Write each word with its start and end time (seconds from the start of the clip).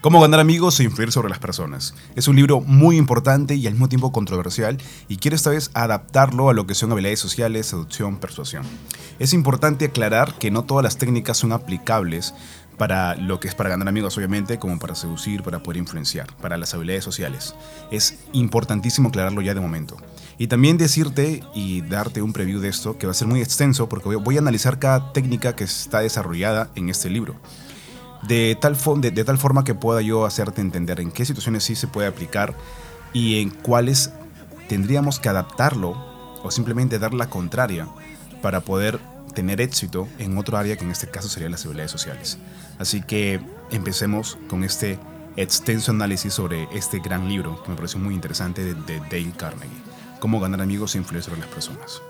Cómo 0.00 0.18
ganar 0.18 0.40
amigos 0.40 0.80
e 0.80 0.84
influir 0.84 1.12
sobre 1.12 1.28
las 1.28 1.40
personas. 1.40 1.94
Es 2.16 2.26
un 2.26 2.34
libro 2.34 2.62
muy 2.62 2.96
importante 2.96 3.54
y 3.54 3.66
al 3.66 3.74
mismo 3.74 3.90
tiempo 3.90 4.12
controversial 4.12 4.78
y 5.08 5.18
quiero 5.18 5.36
esta 5.36 5.50
vez 5.50 5.70
adaptarlo 5.74 6.48
a 6.48 6.54
lo 6.54 6.66
que 6.66 6.74
son 6.74 6.90
habilidades 6.90 7.20
sociales, 7.20 7.66
seducción, 7.66 8.16
persuasión. 8.16 8.62
Es 9.18 9.34
importante 9.34 9.84
aclarar 9.84 10.38
que 10.38 10.50
no 10.50 10.64
todas 10.64 10.82
las 10.82 10.96
técnicas 10.96 11.36
son 11.36 11.52
aplicables 11.52 12.32
para 12.78 13.14
lo 13.14 13.40
que 13.40 13.48
es 13.48 13.54
para 13.54 13.68
ganar 13.68 13.88
amigos 13.88 14.16
obviamente, 14.16 14.58
como 14.58 14.78
para 14.78 14.94
seducir, 14.94 15.42
para 15.42 15.62
poder 15.62 15.76
influenciar, 15.76 16.34
para 16.40 16.56
las 16.56 16.72
habilidades 16.72 17.04
sociales. 17.04 17.54
Es 17.90 18.20
importantísimo 18.32 19.10
aclararlo 19.10 19.42
ya 19.42 19.52
de 19.52 19.60
momento. 19.60 19.98
Y 20.38 20.46
también 20.46 20.78
decirte 20.78 21.44
y 21.54 21.82
darte 21.82 22.22
un 22.22 22.32
preview 22.32 22.60
de 22.60 22.70
esto, 22.70 22.96
que 22.96 23.06
va 23.06 23.10
a 23.10 23.14
ser 23.14 23.28
muy 23.28 23.42
extenso 23.42 23.86
porque 23.90 24.16
voy 24.16 24.36
a 24.36 24.40
analizar 24.40 24.78
cada 24.78 25.12
técnica 25.12 25.54
que 25.54 25.64
está 25.64 26.00
desarrollada 26.00 26.70
en 26.74 26.88
este 26.88 27.10
libro 27.10 27.36
de 28.22 28.56
tal, 28.60 28.76
de, 29.00 29.24
tal 29.24 29.38
forma 29.38 29.64
que 29.64 29.74
pueda 29.74 30.02
yo 30.02 30.26
hacerte 30.26 30.60
entender 30.60 31.00
en 31.00 31.10
qué 31.10 31.24
situaciones 31.24 31.64
sí 31.64 31.74
se 31.74 31.86
puede 31.86 32.08
aplicar 32.08 32.54
y 33.12 33.40
en 33.40 33.50
cuáles 33.50 34.12
tendríamos 34.68 35.18
que 35.18 35.28
adaptarlo 35.28 35.96
o 36.42 36.50
simplemente 36.50 36.98
dar 36.98 37.14
la 37.14 37.28
contraria 37.28 37.88
para 38.42 38.60
poder 38.60 38.98
tener 39.34 39.60
éxito 39.60 40.08
en 40.18 40.36
otro 40.38 40.58
área 40.58 40.76
que 40.76 40.84
en 40.84 40.90
este 40.90 41.08
caso 41.08 41.28
sería 41.28 41.48
las 41.48 41.64
habilidades 41.64 41.90
sociales. 41.90 42.38
Así 42.78 43.00
que 43.00 43.40
empecemos 43.70 44.38
con 44.48 44.64
este 44.64 44.98
extenso 45.36 45.92
análisis 45.92 46.34
sobre 46.34 46.68
este 46.72 46.98
gran 46.98 47.28
libro 47.28 47.62
que 47.62 47.70
me 47.70 47.76
pareció 47.76 47.98
muy 48.00 48.14
interesante 48.14 48.64
de, 48.64 48.74
de 48.74 49.00
Dale 49.00 49.32
Carnegie, 49.36 49.82
Cómo 50.18 50.38
ganar 50.38 50.60
amigos 50.60 50.94
e 50.94 50.98
influir 50.98 51.22
sobre 51.22 51.40
las 51.40 51.48
personas. 51.48 52.02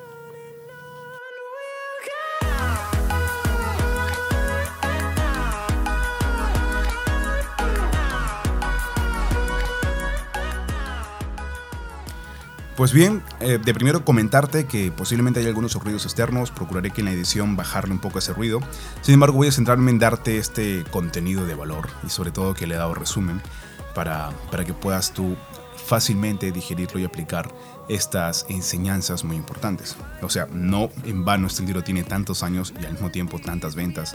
Pues 12.81 12.95
bien, 12.95 13.23
eh, 13.41 13.59
de 13.63 13.75
primero 13.75 14.07
comentarte 14.07 14.65
que 14.65 14.91
posiblemente 14.91 15.39
hay 15.39 15.47
algunos 15.47 15.75
ruidos 15.75 16.07
externos, 16.07 16.51
procuraré 16.51 16.91
que 16.91 17.03
en 17.03 17.05
la 17.09 17.13
edición 17.13 17.55
bajarle 17.55 17.93
un 17.93 17.99
poco 17.99 18.21
ese 18.21 18.33
ruido. 18.33 18.61
Sin 19.03 19.13
embargo, 19.13 19.37
voy 19.37 19.49
a 19.49 19.53
centrarme 19.53 19.91
en 19.91 19.99
darte 19.99 20.39
este 20.39 20.83
contenido 20.91 21.45
de 21.45 21.55
valor 21.55 21.91
y 22.07 22.09
sobre 22.09 22.31
todo 22.31 22.55
que 22.55 22.67
le 22.67 22.77
he 22.77 22.79
dado 22.79 22.95
resumen 22.95 23.43
para, 23.95 24.31
para 24.51 24.65
que 24.65 24.73
puedas 24.73 25.13
tú 25.13 25.37
fácilmente 25.77 26.53
digerirlo 26.53 26.99
y 26.99 27.05
aplicar 27.05 27.53
estas 27.91 28.47
enseñanzas 28.49 29.25
muy 29.25 29.37
importantes. 29.37 29.97
O 30.23 30.29
sea, 30.29 30.47
no 30.53 30.91
en 31.05 31.25
vano 31.25 31.49
este 31.49 31.65
libro 31.65 31.83
tiene 31.83 32.05
tantos 32.05 32.45
años 32.45 32.73
y 32.81 32.85
al 32.85 32.93
mismo 32.93 33.11
tiempo 33.11 33.41
tantas 33.41 33.75
ventas 33.75 34.15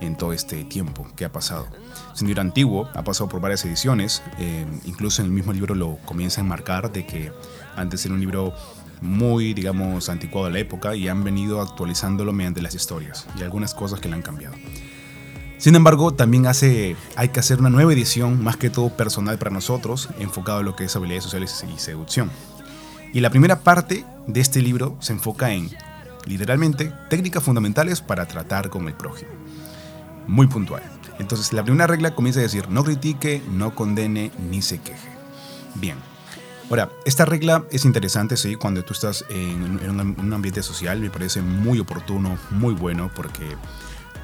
en 0.00 0.16
todo 0.16 0.32
este 0.32 0.64
tiempo 0.64 1.06
que 1.16 1.24
ha 1.24 1.32
pasado. 1.32 1.66
Es 2.14 2.20
un 2.20 2.28
libro 2.28 2.42
antiguo, 2.42 2.88
ha 2.94 3.02
pasado 3.02 3.28
por 3.28 3.40
varias 3.40 3.64
ediciones, 3.64 4.22
eh, 4.38 4.64
incluso 4.84 5.22
en 5.22 5.26
el 5.26 5.32
mismo 5.32 5.52
libro 5.52 5.74
lo 5.74 5.98
comienza 6.04 6.40
a 6.40 6.44
enmarcar 6.44 6.92
de 6.92 7.04
que 7.04 7.32
antes 7.74 8.04
era 8.04 8.14
un 8.14 8.20
libro 8.20 8.54
muy, 9.00 9.54
digamos, 9.54 10.08
anticuado 10.08 10.46
de 10.46 10.52
la 10.52 10.58
época 10.60 10.94
y 10.94 11.08
han 11.08 11.24
venido 11.24 11.60
actualizándolo 11.60 12.32
mediante 12.32 12.62
las 12.62 12.74
historias 12.74 13.26
y 13.36 13.42
algunas 13.42 13.74
cosas 13.74 14.00
que 14.00 14.08
le 14.08 14.14
han 14.14 14.22
cambiado. 14.22 14.54
Sin 15.58 15.74
embargo, 15.74 16.12
también 16.12 16.46
hace, 16.46 16.96
hay 17.16 17.30
que 17.30 17.40
hacer 17.40 17.58
una 17.58 17.70
nueva 17.70 17.92
edición, 17.92 18.44
más 18.44 18.56
que 18.56 18.70
todo 18.70 18.90
personal 18.90 19.38
para 19.38 19.50
nosotros, 19.50 20.10
enfocado 20.20 20.60
en 20.60 20.66
lo 20.66 20.76
que 20.76 20.84
es 20.84 20.94
habilidades 20.94 21.24
sociales 21.24 21.64
y 21.74 21.78
seducción. 21.78 22.30
Y 23.12 23.20
la 23.20 23.30
primera 23.30 23.60
parte 23.60 24.04
de 24.26 24.40
este 24.40 24.60
libro 24.60 24.96
se 25.00 25.12
enfoca 25.12 25.52
en, 25.52 25.70
literalmente, 26.26 26.92
técnicas 27.08 27.42
fundamentales 27.42 28.00
para 28.00 28.26
tratar 28.26 28.70
con 28.70 28.86
el 28.88 28.94
prójimo 28.94 29.30
muy 30.26 30.46
puntual. 30.46 30.82
Entonces, 31.18 31.52
la 31.52 31.62
primera 31.62 31.86
regla 31.86 32.14
comienza 32.14 32.40
a 32.40 32.42
decir, 32.42 32.68
no 32.68 32.84
critique, 32.84 33.42
no 33.50 33.74
condene, 33.74 34.30
ni 34.50 34.60
se 34.62 34.78
queje. 34.78 35.08
Bien. 35.74 35.96
Ahora, 36.68 36.90
esta 37.04 37.24
regla 37.24 37.64
es 37.70 37.84
interesante, 37.84 38.36
sí, 38.36 38.56
cuando 38.56 38.82
tú 38.84 38.92
estás 38.92 39.24
en, 39.28 39.88
un 39.88 40.32
ambiente 40.32 40.62
social, 40.62 41.00
me 41.00 41.10
parece 41.10 41.40
muy 41.40 41.78
oportuno, 41.78 42.38
muy 42.50 42.74
bueno, 42.74 43.10
porque 43.14 43.56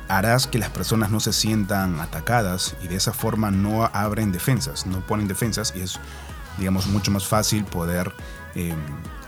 harás 0.08 0.48
que 0.48 0.58
las 0.58 0.70
personas 0.70 1.10
no 1.10 1.20
se 1.20 1.32
sientan 1.32 2.00
atacadas 2.00 2.74
y 2.82 2.88
de 2.88 2.96
esa 2.96 3.12
forma 3.12 3.50
no 3.52 3.84
abren 3.92 4.32
defensas, 4.32 4.86
no 4.86 5.06
ponen 5.06 5.28
defensas 5.28 5.72
y 5.76 5.82
es, 5.82 6.00
digamos, 6.58 6.88
mucho 6.88 7.12
más 7.12 7.26
fácil 7.26 7.64
poder 7.64 8.12
em, 8.54 8.76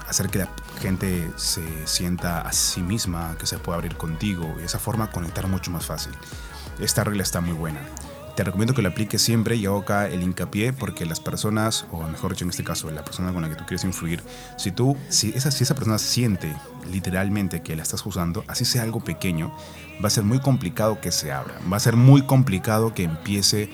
hacer 0.08 0.28
que 0.28 0.38
la 0.38 0.48
gente 0.80 1.30
se 1.36 1.62
sienta 1.86 2.42
a 2.42 2.52
sí 2.52 2.82
misma, 2.82 3.36
que 3.38 3.46
se 3.46 3.58
pueda 3.58 3.76
abrir 3.76 3.96
contigo 3.96 4.54
y 4.60 4.64
esa 4.64 4.78
forma 4.78 5.10
conectar 5.10 5.46
mucho 5.46 5.70
más 5.70 5.86
fácil. 5.86 6.12
Esta 6.78 7.04
regla 7.04 7.22
está 7.22 7.40
muy 7.40 7.54
buena. 7.54 7.80
Te 8.36 8.42
recomiendo 8.42 8.74
que 8.74 8.82
la 8.82 8.88
apliques 8.88 9.22
siempre 9.22 9.54
y 9.54 9.66
hago 9.66 9.84
el 9.88 10.22
hincapié 10.22 10.72
porque 10.72 11.06
las 11.06 11.20
personas, 11.20 11.86
o 11.92 12.02
mejor 12.02 12.32
dicho 12.32 12.44
en 12.44 12.50
este 12.50 12.64
caso, 12.64 12.90
la 12.90 13.04
persona 13.04 13.32
con 13.32 13.42
la 13.42 13.48
que 13.48 13.54
tú 13.54 13.64
quieres 13.64 13.84
influir, 13.84 14.24
si 14.58 14.72
tú, 14.72 14.96
si 15.08 15.30
esa, 15.36 15.52
si 15.52 15.62
esa 15.62 15.76
persona 15.76 15.98
siente 15.98 16.52
literalmente 16.90 17.62
que 17.62 17.76
la 17.76 17.84
estás 17.84 18.04
usando, 18.04 18.42
así 18.48 18.64
sea 18.64 18.82
algo 18.82 18.98
pequeño, 18.98 19.56
va 20.02 20.08
a 20.08 20.10
ser 20.10 20.24
muy 20.24 20.40
complicado 20.40 21.00
que 21.00 21.12
se 21.12 21.30
abra. 21.30 21.54
Va 21.72 21.76
a 21.76 21.80
ser 21.80 21.94
muy 21.94 22.22
complicado 22.22 22.92
que 22.92 23.04
empiece 23.04 23.70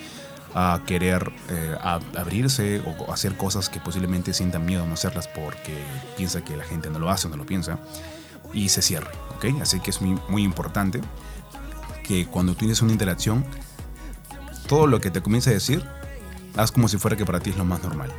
a 0.54 0.82
querer 0.86 1.32
eh, 1.48 1.76
abrirse 1.82 2.82
o 2.84 3.12
hacer 3.12 3.36
cosas 3.36 3.68
que 3.68 3.80
posiblemente 3.80 4.34
sientan 4.34 4.64
miedo 4.64 4.82
a 4.82 4.86
no 4.86 4.94
hacerlas 4.94 5.28
porque 5.28 5.76
piensa 6.16 6.42
que 6.42 6.56
la 6.56 6.64
gente 6.64 6.90
no 6.90 6.98
lo 6.98 7.10
hace 7.10 7.28
o 7.28 7.30
no 7.30 7.36
lo 7.36 7.46
piensa 7.46 7.78
y 8.52 8.68
se 8.68 8.82
cierre, 8.82 9.10
¿ok? 9.36 9.60
Así 9.62 9.80
que 9.80 9.90
es 9.90 10.00
muy, 10.00 10.18
muy 10.28 10.42
importante 10.42 11.00
que 12.02 12.26
cuando 12.26 12.54
tienes 12.54 12.82
una 12.82 12.92
interacción, 12.92 13.44
todo 14.66 14.86
lo 14.86 15.00
que 15.00 15.10
te 15.10 15.22
comience 15.22 15.50
a 15.50 15.52
decir, 15.52 15.84
haz 16.56 16.72
como 16.72 16.88
si 16.88 16.98
fuera 16.98 17.16
que 17.16 17.24
para 17.24 17.40
ti 17.40 17.50
es 17.50 17.56
lo 17.56 17.64
más 17.64 17.82
normal. 17.82 18.12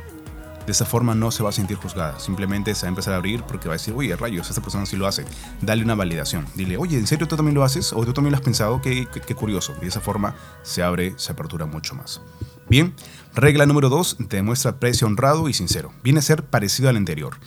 De 0.66 0.72
esa 0.72 0.84
forma 0.84 1.14
no 1.14 1.30
se 1.30 1.42
va 1.42 1.48
a 1.48 1.52
sentir 1.52 1.76
juzgada, 1.76 2.20
simplemente 2.20 2.74
se 2.74 2.82
va 2.82 2.88
a 2.88 2.90
empezar 2.90 3.14
a 3.14 3.16
abrir 3.16 3.42
porque 3.42 3.68
va 3.68 3.74
a 3.74 3.78
decir, 3.78 3.94
oye, 3.96 4.14
rayos, 4.14 4.48
esta 4.48 4.62
persona 4.62 4.86
sí 4.86 4.96
lo 4.96 5.06
hace. 5.06 5.24
Dale 5.60 5.82
una 5.82 5.94
validación. 5.94 6.46
Dile, 6.54 6.76
oye, 6.76 6.98
¿en 6.98 7.06
serio 7.06 7.26
tú 7.26 7.36
también 7.36 7.54
lo 7.54 7.64
haces? 7.64 7.92
¿O 7.92 8.04
tú 8.04 8.12
también 8.12 8.32
lo 8.32 8.36
has 8.36 8.44
pensado? 8.44 8.80
Qué, 8.80 9.08
qué, 9.08 9.34
curioso. 9.34 9.74
Y 9.78 9.82
de 9.82 9.88
esa 9.88 10.00
forma 10.00 10.36
se 10.62 10.82
abre, 10.82 11.14
se 11.16 11.32
apertura 11.32 11.66
mucho 11.66 11.94
más. 11.94 12.20
Bien, 12.68 12.94
regla 13.34 13.66
número 13.66 13.88
dos, 13.88 14.16
te 14.28 14.36
demuestra 14.36 14.78
precio 14.78 15.06
honrado 15.06 15.48
y 15.48 15.52
sincero. 15.52 15.92
Viene 16.04 16.20
a 16.20 16.22
ser 16.22 16.44
parecido 16.44 16.88
al 16.88 16.96
anterior. 16.96 17.38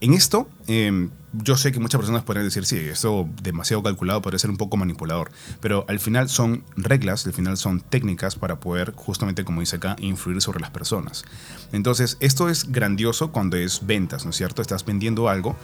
En 0.00 0.14
esto, 0.14 0.48
em, 0.68 1.10
yo 1.32 1.56
sé 1.56 1.72
que 1.72 1.80
muchas 1.80 1.98
personas 1.98 2.22
pueden 2.22 2.44
decir, 2.44 2.64
sí, 2.64 2.76
esto 2.76 3.28
demasiado 3.42 3.82
calculado 3.82 4.22
podría 4.22 4.38
ser 4.38 4.50
un 4.50 4.56
poco 4.56 4.76
manipulador, 4.76 5.30
pero 5.60 5.84
al 5.88 5.98
final 5.98 6.28
son 6.28 6.62
reglas, 6.76 7.26
al 7.26 7.32
final 7.32 7.56
son 7.56 7.80
técnicas 7.80 8.36
para 8.36 8.60
poder, 8.60 8.92
justamente 8.94 9.44
como 9.44 9.60
dice 9.60 9.76
acá, 9.76 9.96
influir 9.98 10.40
sobre 10.40 10.60
las 10.60 10.70
personas. 10.70 11.24
Entonces, 11.72 12.16
esto 12.20 12.48
es 12.48 12.70
grandioso 12.70 13.32
cuando 13.32 13.56
es 13.56 13.86
ventas, 13.86 14.24
¿no 14.24 14.30
es 14.30 14.36
cierto? 14.36 14.62
Estás 14.62 14.84
vendiendo 14.84 15.28
algo 15.28 15.56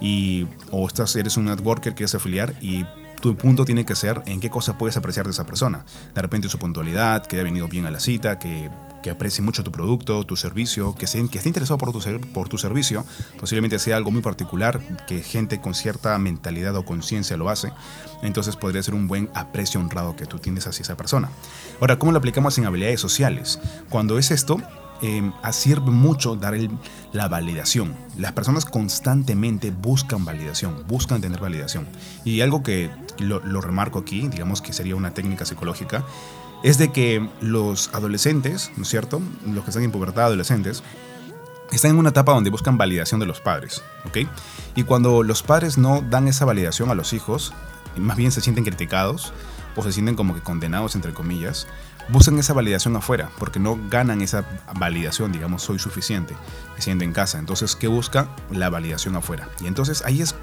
y, 0.00 0.46
o 0.70 0.86
estás, 0.86 1.14
eres 1.16 1.36
un 1.36 1.44
networker 1.44 1.94
que 1.94 2.04
es 2.04 2.14
afiliar 2.14 2.54
y 2.62 2.86
tu 3.20 3.36
punto 3.36 3.64
tiene 3.64 3.84
que 3.84 3.94
ser 3.94 4.22
en 4.26 4.40
qué 4.40 4.48
cosa 4.50 4.78
puedes 4.78 4.96
apreciar 4.96 5.26
de 5.26 5.32
esa 5.32 5.44
persona. 5.44 5.84
De 6.14 6.22
repente 6.22 6.48
su 6.48 6.58
puntualidad, 6.58 7.26
que 7.26 7.36
haya 7.36 7.44
venido 7.44 7.68
bien 7.68 7.86
a 7.86 7.90
la 7.90 8.00
cita, 8.00 8.38
que 8.38 8.70
que 9.02 9.10
aprecie 9.10 9.44
mucho 9.44 9.64
tu 9.64 9.72
producto, 9.72 10.24
tu 10.24 10.36
servicio, 10.36 10.94
que, 10.94 11.06
que 11.06 11.38
esté 11.38 11.48
interesado 11.48 11.78
por 11.78 11.92
tu, 11.92 12.00
por 12.32 12.48
tu 12.48 12.58
servicio, 12.58 13.04
posiblemente 13.38 13.78
sea 13.78 13.96
algo 13.96 14.10
muy 14.10 14.22
particular, 14.22 14.80
que 15.06 15.22
gente 15.22 15.60
con 15.60 15.74
cierta 15.74 16.16
mentalidad 16.18 16.76
o 16.76 16.84
conciencia 16.84 17.36
lo 17.36 17.50
hace, 17.50 17.72
entonces 18.22 18.56
podría 18.56 18.82
ser 18.82 18.94
un 18.94 19.08
buen 19.08 19.28
aprecio 19.34 19.80
honrado 19.80 20.16
que 20.16 20.26
tú 20.26 20.38
tienes 20.38 20.66
hacia 20.66 20.82
esa 20.82 20.96
persona. 20.96 21.30
Ahora, 21.80 21.98
¿cómo 21.98 22.12
lo 22.12 22.18
aplicamos 22.18 22.56
en 22.58 22.66
habilidades 22.66 23.00
sociales? 23.00 23.58
Cuando 23.90 24.18
es 24.18 24.30
esto, 24.30 24.58
eh, 25.02 25.32
sirve 25.50 25.90
mucho 25.90 26.36
dar 26.36 26.54
la 27.12 27.28
validación. 27.28 27.96
Las 28.16 28.32
personas 28.32 28.64
constantemente 28.64 29.72
buscan 29.72 30.24
validación, 30.24 30.84
buscan 30.86 31.20
tener 31.20 31.40
validación. 31.40 31.88
Y 32.24 32.40
algo 32.40 32.62
que 32.62 32.88
lo, 33.18 33.40
lo 33.40 33.60
remarco 33.60 33.98
aquí, 33.98 34.28
digamos 34.28 34.62
que 34.62 34.72
sería 34.72 34.94
una 34.94 35.12
técnica 35.12 35.44
psicológica, 35.44 36.04
es 36.62 36.78
de 36.78 36.92
que 36.92 37.28
los 37.40 37.90
adolescentes, 37.92 38.70
¿no 38.76 38.84
es 38.84 38.88
cierto? 38.88 39.20
Los 39.46 39.64
que 39.64 39.70
están 39.70 39.82
en 39.82 39.90
pubertad, 39.90 40.26
adolescentes, 40.26 40.82
están 41.72 41.92
en 41.92 41.98
una 41.98 42.10
etapa 42.10 42.32
donde 42.32 42.50
buscan 42.50 42.78
validación 42.78 43.18
de 43.20 43.26
los 43.26 43.40
padres, 43.40 43.82
¿ok? 44.06 44.28
Y 44.76 44.84
cuando 44.84 45.22
los 45.22 45.42
padres 45.42 45.78
no 45.78 46.02
dan 46.02 46.28
esa 46.28 46.44
validación 46.44 46.90
a 46.90 46.94
los 46.94 47.12
hijos, 47.12 47.52
más 47.96 48.16
bien 48.16 48.30
se 48.30 48.40
sienten 48.40 48.64
criticados 48.64 49.32
o 49.74 49.82
se 49.82 49.92
sienten 49.92 50.14
como 50.14 50.34
que 50.34 50.42
condenados, 50.42 50.94
entre 50.94 51.14
comillas, 51.14 51.66
buscan 52.08 52.38
esa 52.38 52.52
validación 52.52 52.94
afuera, 52.96 53.30
porque 53.38 53.58
no 53.58 53.78
ganan 53.88 54.20
esa 54.20 54.44
validación, 54.74 55.32
digamos, 55.32 55.62
soy 55.62 55.78
suficiente, 55.78 56.34
siendo 56.78 57.04
en 57.04 57.12
casa. 57.12 57.38
Entonces, 57.38 57.74
¿qué 57.74 57.86
busca? 57.86 58.28
La 58.50 58.70
validación 58.70 59.16
afuera. 59.16 59.48
Y 59.60 59.66
entonces 59.66 60.02
ahí 60.04 60.20
es 60.20 60.34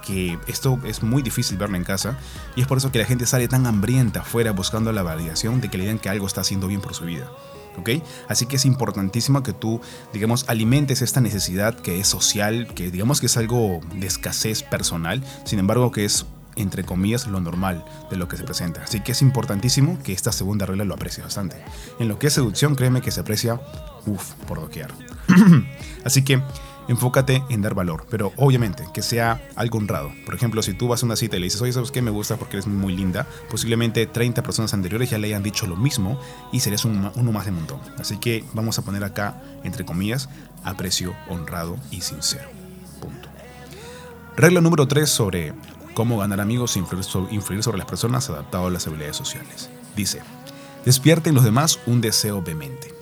que 0.00 0.38
esto 0.46 0.78
es 0.84 1.02
muy 1.02 1.22
difícil 1.22 1.56
verlo 1.56 1.76
en 1.76 1.84
casa 1.84 2.18
y 2.56 2.62
es 2.62 2.66
por 2.66 2.78
eso 2.78 2.92
que 2.92 2.98
la 2.98 3.04
gente 3.04 3.26
sale 3.26 3.48
tan 3.48 3.66
hambrienta 3.66 4.20
afuera 4.20 4.52
buscando 4.52 4.92
la 4.92 5.02
validación 5.02 5.60
de 5.60 5.68
que 5.68 5.78
le 5.78 5.84
digan 5.84 5.98
que 5.98 6.08
algo 6.08 6.26
está 6.26 6.40
haciendo 6.40 6.68
bien 6.68 6.80
por 6.80 6.94
su 6.94 7.04
vida. 7.04 7.30
¿ok? 7.76 7.90
Así 8.28 8.46
que 8.46 8.56
es 8.56 8.64
importantísimo 8.64 9.42
que 9.42 9.52
tú, 9.52 9.80
digamos, 10.12 10.48
alimentes 10.48 11.02
esta 11.02 11.20
necesidad 11.20 11.74
que 11.74 12.00
es 12.00 12.08
social, 12.08 12.68
que 12.74 12.90
digamos 12.90 13.20
que 13.20 13.26
es 13.26 13.36
algo 13.36 13.80
de 13.94 14.06
escasez 14.06 14.62
personal, 14.62 15.22
sin 15.44 15.58
embargo 15.58 15.90
que 15.92 16.04
es 16.04 16.26
entre 16.56 16.84
comillas, 16.84 17.26
lo 17.26 17.40
normal 17.40 17.84
de 18.10 18.16
lo 18.16 18.28
que 18.28 18.36
se 18.36 18.44
presenta. 18.44 18.82
Así 18.82 19.00
que 19.00 19.12
es 19.12 19.22
importantísimo 19.22 19.98
que 20.02 20.12
esta 20.12 20.32
segunda 20.32 20.66
regla 20.66 20.84
lo 20.84 20.94
aprecie 20.94 21.22
bastante. 21.22 21.56
En 21.98 22.08
lo 22.08 22.18
que 22.18 22.26
es 22.26 22.34
seducción, 22.34 22.74
créeme 22.74 23.00
que 23.00 23.10
se 23.10 23.20
aprecia, 23.20 23.60
uff, 24.06 24.32
por 24.46 24.60
doquear. 24.60 24.90
Así 26.04 26.22
que 26.22 26.42
enfócate 26.90 27.44
en 27.48 27.62
dar 27.62 27.74
valor, 27.74 28.04
pero 28.10 28.32
obviamente 28.36 28.84
que 28.92 29.00
sea 29.00 29.40
algo 29.54 29.78
honrado. 29.78 30.12
Por 30.26 30.34
ejemplo, 30.34 30.60
si 30.62 30.74
tú 30.74 30.88
vas 30.88 31.02
a 31.02 31.06
una 31.06 31.14
cita 31.14 31.36
y 31.36 31.40
le 31.40 31.44
dices, 31.44 31.62
oye, 31.62 31.72
¿sabes 31.72 31.92
qué? 31.92 32.02
Me 32.02 32.10
gusta 32.10 32.36
porque 32.36 32.56
eres 32.56 32.66
muy 32.66 32.96
linda, 32.96 33.26
posiblemente 33.48 34.06
30 34.06 34.42
personas 34.42 34.74
anteriores 34.74 35.08
ya 35.08 35.18
le 35.18 35.28
hayan 35.28 35.42
dicho 35.42 35.66
lo 35.68 35.76
mismo 35.76 36.20
y 36.52 36.60
serías 36.60 36.84
uno 36.84 37.32
más 37.32 37.44
de 37.44 37.52
montón. 37.52 37.80
Así 37.98 38.18
que 38.18 38.44
vamos 38.54 38.78
a 38.78 38.82
poner 38.82 39.04
acá, 39.04 39.40
entre 39.62 39.84
comillas, 39.84 40.28
aprecio 40.64 41.14
honrado 41.28 41.78
y 41.92 42.00
sincero. 42.00 42.48
Punto. 43.00 43.28
Regla 44.36 44.60
número 44.60 44.88
3 44.88 45.08
sobre 45.08 45.52
cómo 45.94 46.18
ganar 46.18 46.40
amigos 46.40 46.76
e 46.76 46.80
influir 46.80 47.62
sobre 47.62 47.78
las 47.78 47.86
personas 47.86 48.28
adaptado 48.30 48.66
a 48.66 48.70
las 48.70 48.86
habilidades 48.88 49.16
sociales. 49.16 49.70
Dice, 49.94 50.22
despierte 50.84 51.28
en 51.28 51.36
los 51.36 51.44
demás 51.44 51.78
un 51.86 52.00
deseo 52.00 52.42
vehemente. 52.42 52.92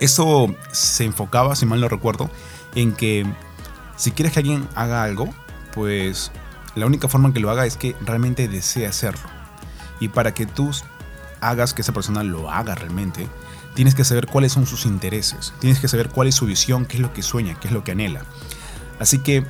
Eso 0.00 0.54
se 0.72 1.04
enfocaba, 1.04 1.56
si 1.56 1.66
mal 1.66 1.80
no 1.80 1.88
recuerdo, 1.88 2.30
en 2.76 2.92
que 2.92 3.26
si 3.96 4.12
quieres 4.12 4.32
que 4.32 4.38
alguien 4.38 4.68
haga 4.76 5.02
algo, 5.02 5.34
pues 5.74 6.30
la 6.76 6.86
única 6.86 7.08
forma 7.08 7.28
en 7.28 7.34
que 7.34 7.40
lo 7.40 7.50
haga 7.50 7.66
es 7.66 7.76
que 7.76 7.96
realmente 8.02 8.46
desee 8.46 8.86
hacerlo. 8.86 9.28
Y 9.98 10.08
para 10.08 10.34
que 10.34 10.46
tú 10.46 10.70
hagas 11.40 11.74
que 11.74 11.82
esa 11.82 11.92
persona 11.92 12.22
lo 12.22 12.50
haga 12.50 12.74
realmente, 12.74 13.26
tienes 13.74 13.94
que 13.94 14.04
saber 14.04 14.26
cuáles 14.26 14.52
son 14.52 14.66
sus 14.66 14.84
intereses, 14.84 15.52
tienes 15.58 15.80
que 15.80 15.88
saber 15.88 16.10
cuál 16.10 16.28
es 16.28 16.34
su 16.34 16.46
visión, 16.46 16.84
qué 16.84 16.96
es 16.96 17.02
lo 17.02 17.12
que 17.12 17.22
sueña, 17.22 17.58
qué 17.58 17.68
es 17.68 17.74
lo 17.74 17.82
que 17.82 17.92
anhela. 17.92 18.22
Así 19.00 19.18
que 19.18 19.44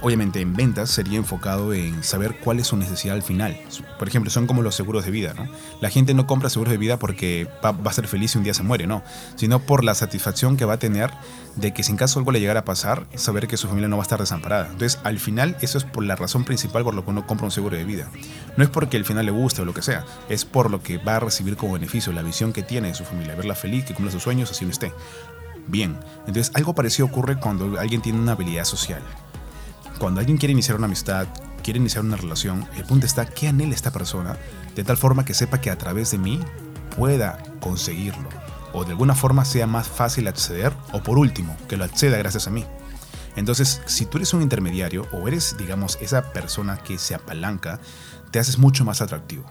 obviamente 0.00 0.40
en 0.40 0.54
ventas 0.54 0.90
sería 0.90 1.18
enfocado 1.18 1.72
en 1.72 2.02
saber 2.02 2.36
cuál 2.38 2.58
es 2.58 2.68
su 2.68 2.76
necesidad 2.76 3.16
al 3.16 3.22
final. 3.22 3.58
Por 3.98 4.08
ejemplo, 4.08 4.30
son 4.30 4.46
como 4.46 4.62
los 4.62 4.74
seguros 4.74 5.04
de 5.04 5.10
vida, 5.10 5.34
¿no? 5.34 5.48
La 5.80 5.90
gente 5.90 6.14
no 6.14 6.26
compra 6.26 6.50
seguros 6.50 6.70
de 6.72 6.78
vida 6.78 6.98
porque 6.98 7.48
va, 7.64 7.70
a 7.70 7.92
ser 7.92 8.06
feliz 8.06 8.32
si 8.32 8.38
un 8.38 8.44
día 8.44 8.54
se 8.54 8.62
muere, 8.62 8.86
no, 8.86 9.02
sino 9.36 9.60
por 9.60 9.84
la 9.84 9.94
satisfacción 9.94 10.56
que 10.56 10.64
va 10.64 10.74
a 10.74 10.78
tener 10.78 11.10
de 11.56 11.74
que 11.74 11.82
si 11.82 11.90
en 11.90 11.96
caso 11.96 12.18
algo 12.18 12.30
le 12.30 12.40
llegara 12.40 12.60
a 12.60 12.64
pasar, 12.64 13.06
saber 13.14 13.48
que 13.48 13.56
su 13.56 13.66
familia 13.66 13.88
no 13.88 13.96
va 13.96 14.02
a 14.02 14.04
estar 14.04 14.20
desamparada. 14.20 14.68
Entonces, 14.70 15.00
al 15.04 15.18
final, 15.18 15.56
eso 15.60 15.78
es 15.78 15.84
por 15.84 16.04
la 16.04 16.16
razón 16.16 16.44
principal 16.44 16.84
por 16.84 16.94
lo 16.94 17.04
que 17.04 17.10
uno 17.10 17.26
compra 17.26 17.46
un 17.46 17.50
seguro 17.50 17.76
de 17.76 17.84
vida. 17.84 18.08
No 18.56 18.64
es 18.64 18.70
porque 18.70 18.96
al 18.96 19.04
final 19.04 19.26
le 19.26 19.32
guste 19.32 19.62
o 19.62 19.64
lo 19.64 19.74
que 19.74 19.82
sea, 19.82 20.04
es 20.28 20.44
por 20.44 20.70
lo 20.70 20.82
que 20.82 20.98
va 20.98 21.16
a 21.16 21.20
recibir 21.20 21.56
como 21.56 21.72
beneficio, 21.74 22.12
la 22.12 22.22
visión 22.22 22.52
que 22.52 22.62
tiene 22.62 22.88
de 22.88 22.94
su 22.94 23.04
familia, 23.04 23.34
verla 23.34 23.54
feliz, 23.54 23.84
que 23.84 23.94
cumpla 23.94 24.12
sus 24.12 24.22
sueños, 24.22 24.50
así 24.50 24.64
lo 24.64 24.70
esté. 24.70 24.92
Bien, 25.66 25.98
entonces 26.26 26.50
algo 26.54 26.74
parecido 26.74 27.06
ocurre 27.06 27.38
cuando 27.38 27.78
alguien 27.78 28.00
tiene 28.00 28.18
una 28.18 28.32
habilidad 28.32 28.64
social 28.64 29.02
cuando 29.98 30.20
alguien 30.20 30.38
quiere 30.38 30.52
iniciar 30.52 30.76
una 30.76 30.86
amistad, 30.86 31.26
quiere 31.62 31.78
iniciar 31.78 32.04
una 32.04 32.16
relación, 32.16 32.66
el 32.76 32.84
punto 32.84 33.06
está 33.06 33.26
qué 33.26 33.48
anhela 33.48 33.74
esta 33.74 33.90
persona, 33.90 34.36
de 34.74 34.84
tal 34.84 34.96
forma 34.96 35.24
que 35.24 35.34
sepa 35.34 35.60
que 35.60 35.70
a 35.70 35.78
través 35.78 36.10
de 36.10 36.18
mí 36.18 36.40
pueda 36.96 37.42
conseguirlo, 37.60 38.28
o 38.72 38.84
de 38.84 38.90
alguna 38.90 39.14
forma 39.14 39.44
sea 39.44 39.66
más 39.66 39.88
fácil 39.88 40.28
acceder, 40.28 40.72
o 40.92 41.02
por 41.02 41.18
último, 41.18 41.56
que 41.68 41.76
lo 41.76 41.84
acceda 41.84 42.16
gracias 42.18 42.46
a 42.46 42.50
mí. 42.50 42.64
Entonces, 43.36 43.80
si 43.86 44.04
tú 44.04 44.18
eres 44.18 44.34
un 44.34 44.42
intermediario 44.42 45.06
o 45.12 45.28
eres, 45.28 45.56
digamos, 45.58 45.98
esa 46.00 46.32
persona 46.32 46.78
que 46.78 46.98
se 46.98 47.14
apalanca, 47.14 47.80
te 48.30 48.38
haces 48.38 48.58
mucho 48.58 48.84
más 48.84 49.00
atractivo. 49.00 49.44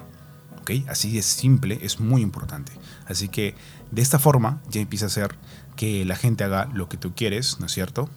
¿Ok? 0.59 0.71
Así 0.89 1.17
es 1.17 1.25
simple, 1.25 1.79
es 1.81 1.99
muy 1.99 2.21
importante. 2.21 2.73
Así 3.05 3.29
que 3.29 3.55
de 3.91 4.01
esta 4.01 4.19
forma 4.19 4.61
ya 4.69 4.81
empieza 4.81 5.05
a 5.05 5.09
ser 5.09 5.37
que 5.77 6.03
la 6.03 6.17
gente 6.17 6.43
haga 6.43 6.69
lo 6.73 6.89
que 6.89 6.97
tú 6.97 7.13
quieres, 7.15 7.61
¿no 7.61 7.67
es 7.67 7.71
cierto? 7.71 8.09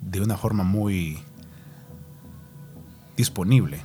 De 0.00 0.20
una 0.20 0.36
forma 0.36 0.62
muy, 0.62 1.20
disponible, 3.16 3.80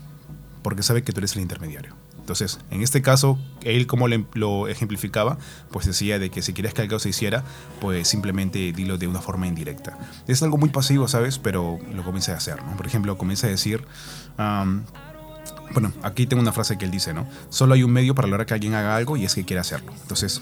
porque 0.61 0.83
sabe 0.83 1.03
que 1.03 1.11
tú 1.11 1.19
eres 1.19 1.35
el 1.35 1.41
intermediario. 1.41 1.95
Entonces, 2.19 2.59
en 2.69 2.81
este 2.81 3.01
caso, 3.01 3.39
él 3.63 3.87
como 3.87 4.07
lo 4.07 4.67
ejemplificaba, 4.67 5.37
pues 5.71 5.87
decía 5.87 6.19
de 6.19 6.29
que 6.29 6.41
si 6.41 6.53
quieres 6.53 6.73
que 6.73 6.83
algo 6.83 6.99
se 6.99 7.09
hiciera, 7.09 7.43
pues 7.81 8.07
simplemente 8.07 8.71
dilo 8.71 8.97
de 8.97 9.07
una 9.07 9.21
forma 9.21 9.47
indirecta. 9.47 9.97
Es 10.27 10.41
algo 10.43 10.57
muy 10.57 10.69
pasivo, 10.69 11.07
¿sabes? 11.07 11.39
Pero 11.39 11.79
lo 11.93 12.03
comienza 12.03 12.33
a 12.33 12.37
hacer, 12.37 12.63
¿no? 12.63 12.77
Por 12.77 12.85
ejemplo, 12.85 13.17
comienza 13.17 13.47
a 13.47 13.49
decir, 13.49 13.83
bueno, 15.73 15.91
aquí 16.03 16.27
tengo 16.27 16.41
una 16.41 16.53
frase 16.53 16.77
que 16.77 16.85
él 16.85 16.91
dice, 16.91 17.13
¿no? 17.13 17.27
Solo 17.49 17.73
hay 17.73 17.83
un 17.83 17.91
medio 17.91 18.13
para 18.13 18.27
lograr 18.27 18.45
que 18.45 18.53
alguien 18.53 18.75
haga 18.75 18.95
algo 18.95 19.17
y 19.17 19.25
es 19.25 19.33
que 19.33 19.43
quiere 19.43 19.59
hacerlo. 19.59 19.91
Entonces, 20.01 20.41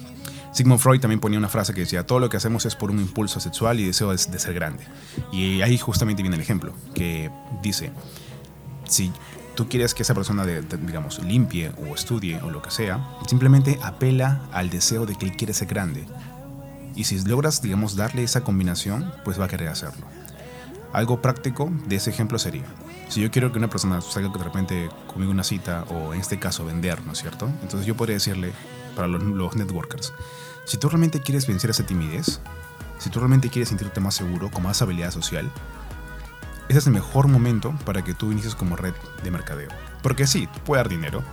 Sigmund 0.52 0.82
Freud 0.82 1.00
también 1.00 1.20
ponía 1.20 1.40
una 1.40 1.50
frase 1.50 1.74
que 1.74 1.82
decía, 1.82 2.06
todo 2.06 2.20
lo 2.20 2.30
que 2.30 2.38
hacemos 2.38 2.66
es 2.66 2.76
por 2.76 2.92
un 2.92 3.00
impulso 3.00 3.40
sexual 3.40 3.80
y 3.80 3.86
deseo 3.86 4.12
de 4.12 4.18
ser 4.18 4.54
grande. 4.54 4.86
Y 5.32 5.62
ahí 5.62 5.78
justamente 5.78 6.24
viene 6.24 6.36
el 6.36 6.42
ejemplo, 6.42 6.74
que 6.94 7.32
dice, 7.64 7.92
si 8.90 9.12
tú 9.56 9.68
quieres 9.68 9.94
que 9.94 10.04
esa 10.04 10.14
persona, 10.14 10.46
digamos, 10.46 11.20
limpie 11.20 11.72
o 11.78 11.96
estudie 11.96 12.40
o 12.42 12.50
lo 12.50 12.62
que 12.62 12.72
sea, 12.72 13.06
simplemente 13.28 13.80
apela 13.84 14.42
al 14.52 14.70
deseo 14.70 15.06
de 15.06 15.16
que 15.16 15.26
él 15.26 15.36
quiere 15.36 15.54
ser 15.54 15.68
grande. 15.68 16.06
Y 16.96 17.06
si 17.06 17.20
logras, 17.24 17.62
digamos, 17.62 17.96
darle 17.96 18.24
esa 18.24 18.42
combinación, 18.42 19.12
pues 19.24 19.40
va 19.40 19.46
a 19.46 19.48
querer 19.48 19.70
hacerlo. 19.70 20.06
Algo 20.92 21.22
práctico 21.22 21.72
de 21.88 21.98
ese 21.98 22.10
ejemplo 22.10 22.40
sería, 22.40 22.64
si 23.10 23.22
yo 23.22 23.32
quiero 23.32 23.52
que 23.52 23.58
una 23.58 23.70
persona 23.70 24.02
salga 24.02 24.30
de 24.30 24.44
repente 24.44 24.90
conmigo 25.08 25.32
una 25.32 25.44
cita, 25.44 25.86
o 25.90 26.14
en 26.14 26.20
este 26.20 26.40
caso 26.40 26.66
vender, 26.66 27.06
¿no 27.06 27.14
es 27.14 27.20
cierto? 27.20 27.48
Entonces 27.62 27.86
yo 27.86 27.96
podría 27.96 28.16
decirle, 28.16 28.54
para 28.96 29.08
los, 29.08 29.22
los 29.22 29.56
networkers, 29.56 30.14
si 30.66 30.78
tú 30.78 30.90
realmente 30.90 31.22
quieres 31.22 31.48
vencer 31.48 31.70
esa 31.70 31.86
timidez, 31.86 32.42
si 32.98 33.10
tú 33.10 33.20
realmente 33.20 33.50
quieres 33.50 33.70
sentirte 33.70 34.00
más 34.00 34.16
seguro, 34.16 34.52
con 34.52 34.64
más 34.64 34.82
habilidad 34.82 35.12
social, 35.12 35.50
ese 36.70 36.80
es 36.80 36.88
el 36.88 36.94
mejor 36.94 37.28
momento 37.28 37.74
para 37.84 38.04
que 38.04 38.14
tú 38.14 38.32
inicies 38.32 38.56
como 38.56 38.76
red 38.76 38.94
de 39.24 39.32
mercadeo. 39.32 39.70
Porque 40.02 40.28
sí, 40.28 40.48
puede 40.66 40.84
dar 40.84 40.90
dinero, 40.90 41.24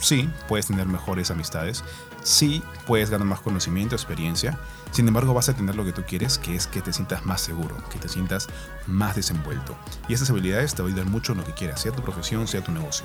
sí, 0.00 0.28
puedes 0.48 0.66
tener 0.66 0.86
mejores 0.86 1.30
amistades, 1.30 1.84
sí, 2.22 2.62
puedes 2.86 3.10
ganar 3.10 3.26
más 3.26 3.40
conocimiento, 3.40 3.94
experiencia, 3.94 4.58
sin 4.90 5.06
embargo 5.06 5.34
vas 5.34 5.48
a 5.48 5.54
tener 5.54 5.76
lo 5.76 5.84
que 5.84 5.92
tú 5.92 6.02
quieres, 6.06 6.38
que 6.38 6.56
es 6.56 6.66
que 6.66 6.80
te 6.80 6.92
sientas 6.92 7.26
más 7.26 7.42
seguro, 7.42 7.76
que 7.90 7.98
te 7.98 8.08
sientas 8.08 8.48
más 8.86 9.16
desenvuelto. 9.16 9.76
Y 10.08 10.14
esas 10.14 10.30
habilidades 10.30 10.74
te 10.74 10.82
van 10.82 10.90
a 10.90 10.94
ayudar 10.94 11.10
mucho 11.10 11.32
en 11.32 11.38
lo 11.38 11.44
que 11.44 11.52
quieras, 11.52 11.82
sea 11.82 11.92
tu 11.92 12.02
profesión, 12.02 12.48
sea 12.48 12.64
tu 12.64 12.72
negocio. 12.72 13.04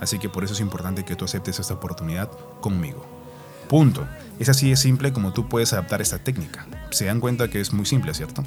Así 0.00 0.18
que 0.18 0.28
por 0.28 0.44
eso 0.44 0.54
es 0.54 0.60
importante 0.60 1.04
que 1.04 1.14
tú 1.14 1.26
aceptes 1.26 1.60
esta 1.60 1.74
oportunidad 1.74 2.30
conmigo. 2.60 3.06
Punto. 3.68 4.04
Es 4.40 4.48
así 4.48 4.68
de 4.68 4.76
simple 4.76 5.12
como 5.12 5.32
tú 5.32 5.48
puedes 5.48 5.72
adaptar 5.72 6.00
esta 6.02 6.18
técnica. 6.18 6.66
Se 6.90 7.04
dan 7.04 7.20
cuenta 7.20 7.48
que 7.48 7.60
es 7.60 7.72
muy 7.72 7.86
simple, 7.86 8.12
¿cierto? 8.14 8.42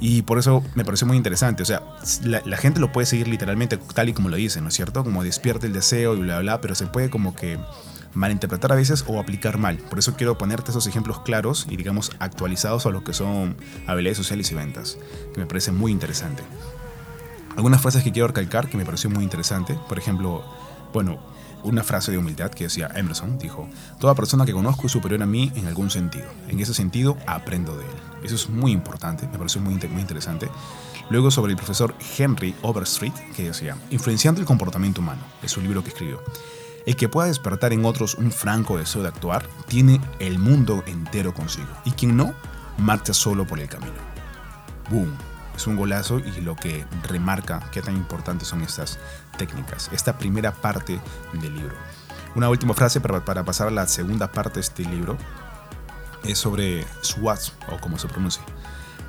Y 0.00 0.22
por 0.22 0.38
eso 0.38 0.62
me 0.74 0.84
pareció 0.84 1.06
muy 1.06 1.16
interesante. 1.16 1.62
O 1.62 1.66
sea, 1.66 1.82
la, 2.24 2.56
gente 2.56 2.80
lo 2.80 2.92
puede 2.92 3.06
seguir 3.06 3.28
literalmente 3.28 3.76
tal 3.76 4.08
y 4.08 4.12
como 4.12 4.28
lo 4.28 4.36
dice, 4.36 4.60
¿no 4.60 4.68
es 4.68 4.74
cierto? 4.74 5.02
Como 5.02 5.24
despierta 5.24 5.66
el 5.66 5.72
deseo 5.72 6.14
y 6.14 6.20
bla, 6.20 6.38
bla, 6.40 6.60
pero 6.60 6.74
se 6.74 6.86
puede 6.86 7.10
como 7.10 7.34
que 7.34 7.58
malinterpretar 8.14 8.72
a 8.72 8.76
veces 8.76 9.04
o 9.06 9.18
aplicar 9.18 9.58
mal. 9.58 9.78
Por 9.78 9.98
eso 9.98 10.14
quiero 10.14 10.38
ponerte 10.38 10.70
esos 10.70 10.86
ejemplos 10.86 11.20
claros 11.20 11.66
y 11.68 11.76
digamos 11.76 12.12
actualizados 12.18 12.86
a 12.86 12.90
lo 12.90 13.04
que 13.04 13.12
son 13.12 13.56
habilidades 13.86 14.18
sociales 14.18 14.50
y 14.52 14.54
ventas, 14.54 14.98
que 15.34 15.40
me 15.40 15.46
parece 15.46 15.72
muy 15.72 15.92
interesante. 15.92 16.42
Algunas 17.56 17.80
frases 17.80 18.04
que 18.04 18.12
quiero 18.12 18.28
recalcar 18.28 18.68
que 18.68 18.76
me 18.76 18.84
pareció 18.84 19.10
muy 19.10 19.24
interesante. 19.24 19.76
Por 19.88 19.98
ejemplo, 19.98 20.44
bueno, 20.92 21.18
una 21.62 21.82
frase 21.82 22.10
de 22.10 22.18
humildad 22.18 22.50
que 22.50 22.64
decía 22.64 22.90
Emerson, 22.94 23.38
dijo, 23.38 23.68
Toda 23.98 24.14
persona 24.14 24.44
que 24.46 24.52
conozco 24.52 24.86
es 24.86 24.92
superior 24.92 25.22
a 25.22 25.26
mí 25.26 25.52
en 25.54 25.66
algún 25.66 25.90
sentido. 25.90 26.26
En 26.48 26.60
ese 26.60 26.74
sentido, 26.74 27.16
aprendo 27.26 27.76
de 27.76 27.84
él. 27.84 27.90
Eso 28.22 28.34
es 28.34 28.48
muy 28.48 28.72
importante, 28.72 29.28
me 29.28 29.38
pareció 29.38 29.60
muy, 29.60 29.74
muy 29.74 30.00
interesante. 30.00 30.48
Luego 31.10 31.30
sobre 31.30 31.52
el 31.52 31.56
profesor 31.56 31.94
Henry 32.18 32.54
Overstreet, 32.62 33.14
que 33.34 33.44
decía, 33.44 33.76
Influenciando 33.90 34.40
el 34.40 34.46
comportamiento 34.46 35.00
humano, 35.00 35.22
es 35.42 35.56
un 35.56 35.64
libro 35.64 35.82
que 35.82 35.90
escribió. 35.90 36.22
El 36.86 36.96
que 36.96 37.08
pueda 37.08 37.28
despertar 37.28 37.72
en 37.72 37.84
otros 37.84 38.14
un 38.14 38.32
franco 38.32 38.78
deseo 38.78 39.02
de 39.02 39.08
actuar, 39.08 39.46
tiene 39.66 40.00
el 40.20 40.38
mundo 40.38 40.82
entero 40.86 41.34
consigo. 41.34 41.68
Y 41.84 41.90
quien 41.92 42.16
no, 42.16 42.34
marcha 42.78 43.12
solo 43.12 43.46
por 43.46 43.60
el 43.60 43.68
camino. 43.68 43.92
¡Boom! 44.90 45.27
Es 45.58 45.66
un 45.66 45.74
golazo 45.74 46.20
y 46.20 46.40
lo 46.40 46.54
que 46.54 46.86
remarca 47.02 47.68
qué 47.72 47.82
tan 47.82 47.96
importantes 47.96 48.46
son 48.46 48.62
estas 48.62 48.96
técnicas, 49.38 49.90
esta 49.92 50.16
primera 50.16 50.52
parte 50.52 51.00
del 51.32 51.52
libro. 51.52 51.74
Una 52.36 52.48
última 52.48 52.74
frase 52.74 53.00
para, 53.00 53.24
para 53.24 53.44
pasar 53.44 53.66
a 53.66 53.72
la 53.72 53.88
segunda 53.88 54.30
parte 54.30 54.54
de 54.54 54.60
este 54.60 54.84
libro 54.84 55.18
es 56.22 56.38
sobre 56.38 56.86
SWAT 57.02 57.40
o 57.72 57.80
como 57.80 57.98
se 57.98 58.06
pronuncia. 58.06 58.44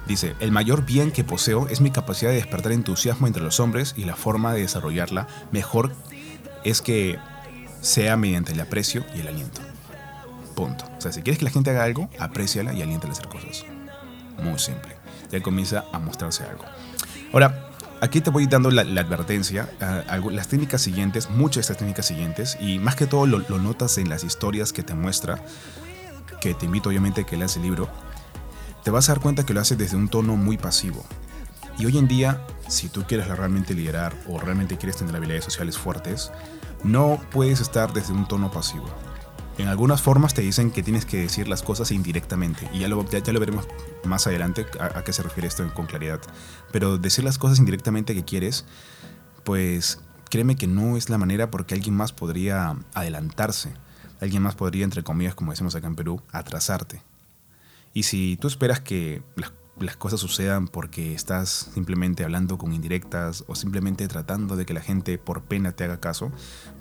Dice, 0.08 0.36
el 0.40 0.52
mayor 0.52 0.84
bien 0.88 1.12
que 1.12 1.24
poseo 1.24 1.68
es 1.68 1.82
mi 1.82 1.92
capacidad 1.92 2.32
de 2.32 2.38
despertar 2.38 2.72
entusiasmo 2.72 3.28
entre 3.28 3.44
los 3.44 3.60
hombres 3.60 3.94
y 3.96 4.06
la 4.06 4.16
forma 4.16 4.52
de 4.52 4.62
desarrollarla 4.62 5.28
mejor 5.52 5.92
es 6.64 6.82
que 6.82 7.20
sea 7.82 8.18
mediante 8.18 8.54
el 8.54 8.60
aprecio 8.60 9.06
y 9.16 9.20
el 9.20 9.28
aliento. 9.28 9.62
Punto. 10.56 10.86
O 10.98 11.00
sea, 11.00 11.12
si 11.12 11.22
quieres 11.22 11.38
que 11.38 11.46
la 11.46 11.52
gente 11.52 11.70
haga 11.70 11.84
algo, 11.84 12.10
apréciala 12.18 12.74
y 12.74 12.82
aliéntala 12.82 13.14
a 13.14 13.18
hacer 13.18 13.28
cosas. 13.28 13.66
Muy 14.42 14.58
simple. 14.58 14.99
Ya 15.32 15.42
comienza 15.42 15.86
a 15.92 16.00
mostrarse 16.00 16.44
algo. 16.44 16.66
Ahora, 17.32 17.70
aquí 18.02 18.22
te 18.22 18.30
voy 18.30 18.48
dando 18.48 18.72
la, 18.72 18.82
advertencia, 18.82 19.70
uh, 19.82 20.30
las 20.30 20.48
técnicas 20.48 20.82
siguientes, 20.82 21.30
muchas 21.30 21.56
de 21.56 21.62
estas 21.62 21.78
técnicas 21.78 22.06
siguientes, 22.06 22.58
y 22.60 22.80
más 22.80 22.96
que 22.96 23.06
todo 23.06 23.26
lo, 23.26 23.40
notas 23.60 23.98
en 23.98 24.10
las 24.10 24.24
historias 24.24 24.74
que 24.74 24.84
te 24.84 24.94
muestra 24.94 25.44
que 26.42 26.54
te 26.54 26.66
invito 26.66 26.90
obviamente 26.90 27.22
a 27.22 27.24
que 27.26 27.36
leas 27.36 27.58
el 27.58 27.64
libro, 27.64 27.90
te 28.84 28.92
vas 28.92 29.10
a 29.10 29.14
dar 29.14 29.22
cuenta 29.22 29.46
que 29.46 29.54
lo 29.54 29.60
hace 29.60 29.76
desde 29.76 29.98
un 29.98 30.08
tono 30.08 30.38
muy 30.38 30.58
pasivo. 30.58 31.06
Y 31.78 31.86
hoy 31.86 31.98
en 31.98 32.08
día, 32.08 32.42
si 32.70 32.88
tú 32.88 33.04
quieres 33.04 33.28
realmente 33.28 33.74
liderar 33.74 34.16
o 34.28 34.40
realmente 34.40 34.78
quieres 34.78 34.98
tener 34.98 35.16
habilidades 35.16 35.46
sociales 35.46 35.78
fuertes, 35.78 36.32
no 36.84 37.20
puedes 37.32 37.60
estar 37.60 37.92
desde 37.92 38.14
un 38.14 38.26
tono 38.26 38.52
pasivo. 38.52 38.88
En 39.60 39.68
algunas 39.68 40.02
formas 40.02 40.34
te 40.34 40.42
dicen 40.42 40.72
que 40.72 40.84
tienes 40.84 41.06
que 41.06 41.18
decir 41.18 41.50
las 41.50 41.64
cosas 41.64 41.92
indirectamente, 41.92 42.70
y 42.74 42.80
ya 42.80 42.88
lo, 42.88 43.04
ya, 43.10 43.20
lo 43.34 43.40
veremos 43.42 43.68
más 44.06 44.26
adelante 44.26 44.66
a, 44.80 45.04
qué 45.04 45.12
se 45.12 45.22
refiere 45.22 45.50
esto 45.50 45.70
con 45.74 45.86
claridad. 45.86 46.22
Pero 46.72 46.98
decir 46.98 47.26
las 47.26 47.38
cosas 47.38 47.60
indirectamente 47.60 48.16
que 48.16 48.24
quieres, 48.24 48.64
pues 49.44 50.00
créeme 50.30 50.56
que 50.56 50.68
no 50.68 50.96
es 50.96 51.10
la 51.10 51.18
manera 51.18 51.52
porque 51.52 51.76
alguien 51.76 51.94
más 51.94 52.14
podría 52.14 52.78
adelantarse, 52.94 53.74
alguien 54.22 54.44
más 54.44 54.56
podría, 54.56 54.86
entre 54.86 55.04
comillas, 55.04 55.36
como 55.36 55.52
decimos 55.52 55.76
acá 55.76 55.88
en 55.88 55.96
Perú, 55.96 56.22
atrasarte. 56.32 57.02
Y 57.94 58.04
si 58.04 58.38
tú 58.38 58.48
esperas 58.48 58.80
que 58.80 59.24
las 59.78 59.98
cosas 59.98 60.22
sucedan 60.22 60.70
porque 60.70 61.14
estás 61.14 61.70
simplemente 61.74 62.24
hablando 62.24 62.58
con 62.58 62.72
indirectas 62.72 63.44
o 63.48 63.56
simplemente 63.56 64.08
tratando 64.08 64.56
de 64.56 64.66
que 64.66 64.74
la 64.74 64.82
gente 64.82 65.18
por 65.18 65.42
pena 65.42 65.74
te 65.74 65.84
haga 65.84 66.00
caso, 66.00 66.32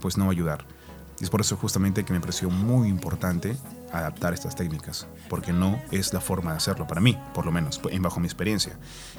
pues 0.00 0.16
no 0.16 0.26
va 0.26 0.30
a 0.30 0.32
ayudar. 0.35 0.77
Y 1.21 1.25
es 1.25 1.31
por 1.31 1.41
eso 1.41 1.57
justamente 1.57 2.05
que 2.05 2.13
me 2.13 2.21
pareció 2.21 2.49
muy 2.49 2.89
importante 2.89 3.57
adaptar 3.93 4.35
estas 4.35 4.55
técnicas, 4.55 5.07
porque 5.29 5.53
no 5.53 5.81
es 5.91 6.13
la 6.13 6.21
forma 6.21 6.53
de 6.53 6.59
hacerlo, 6.59 6.87
para 6.87 7.01
mí, 7.01 7.19
por 7.35 7.45
lo 7.45 7.51
menos, 7.51 7.81
en 7.91 8.03
bajo 8.03 8.21
mi 8.21 8.27
experiencia. 8.27 8.79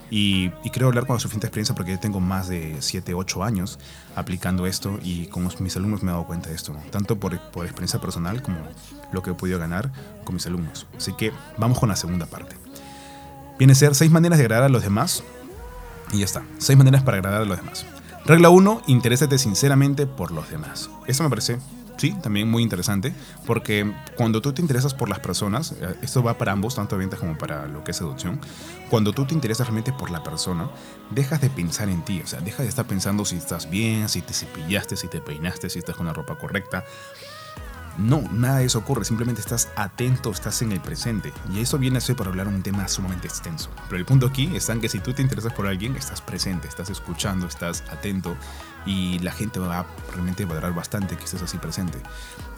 Y, 0.10 0.52
y 0.64 0.70
creo 0.70 0.88
hablar 0.88 1.06
con 1.06 1.16
la 1.16 1.20
suficiente 1.20 1.48
experiencia 1.48 1.76
porque 1.76 1.92
yo 1.92 2.00
tengo 2.00 2.20
más 2.20 2.48
de 2.48 2.78
7, 2.80 3.14
8 3.14 3.44
años 3.44 3.80
aplicando 4.16 4.66
esto 4.66 4.98
y 5.04 5.28
con 5.28 5.48
mis 5.60 5.76
alumnos 5.76 6.02
me 6.02 6.12
he 6.12 6.14
dado 6.14 6.26
cuenta 6.26 6.50
de 6.50 6.56
esto, 6.56 6.76
tanto 6.90 7.20
por, 7.20 7.40
por 7.52 7.66
experiencia 7.66 8.00
personal 8.00 8.42
como 8.42 8.58
lo 9.12 9.22
que 9.22 9.32
he 9.32 9.34
podido 9.34 9.60
ganar 9.60 9.92
con 10.24 10.36
mis 10.36 10.46
alumnos. 10.46 10.88
Así 10.98 11.14
que 11.14 11.34
vamos 11.58 11.80
con 11.80 11.90
la 11.90 11.96
segunda 11.96 12.26
parte. 12.26 12.56
Viene 13.60 13.74
a 13.74 13.76
ser 13.76 13.94
seis 13.94 14.10
maneras 14.10 14.38
de 14.38 14.46
agradar 14.46 14.64
a 14.64 14.70
los 14.70 14.84
demás. 14.84 15.22
Y 16.14 16.20
ya 16.20 16.26
está. 16.26 16.44
Seis 16.60 16.78
maneras 16.78 17.04
para 17.04 17.18
agradar 17.18 17.42
a 17.42 17.46
los 17.46 17.58
demás. 17.58 17.86
Regla 18.26 18.50
1. 18.50 18.84
Interésate 18.88 19.38
sinceramente 19.38 20.08
por 20.08 20.32
los 20.32 20.50
demás. 20.50 20.90
Esto 21.08 21.24
me 21.24 21.30
parece, 21.30 21.60
sí, 22.00 22.14
también 22.22 22.50
muy 22.50 22.64
interesante. 22.64 23.14
Porque 23.46 23.94
cuando 24.16 24.42
tú 24.42 24.54
te 24.54 24.62
interesas 24.62 24.94
por 24.94 25.10
las 25.10 25.20
personas, 25.20 25.74
eh, 25.74 25.96
esto 26.02 26.24
va 26.24 26.38
para 26.38 26.52
ambos, 26.52 26.76
tanto 26.76 26.98
ventas 26.98 27.20
como 27.20 27.38
para 27.38 27.68
lo 27.68 27.84
que 27.84 27.92
es 27.92 27.98
seducción. 27.98 28.40
Cuando 28.90 29.14
tú 29.14 29.26
te 29.26 29.34
interesas 29.34 29.68
realmente 29.68 29.94
por 29.94 30.10
la 30.10 30.24
persona, 30.24 30.70
dejas 31.12 31.42
de 31.42 31.50
pensar 31.50 31.90
en 31.90 32.04
ti. 32.04 32.22
O 32.24 32.28
sea, 32.28 32.42
dejas 32.42 32.62
de 32.62 32.70
estar 32.70 32.86
pensando 32.86 33.26
si 33.26 33.36
estás 33.36 33.70
bien, 33.70 34.10
si 34.10 34.22
te 34.22 34.34
cepillaste, 34.34 34.96
si 34.96 35.08
te 35.08 35.22
peinaste, 35.22 35.70
si 35.70 35.80
estás 35.80 35.96
con 35.96 36.06
la 36.06 36.14
ropa 36.14 36.38
correcta. 36.38 36.86
No, 38.00 38.22
nada 38.32 38.60
de 38.60 38.66
eso 38.66 38.80
ocurre, 38.80 39.04
simplemente 39.04 39.42
estás 39.42 39.68
atento, 39.76 40.32
estás 40.32 40.62
en 40.62 40.72
el 40.72 40.80
presente. 40.80 41.34
Y 41.52 41.60
eso 41.60 41.78
viene 41.78 41.98
a 41.98 42.02
ser 42.02 42.16
para 42.16 42.30
hablar 42.30 42.48
un 42.48 42.64
tema 42.64 42.88
sumamente 42.88 43.28
extenso. 43.28 43.70
Pero 43.90 44.00
el 44.00 44.06
punto 44.06 44.28
aquí 44.28 44.56
está 44.56 44.72
en 44.72 44.80
que 44.80 44.88
si 44.88 45.00
tú 45.00 45.14
te 45.14 45.22
interesas 45.22 45.52
por 45.52 45.68
alguien, 45.68 45.98
estás 45.98 46.22
presente, 46.22 46.70
estás 46.70 46.90
escuchando, 46.90 47.46
estás 47.46 47.84
atento 47.92 48.38
y 48.86 49.20
la 49.20 49.32
gente 49.32 49.60
va 49.60 49.80
a 49.80 49.86
realmente 50.12 50.46
valorar 50.46 50.74
bastante 50.74 51.18
que 51.18 51.24
estés 51.24 51.42
así 51.42 51.58
presente. 51.58 52.00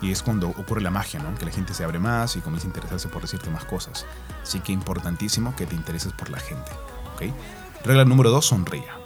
Y 0.02 0.12
es 0.12 0.24
cuando 0.24 0.50
ocurre 0.50 0.82
la 0.82 0.92
magia, 0.92 1.20
¿no? 1.20 1.34
Que 1.36 1.46
la 1.46 1.52
gente 1.52 1.74
se 1.74 1.84
abre 1.84 2.00
más 2.00 2.36
y 2.36 2.40
comienza 2.40 2.68
a 2.68 2.70
interesarse 2.70 3.08
por 3.08 3.22
decirte 3.22 3.50
más 3.50 3.66
cosas. 3.66 4.06
Así 4.42 4.60
que 4.60 4.72
importantísimo 4.72 5.56
que 5.56 5.66
te 5.66 5.76
intereses 5.76 6.14
por 6.14 6.30
la 6.30 6.40
gente, 6.40 6.72
¿ok? 7.16 7.34
Regla 7.86 8.06
número 8.06 8.30
dos, 8.30 8.46
sonría. 8.46 8.98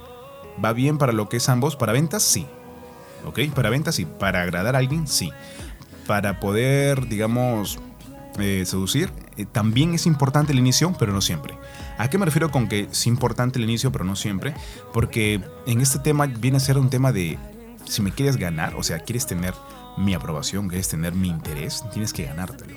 ¿Va 0.64 0.72
bien 0.72 0.98
para 0.98 1.12
lo 1.12 1.28
que 1.28 1.36
es 1.36 1.48
ambos? 1.48 1.76
¿Para 1.76 1.92
ventas? 1.92 2.22
Sí. 2.22 2.46
¿Ok? 3.24 3.40
Para 3.54 3.70
ventas 3.70 3.94
sí. 3.94 4.06
¿Para 4.06 4.42
agradar 4.42 4.74
a 4.74 4.78
alguien? 4.78 5.06
Sí 5.06 5.32
para 6.06 6.40
poder, 6.40 7.08
digamos, 7.08 7.78
seducir, 8.36 9.10
eh, 9.36 9.46
también 9.50 9.94
es 9.94 10.06
importante 10.06 10.52
el 10.52 10.58
inicio, 10.58 10.94
pero 10.98 11.12
no 11.12 11.20
siempre. 11.20 11.54
¿A 11.98 12.08
qué 12.08 12.18
me 12.18 12.24
refiero 12.24 12.50
con 12.50 12.68
que 12.68 12.88
es 12.90 13.06
importante 13.06 13.58
el 13.58 13.64
inicio, 13.64 13.92
pero 13.92 14.04
no 14.04 14.16
siempre? 14.16 14.54
Porque 14.92 15.40
en 15.66 15.80
este 15.80 15.98
tema 15.98 16.26
viene 16.26 16.58
a 16.58 16.60
ser 16.60 16.78
un 16.78 16.90
tema 16.90 17.12
de 17.12 17.38
si 17.86 18.02
me 18.02 18.12
quieres 18.12 18.36
ganar, 18.36 18.74
o 18.76 18.82
sea, 18.82 19.00
quieres 19.00 19.26
tener 19.26 19.54
mi 19.96 20.14
aprobación, 20.14 20.68
quieres 20.68 20.88
tener 20.88 21.14
mi 21.14 21.28
interés, 21.28 21.82
tienes 21.92 22.12
que 22.12 22.24
ganártelo. 22.24 22.74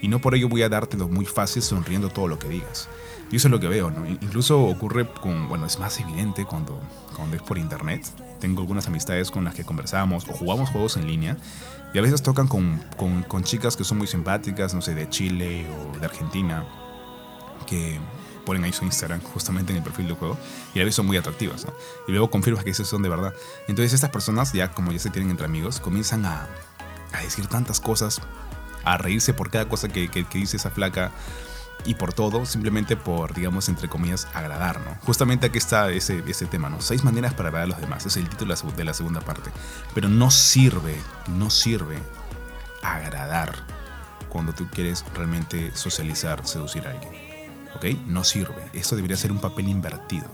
Y 0.00 0.08
no 0.08 0.20
por 0.20 0.34
ello 0.34 0.48
voy 0.48 0.62
a 0.62 0.68
dártelo 0.68 1.08
muy 1.08 1.24
fácil 1.24 1.62
sonriendo 1.62 2.08
todo 2.08 2.28
lo 2.28 2.38
que 2.38 2.48
digas. 2.48 2.88
Y 3.30 3.36
eso 3.36 3.48
es 3.48 3.52
lo 3.52 3.60
que 3.60 3.68
veo. 3.68 3.92
Incluso 4.20 4.62
ocurre 4.62 5.10
con, 5.20 5.48
bueno, 5.48 5.66
es 5.66 5.78
más 5.78 5.98
evidente 6.00 6.44
cuando, 6.44 6.80
cuando 7.16 7.36
es 7.36 7.42
por 7.42 7.58
internet. 7.58 8.06
Tengo 8.40 8.60
algunas 8.60 8.86
amistades 8.86 9.30
con 9.30 9.44
las 9.44 9.54
que 9.54 9.64
conversamos 9.64 10.28
o 10.28 10.32
jugamos 10.32 10.70
juegos 10.70 10.96
en 10.96 11.06
línea 11.06 11.36
y 11.92 11.98
a 11.98 12.02
veces 12.02 12.22
tocan 12.22 12.48
con, 12.48 12.82
con, 12.96 13.22
con, 13.22 13.44
chicas 13.44 13.76
que 13.76 13.84
son 13.84 13.98
muy 13.98 14.06
simpáticas, 14.06 14.74
no 14.74 14.82
sé, 14.82 14.94
de 14.94 15.08
Chile 15.08 15.66
o 15.70 15.98
de 15.98 16.04
Argentina, 16.04 16.64
que 17.66 17.98
ponen 18.44 18.64
ahí 18.64 18.72
su 18.72 18.84
Instagram 18.84 19.20
justamente 19.22 19.72
en 19.72 19.78
el 19.78 19.82
perfil 19.82 20.06
del 20.06 20.16
juego 20.16 20.36
y 20.74 20.80
a 20.80 20.84
veces 20.84 20.96
son 20.96 21.06
muy 21.06 21.16
atractivas, 21.16 21.64
¿no? 21.64 21.72
Y 22.06 22.12
luego 22.12 22.30
confirmas 22.30 22.64
que 22.64 22.70
esas 22.70 22.88
son 22.88 23.02
de 23.02 23.08
verdad. 23.08 23.34
Entonces 23.68 23.92
estas 23.92 24.10
personas, 24.10 24.52
ya 24.52 24.70
como 24.72 24.92
ya 24.92 24.98
se 24.98 25.10
tienen 25.10 25.30
entre 25.30 25.46
amigos, 25.46 25.80
comienzan 25.80 26.24
a, 26.26 26.46
a 27.12 27.20
decir 27.22 27.46
tantas 27.46 27.80
cosas, 27.80 28.20
a 28.84 28.98
reírse 28.98 29.34
por 29.34 29.50
cada 29.50 29.68
cosa 29.68 29.88
que, 29.88 30.08
que, 30.08 30.24
que 30.24 30.38
dice 30.38 30.56
esa 30.56 30.70
flaca, 30.70 31.10
y 31.84 31.94
por 31.94 32.12
todo, 32.12 32.44
simplemente 32.44 32.96
por, 32.96 33.34
digamos, 33.34 33.68
entre 33.68 33.88
comillas, 33.88 34.28
agradar, 34.34 34.80
¿no? 34.80 34.96
Justamente 35.04 35.46
aquí 35.46 35.58
está 35.58 35.90
ese, 35.90 36.22
ese 36.26 36.46
tema, 36.46 36.68
¿no? 36.68 36.80
Seis 36.80 37.04
maneras 37.04 37.34
para 37.34 37.48
agradar 37.48 37.68
a 37.68 37.72
los 37.72 37.80
demás, 37.80 38.04
es 38.06 38.16
el 38.16 38.28
título 38.28 38.54
de 38.54 38.84
la 38.84 38.94
segunda 38.94 39.20
parte. 39.20 39.50
Pero 39.94 40.08
no 40.08 40.30
sirve, 40.30 40.96
no 41.28 41.50
sirve 41.50 41.98
agradar 42.82 43.54
cuando 44.28 44.52
tú 44.52 44.68
quieres 44.68 45.04
realmente 45.14 45.74
socializar, 45.74 46.46
seducir 46.46 46.86
a 46.86 46.90
alguien. 46.90 47.12
¿Ok? 47.74 47.84
No 48.06 48.24
sirve. 48.24 48.70
Esto 48.72 48.96
debería 48.96 49.16
ser 49.16 49.32
un 49.32 49.40
papel 49.40 49.68
invertido. 49.68 50.26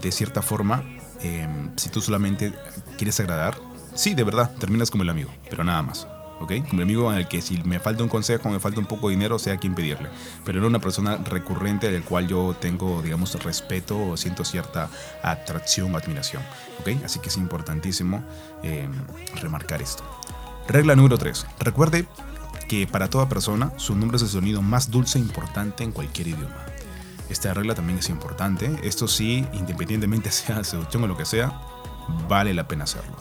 De 0.00 0.12
cierta 0.12 0.42
forma, 0.42 0.84
em, 1.20 1.72
si 1.76 1.88
tú 1.90 2.00
solamente 2.00 2.52
quieres 2.96 3.18
agradar, 3.20 3.58
sí, 3.94 4.14
de 4.14 4.24
verdad, 4.24 4.54
terminas 4.58 4.90
como 4.90 5.02
el 5.02 5.08
amigo, 5.08 5.30
pero 5.50 5.64
nada 5.64 5.82
más. 5.82 6.06
¿Ok? 6.40 6.52
Como 6.68 6.82
amigo 6.82 7.12
el 7.12 7.28
que 7.28 7.42
si 7.42 7.62
me 7.64 7.80
falta 7.80 8.02
un 8.02 8.08
consejo, 8.08 8.48
me 8.48 8.60
falta 8.60 8.80
un 8.80 8.86
poco 8.86 9.08
de 9.08 9.16
dinero, 9.16 9.38
sea 9.38 9.56
quien 9.56 9.74
pedirle. 9.74 10.08
Pero 10.44 10.60
no 10.60 10.66
una 10.66 10.80
persona 10.80 11.16
recurrente 11.16 11.90
del 11.90 12.02
cual 12.02 12.28
yo 12.28 12.54
tengo, 12.58 13.02
digamos, 13.02 13.34
respeto 13.42 13.98
o 14.00 14.16
siento 14.16 14.44
cierta 14.44 14.88
atracción 15.22 15.94
o 15.94 15.98
admiración, 15.98 16.42
¿ok? 16.80 17.04
Así 17.04 17.20
que 17.20 17.28
es 17.28 17.36
importantísimo 17.36 18.24
em, 18.62 18.92
remarcar 19.40 19.82
esto. 19.82 20.04
Regla 20.68 20.94
número 20.96 21.18
3. 21.18 21.46
Recuerde 21.60 22.06
que 22.68 22.86
para 22.86 23.08
toda 23.08 23.28
persona 23.28 23.72
su 23.78 23.96
nombre 23.96 24.16
es 24.16 24.22
el 24.22 24.28
sonido 24.28 24.62
más 24.62 24.90
dulce 24.90 25.18
e 25.18 25.22
importante 25.22 25.84
en 25.84 25.92
cualquier 25.92 26.28
idioma. 26.28 26.66
Esta 27.30 27.52
regla 27.52 27.74
también 27.74 27.98
es 27.98 28.08
importante. 28.08 28.78
Esto 28.82 29.08
sí, 29.08 29.46
independientemente 29.52 30.30
sea 30.32 30.62
seducción 30.64 31.04
o 31.04 31.06
lo 31.06 31.16
que 31.16 31.24
sea, 31.24 31.60
vale 32.28 32.54
la 32.54 32.68
pena 32.68 32.84
hacerlo. 32.84 33.16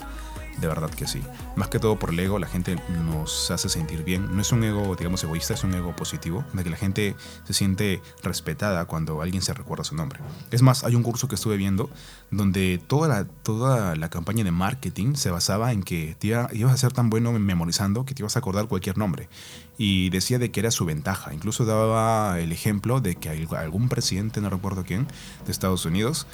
De 0.59 0.67
verdad 0.67 0.89
que 0.89 1.07
sí. 1.07 1.21
Más 1.55 1.69
que 1.69 1.79
todo 1.79 1.99
por 1.99 2.09
el 2.09 2.19
ego, 2.19 2.39
la 2.39 2.47
gente 2.47 2.77
nos 3.05 3.51
hace 3.51 3.69
sentir 3.69 4.03
bien. 4.03 4.35
No 4.35 4.41
es 4.41 4.51
un 4.51 4.63
ego, 4.63 4.95
digamos, 4.95 5.23
egoísta, 5.23 5.53
es 5.53 5.63
un 5.63 5.73
ego 5.73 5.95
positivo, 5.95 6.43
de 6.53 6.63
que 6.63 6.69
la 6.69 6.77
gente 6.77 7.15
se 7.45 7.53
siente 7.53 8.01
respetada 8.23 8.85
cuando 8.85 9.21
alguien 9.21 9.41
se 9.41 9.53
recuerda 9.53 9.83
su 9.83 9.95
nombre. 9.95 10.19
Es 10.51 10.63
más, 10.63 10.83
hay 10.83 10.95
un 10.95 11.03
curso 11.03 11.27
que 11.27 11.35
estuve 11.35 11.57
viendo 11.57 11.89
donde 12.31 12.81
toda 12.87 13.07
la, 13.07 13.25
toda 13.25 13.95
la 13.95 14.09
campaña 14.09 14.43
de 14.43 14.51
marketing 14.51 15.15
se 15.15 15.29
basaba 15.29 15.71
en 15.71 15.83
que 15.83 16.15
te 16.19 16.27
ibas 16.27 16.73
a 16.73 16.77
ser 16.77 16.91
tan 16.91 17.09
bueno 17.09 17.31
memorizando 17.31 18.05
que 18.05 18.13
te 18.13 18.23
ibas 18.23 18.35
a 18.35 18.39
acordar 18.39 18.67
cualquier 18.67 18.97
nombre. 18.97 19.29
Y 19.77 20.09
decía 20.09 20.39
de 20.39 20.49
que 20.49 20.59
era 20.59 20.71
su 20.71 20.85
ventaja. 20.85 21.33
Incluso 21.33 21.65
daba 21.65 22.39
el 22.39 22.51
ejemplo 22.51 22.99
de 22.99 23.15
que 23.15 23.29
algún 23.29 23.89
presidente, 23.89 24.41
no 24.41 24.49
recuerdo 24.49 24.83
quién, 24.83 25.07
de 25.45 25.51
Estados 25.51 25.85
Unidos, 25.85 26.25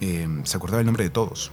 eh, 0.00 0.28
se 0.44 0.56
acordaba 0.56 0.80
el 0.80 0.86
nombre 0.86 1.04
de 1.04 1.10
todos. 1.10 1.50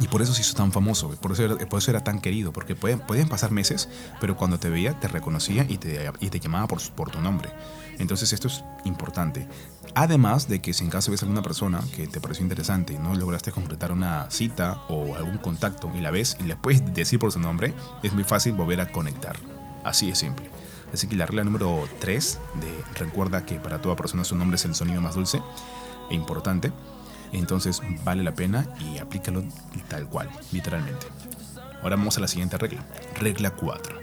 Y 0.00 0.08
por 0.08 0.22
eso 0.22 0.32
se 0.34 0.40
hizo 0.40 0.54
tan 0.54 0.72
famoso, 0.72 1.10
por 1.20 1.32
eso 1.32 1.44
era, 1.44 1.56
por 1.68 1.78
eso 1.78 1.90
era 1.90 2.02
tan 2.02 2.20
querido, 2.20 2.52
porque 2.52 2.74
pueden, 2.74 3.00
podían 3.00 3.28
pasar 3.28 3.50
meses, 3.50 3.88
pero 4.20 4.36
cuando 4.36 4.58
te 4.58 4.68
veía 4.68 4.98
te 4.98 5.08
reconocía 5.08 5.64
y 5.68 5.78
te, 5.78 6.10
y 6.20 6.28
te 6.28 6.40
llamaba 6.40 6.66
por, 6.66 6.80
por 6.92 7.10
tu 7.10 7.20
nombre. 7.20 7.50
Entonces 7.98 8.32
esto 8.32 8.48
es 8.48 8.64
importante. 8.84 9.46
Además 9.94 10.48
de 10.48 10.60
que 10.60 10.72
si 10.72 10.84
en 10.84 10.90
caso 10.90 11.10
ves 11.10 11.22
a 11.22 11.26
alguna 11.26 11.42
persona 11.42 11.80
que 11.94 12.06
te 12.06 12.20
pareció 12.20 12.42
interesante 12.42 12.94
y 12.94 12.98
no 12.98 13.14
lograste 13.14 13.52
concretar 13.52 13.92
una 13.92 14.30
cita 14.30 14.82
o 14.88 15.14
algún 15.14 15.38
contacto 15.38 15.90
y 15.94 16.00
la 16.00 16.10
ves 16.10 16.36
y 16.40 16.44
le 16.44 16.56
puedes 16.56 16.94
decir 16.94 17.18
por 17.18 17.30
su 17.30 17.38
nombre, 17.38 17.74
es 18.02 18.12
muy 18.12 18.24
fácil 18.24 18.54
volver 18.54 18.80
a 18.80 18.90
conectar. 18.90 19.36
Así 19.84 20.10
es 20.10 20.18
simple. 20.18 20.50
Así 20.92 21.06
que 21.06 21.16
la 21.16 21.26
regla 21.26 21.44
número 21.44 21.88
3 22.00 22.38
de 22.60 22.98
recuerda 23.04 23.44
que 23.44 23.56
para 23.56 23.80
toda 23.80 23.96
persona 23.96 24.24
su 24.24 24.36
nombre 24.36 24.56
es 24.56 24.64
el 24.64 24.74
sonido 24.74 25.00
más 25.00 25.14
dulce 25.14 25.42
e 26.10 26.14
importante 26.14 26.72
entonces 27.38 27.80
vale 28.04 28.22
la 28.22 28.34
pena 28.34 28.66
y 28.80 28.98
aplícalo 28.98 29.42
tal 29.88 30.06
cual, 30.06 30.30
literalmente. 30.52 31.06
Ahora 31.82 31.96
vamos 31.96 32.16
a 32.16 32.20
la 32.20 32.28
siguiente 32.28 32.58
regla. 32.58 32.82
Regla 33.18 33.50
4. 33.50 34.02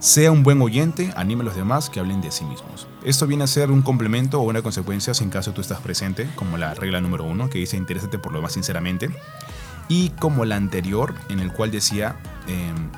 Sea 0.00 0.30
un 0.30 0.44
buen 0.44 0.62
oyente, 0.62 1.12
anime 1.16 1.42
a 1.42 1.46
los 1.46 1.56
demás 1.56 1.90
que 1.90 1.98
hablen 1.98 2.20
de 2.20 2.30
sí 2.30 2.44
mismos. 2.44 2.86
Esto 3.04 3.26
viene 3.26 3.44
a 3.44 3.48
ser 3.48 3.70
un 3.70 3.82
complemento 3.82 4.40
o 4.40 4.44
una 4.44 4.62
consecuencia 4.62 5.12
si 5.12 5.24
en 5.24 5.30
caso 5.30 5.52
tú 5.52 5.60
estás 5.60 5.80
presente, 5.80 6.28
como 6.36 6.56
la 6.56 6.74
regla 6.74 7.00
número 7.00 7.24
1 7.24 7.50
que 7.50 7.58
dice 7.58 7.76
interésate 7.76 8.18
por 8.18 8.32
lo 8.32 8.40
más 8.40 8.52
sinceramente, 8.52 9.10
y 9.88 10.10
como 10.10 10.44
la 10.44 10.56
anterior 10.56 11.14
en 11.28 11.40
el 11.40 11.52
cual 11.52 11.72
decía 11.72 12.16
em, 12.46 12.90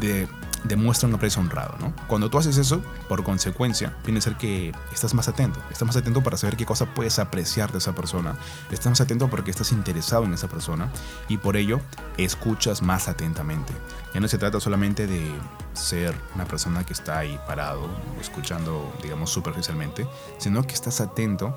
de 0.00 0.26
demuestra 0.66 1.08
un 1.08 1.14
aprecio 1.14 1.40
honrado, 1.40 1.76
¿no? 1.78 1.92
Cuando 2.06 2.30
tú 2.30 2.38
haces 2.38 2.56
eso, 2.56 2.82
por 3.08 3.22
consecuencia, 3.24 3.96
viene 4.04 4.18
a 4.18 4.22
ser 4.22 4.36
que 4.36 4.72
estás 4.92 5.14
más 5.14 5.28
atento. 5.28 5.60
Estás 5.70 5.86
más 5.86 5.96
atento 5.96 6.22
para 6.22 6.36
saber 6.36 6.56
qué 6.56 6.66
cosa 6.66 6.86
puedes 6.86 7.18
apreciar 7.18 7.72
de 7.72 7.78
esa 7.78 7.94
persona. 7.94 8.36
Estás 8.70 8.88
más 8.88 9.00
atento 9.00 9.28
porque 9.28 9.50
estás 9.50 9.72
interesado 9.72 10.24
en 10.24 10.34
esa 10.34 10.48
persona 10.48 10.90
y 11.28 11.38
por 11.38 11.56
ello 11.56 11.80
escuchas 12.16 12.82
más 12.82 13.08
atentamente. 13.08 13.72
Ya 14.14 14.20
no 14.20 14.28
se 14.28 14.38
trata 14.38 14.60
solamente 14.60 15.06
de 15.06 15.30
ser 15.74 16.14
una 16.34 16.44
persona 16.44 16.84
que 16.84 16.92
está 16.92 17.18
ahí 17.18 17.38
parado, 17.46 17.88
escuchando, 18.20 18.92
digamos, 19.02 19.30
superficialmente, 19.30 20.06
sino 20.38 20.62
que 20.62 20.74
estás 20.74 21.00
atento 21.00 21.54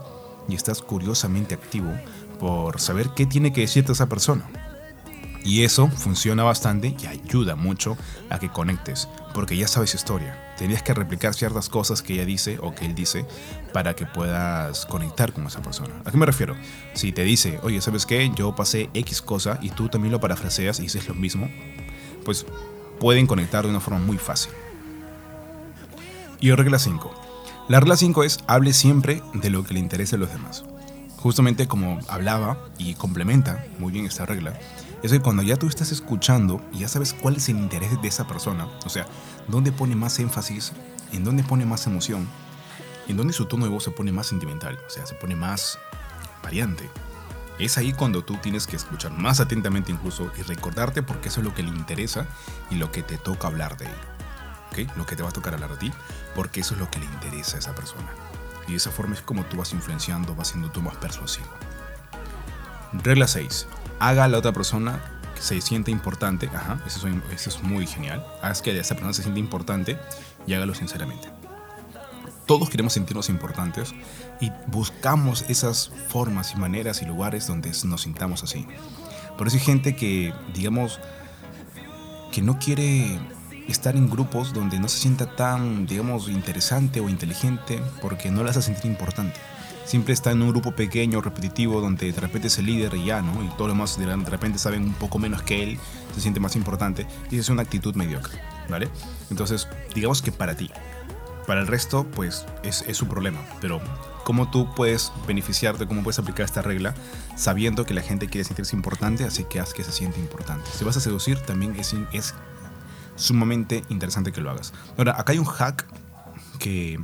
y 0.47 0.55
estás 0.55 0.81
curiosamente 0.81 1.55
activo 1.55 1.91
por 2.39 2.79
saber 2.79 3.09
qué 3.15 3.25
tiene 3.25 3.53
que 3.53 3.61
decirte 3.61 3.91
esa 3.91 4.07
persona. 4.07 4.49
Y 5.43 5.63
eso 5.63 5.87
funciona 5.89 6.43
bastante 6.43 6.95
y 7.01 7.05
ayuda 7.05 7.55
mucho 7.55 7.97
a 8.29 8.39
que 8.39 8.49
conectes, 8.49 9.07
porque 9.33 9.55
ya 9.57 9.67
sabes 9.67 9.95
historia. 9.95 10.37
Tenías 10.57 10.83
que 10.83 10.93
replicar 10.93 11.33
ciertas 11.33 11.69
cosas 11.69 12.01
que 12.01 12.13
ella 12.13 12.25
dice 12.25 12.57
o 12.61 12.75
que 12.75 12.85
él 12.85 12.93
dice 12.93 13.25
para 13.71 13.95
que 13.95 14.05
puedas 14.05 14.85
conectar 14.85 15.31
con 15.31 15.47
esa 15.47 15.61
persona. 15.61 15.95
¿A 16.03 16.11
qué 16.11 16.17
me 16.17 16.25
refiero? 16.25 16.55
Si 16.93 17.13
te 17.13 17.23
dice, 17.23 17.59
oye, 17.63 17.79
¿sabes 17.79 18.05
qué? 18.05 18.29
Yo 18.35 18.55
pasé 18.55 18.89
X 18.93 19.21
cosa 19.21 19.57
y 19.61 19.69
tú 19.69 19.87
también 19.87 20.11
lo 20.11 20.19
parafraseas 20.19 20.79
y 20.79 20.83
dices 20.83 21.07
lo 21.07 21.15
mismo, 21.15 21.49
pues 22.25 22.45
pueden 22.99 23.25
conectar 23.25 23.63
de 23.63 23.69
una 23.69 23.79
forma 23.79 23.99
muy 23.99 24.17
fácil. 24.17 24.51
Y 26.41 26.51
regla 26.51 26.79
5. 26.79 27.11
La 27.69 27.79
regla 27.79 27.95
5 27.95 28.23
es 28.23 28.39
hable 28.47 28.73
siempre 28.73 29.21
de 29.33 29.49
lo 29.49 29.63
que 29.63 29.73
le 29.73 29.79
interese 29.79 30.15
a 30.15 30.19
los 30.19 30.31
demás. 30.31 30.63
Justamente 31.17 31.67
como 31.67 31.99
hablaba 32.07 32.57
y 32.77 32.95
complementa 32.95 33.65
muy 33.77 33.91
bien 33.91 34.05
esta 34.05 34.25
regla, 34.25 34.57
es 35.01 35.11
que 35.11 35.19
cuando 35.21 35.43
ya 35.43 35.55
tú 35.55 35.67
estás 35.67 35.91
escuchando 35.91 36.61
y 36.73 36.79
ya 36.79 36.87
sabes 36.87 37.13
cuál 37.13 37.37
es 37.37 37.47
el 37.49 37.57
interés 37.57 38.01
de 38.01 38.07
esa 38.07 38.27
persona, 38.27 38.67
o 38.85 38.89
sea, 38.89 39.05
dónde 39.47 39.71
pone 39.71 39.95
más 39.95 40.19
énfasis, 40.19 40.73
en 41.13 41.23
dónde 41.23 41.43
pone 41.43 41.65
más 41.65 41.87
emoción, 41.87 42.27
en 43.07 43.15
dónde 43.15 43.33
su 43.33 43.45
tono 43.45 43.65
de 43.65 43.71
voz 43.71 43.83
se 43.83 43.91
pone 43.91 44.11
más 44.11 44.27
sentimental, 44.27 44.77
o 44.85 44.89
sea, 44.89 45.05
se 45.05 45.15
pone 45.15 45.35
más 45.35 45.79
variante. 46.43 46.89
Es 47.59 47.77
ahí 47.77 47.93
cuando 47.93 48.23
tú 48.23 48.37
tienes 48.37 48.67
que 48.67 48.75
escuchar 48.75 49.11
más 49.11 49.39
atentamente 49.39 49.91
incluso 49.91 50.31
y 50.37 50.41
recordarte 50.43 51.01
porque 51.03 51.29
eso 51.29 51.41
es 51.41 51.45
lo 51.45 51.53
que 51.53 51.63
le 51.63 51.69
interesa 51.69 52.25
y 52.69 52.75
lo 52.75 52.91
que 52.91 53.03
te 53.03 53.17
toca 53.17 53.47
hablar 53.47 53.77
de 53.77 53.85
él. 53.85 53.95
¿Ok? 54.71 54.95
Lo 54.97 55.05
que 55.05 55.15
te 55.15 55.23
va 55.23 55.29
a 55.29 55.33
tocar 55.33 55.53
hablar 55.53 55.71
a 55.73 55.79
ti 55.79 55.91
porque 56.35 56.61
eso 56.61 56.75
es 56.75 56.79
lo 56.79 56.89
que 56.89 56.99
le 56.99 57.05
interesa 57.05 57.57
a 57.57 57.59
esa 57.59 57.75
persona. 57.75 58.07
Y 58.67 58.71
de 58.71 58.77
esa 58.77 58.91
forma 58.91 59.15
es 59.15 59.21
como 59.21 59.43
tú 59.43 59.57
vas 59.57 59.73
influenciando, 59.73 60.35
vas 60.35 60.49
siendo 60.49 60.71
tú 60.71 60.81
más 60.81 60.95
persuasivo. 60.97 61.49
Regla 62.93 63.27
6 63.27 63.67
haga 63.99 64.23
a 64.23 64.27
la 64.27 64.37
otra 64.37 64.53
persona 64.53 64.99
que 65.35 65.41
se 65.41 65.61
siente 65.61 65.91
importante. 65.91 66.49
Ajá, 66.53 66.81
eso 66.87 67.07
es, 67.07 67.63
muy 67.63 67.85
genial. 67.85 68.25
Haz 68.41 68.61
que 68.61 68.77
esa 68.77 68.95
persona 68.95 69.13
se 69.13 69.21
siente 69.21 69.39
importante 69.39 69.97
y 70.47 70.53
hágalo 70.53 70.73
sinceramente. 70.73 71.29
Todos 72.45 72.69
queremos 72.69 72.93
sentirnos 72.93 73.29
importantes 73.29 73.93
y 74.41 74.51
buscamos 74.67 75.45
esas 75.49 75.91
formas 76.07 76.53
y 76.53 76.57
maneras 76.57 77.01
y 77.01 77.05
lugares 77.05 77.45
donde 77.45 77.71
nos 77.83 78.01
sintamos 78.01 78.43
así. 78.43 78.65
Por 79.37 79.47
eso 79.47 79.57
hay 79.57 79.63
gente 79.63 79.95
que, 79.95 80.33
digamos, 80.53 80.99
que 82.31 82.41
no 82.41 82.57
quiere 82.57 83.19
estar 83.67 83.95
en 83.95 84.09
grupos 84.09 84.51
donde 84.51 84.79
no 84.79 84.87
se 84.87 84.97
sienta 84.97 85.35
tan, 85.35 85.85
digamos, 85.85 86.27
interesante 86.27 86.99
o 87.01 87.07
inteligente 87.07 87.79
porque 88.01 88.31
no 88.31 88.43
le 88.43 88.49
hace 88.49 88.63
sentir 88.63 88.89
importante 88.89 89.39
siempre 89.89 90.13
está 90.13 90.29
en 90.29 90.43
un 90.43 90.49
grupo 90.49 90.71
pequeño, 90.71 91.19
repetitivo, 91.19 91.81
donde 91.81 92.11
de 92.11 92.21
repente 92.21 92.47
es 92.47 92.59
el 92.59 92.67
líder 92.67 92.93
y 92.93 93.05
ya, 93.05 93.23
¿no? 93.23 93.43
Y 93.43 93.47
todos 93.57 93.75
los 93.75 93.97
demás 93.97 94.23
de 94.23 94.29
repente 94.29 94.59
saben 94.59 94.83
un 94.83 94.93
poco 94.93 95.17
menos 95.17 95.41
que 95.41 95.63
él, 95.63 95.79
se 96.13 96.21
siente 96.21 96.39
más 96.39 96.55
importante, 96.55 97.07
y 97.31 97.39
es 97.39 97.49
una 97.49 97.63
actitud 97.63 97.95
mediocre, 97.95 98.39
¿vale? 98.69 98.87
Entonces, 99.31 99.67
digamos 99.95 100.21
que 100.21 100.31
para 100.31 100.55
ti, 100.55 100.69
para 101.47 101.61
el 101.61 101.65
resto, 101.65 102.05
pues 102.05 102.45
es, 102.61 102.83
es 102.87 102.97
su 102.97 103.07
problema, 103.07 103.39
pero 103.61 103.81
¿cómo 104.25 104.51
tú 104.51 104.71
puedes 104.75 105.11
beneficiarte, 105.25 105.87
cómo 105.87 106.03
puedes 106.03 106.19
aplicar 106.19 106.45
esta 106.45 106.61
regla 106.61 106.93
sabiendo 107.35 107.83
que 107.83 107.95
la 107.95 108.03
gente 108.03 108.27
quiere 108.27 108.43
sentirse 108.43 108.75
importante, 108.75 109.23
así 109.23 109.45
que 109.45 109.59
haz 109.59 109.73
que 109.73 109.83
se 109.83 109.91
siente 109.91 110.19
importante? 110.19 110.69
Si 110.71 110.85
vas 110.85 110.97
a 110.97 110.99
seducir, 110.99 111.39
también 111.39 111.75
es, 111.75 111.95
es 112.13 112.35
sumamente 113.15 113.83
interesante 113.89 114.31
que 114.31 114.41
lo 114.41 114.51
hagas. 114.51 114.71
Ahora, 114.99 115.19
acá 115.19 115.31
hay 115.31 115.39
un 115.39 115.45
hack 115.45 115.87
que 116.59 116.99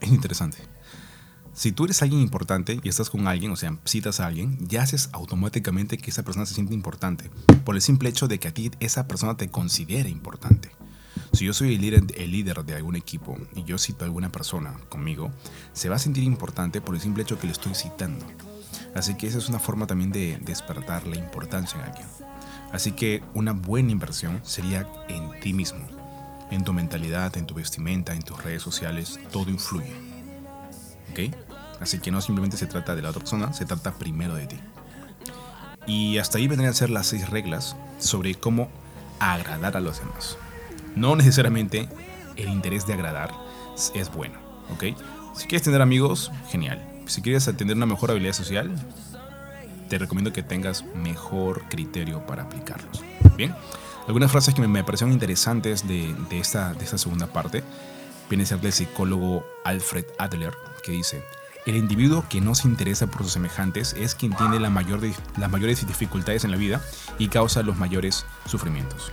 es 0.00 0.10
interesante. 0.10 0.69
Si 1.60 1.72
tú 1.72 1.84
eres 1.84 2.00
alguien 2.00 2.22
importante 2.22 2.80
y 2.82 2.88
estás 2.88 3.10
con 3.10 3.28
alguien, 3.28 3.52
o 3.52 3.56
sea, 3.56 3.76
citas 3.84 4.18
a 4.18 4.26
alguien, 4.26 4.56
ya 4.66 4.80
haces 4.80 5.10
automáticamente 5.12 5.98
que 5.98 6.08
esa 6.08 6.22
persona 6.22 6.46
se 6.46 6.54
siente 6.54 6.72
importante, 6.72 7.30
por 7.66 7.74
el 7.74 7.82
simple 7.82 8.08
hecho 8.08 8.28
de 8.28 8.38
que 8.38 8.48
a 8.48 8.54
ti 8.54 8.70
esa 8.80 9.06
persona 9.06 9.36
te 9.36 9.50
considere 9.50 10.08
importante. 10.08 10.70
Si 11.34 11.44
yo 11.44 11.52
soy 11.52 11.74
el 11.74 11.82
líder, 11.82 12.04
el 12.16 12.30
líder 12.30 12.64
de 12.64 12.76
algún 12.76 12.96
equipo 12.96 13.36
y 13.54 13.64
yo 13.64 13.76
cito 13.76 14.06
a 14.06 14.08
alguna 14.08 14.32
persona 14.32 14.72
conmigo, 14.88 15.32
se 15.74 15.90
va 15.90 15.96
a 15.96 15.98
sentir 15.98 16.24
importante 16.24 16.80
por 16.80 16.94
el 16.94 17.02
simple 17.02 17.24
hecho 17.24 17.38
que 17.38 17.46
le 17.46 17.52
estoy 17.52 17.74
citando. 17.74 18.24
Así 18.94 19.18
que 19.18 19.26
esa 19.26 19.36
es 19.36 19.50
una 19.50 19.58
forma 19.58 19.86
también 19.86 20.12
de 20.12 20.38
despertar 20.38 21.06
la 21.06 21.18
importancia 21.18 21.78
en 21.78 21.90
alguien. 21.90 22.08
Así 22.72 22.92
que 22.92 23.22
una 23.34 23.52
buena 23.52 23.92
inversión 23.92 24.40
sería 24.44 24.88
en 25.10 25.38
ti 25.40 25.52
mismo, 25.52 25.86
en 26.50 26.64
tu 26.64 26.72
mentalidad, 26.72 27.36
en 27.36 27.44
tu 27.44 27.52
vestimenta, 27.52 28.14
en 28.14 28.22
tus 28.22 28.42
redes 28.42 28.62
sociales, 28.62 29.20
todo 29.30 29.50
influye. 29.50 30.09
¿Ok? 31.10 31.34
Así 31.80 31.98
que 31.98 32.10
no 32.10 32.20
simplemente 32.20 32.56
se 32.56 32.66
trata 32.66 32.94
de 32.94 33.02
la 33.02 33.10
otra 33.10 33.20
persona, 33.20 33.52
se 33.52 33.64
trata 33.64 33.92
primero 33.92 34.34
de 34.34 34.46
ti. 34.46 34.56
Y 35.86 36.18
hasta 36.18 36.38
ahí 36.38 36.46
vendrían 36.46 36.72
a 36.72 36.74
ser 36.74 36.90
las 36.90 37.06
seis 37.06 37.28
reglas 37.30 37.76
sobre 37.98 38.34
cómo 38.34 38.70
agradar 39.18 39.76
a 39.76 39.80
los 39.80 39.98
demás. 39.98 40.36
No 40.94 41.16
necesariamente 41.16 41.88
el 42.36 42.48
interés 42.48 42.86
de 42.86 42.94
agradar 42.94 43.32
es 43.94 44.12
bueno, 44.12 44.38
¿ok? 44.72 44.96
Si 45.36 45.46
quieres 45.46 45.62
tener 45.62 45.80
amigos, 45.80 46.30
genial. 46.48 46.86
Si 47.06 47.22
quieres 47.22 47.44
tener 47.56 47.76
una 47.76 47.86
mejor 47.86 48.10
habilidad 48.10 48.34
social, 48.34 48.70
te 49.88 49.98
recomiendo 49.98 50.32
que 50.32 50.42
tengas 50.42 50.84
mejor 50.94 51.64
criterio 51.68 52.24
para 52.26 52.44
aplicarlos. 52.44 53.02
Bien, 53.36 53.54
algunas 54.06 54.30
frases 54.30 54.54
que 54.54 54.66
me, 54.66 54.84
parecieron 54.84 55.12
interesantes 55.12 55.86
de, 55.86 56.14
esta, 56.32 56.74
de 56.74 56.84
esta 56.84 56.98
segunda 56.98 57.26
parte 57.26 57.62
viene 58.28 58.44
a 58.44 58.46
ser 58.46 58.60
del 58.60 58.72
psicólogo 58.72 59.44
Alfred 59.64 60.04
Adler, 60.18 60.52
que 60.80 60.92
dice, 60.92 61.24
el 61.66 61.76
individuo 61.76 62.24
que 62.28 62.40
no 62.40 62.54
se 62.54 62.68
interesa 62.68 63.06
por 63.06 63.22
sus 63.22 63.32
semejantes 63.32 63.94
es 63.94 64.14
quien 64.14 64.34
tiene 64.34 64.58
las 64.60 64.70
mayores 64.70 65.86
dificultades 65.86 66.44
en 66.44 66.50
la 66.50 66.56
vida 66.56 66.80
y 67.18 67.28
causa 67.28 67.62
los 67.62 67.76
mayores 67.76 68.24
sufrimientos. 68.46 69.12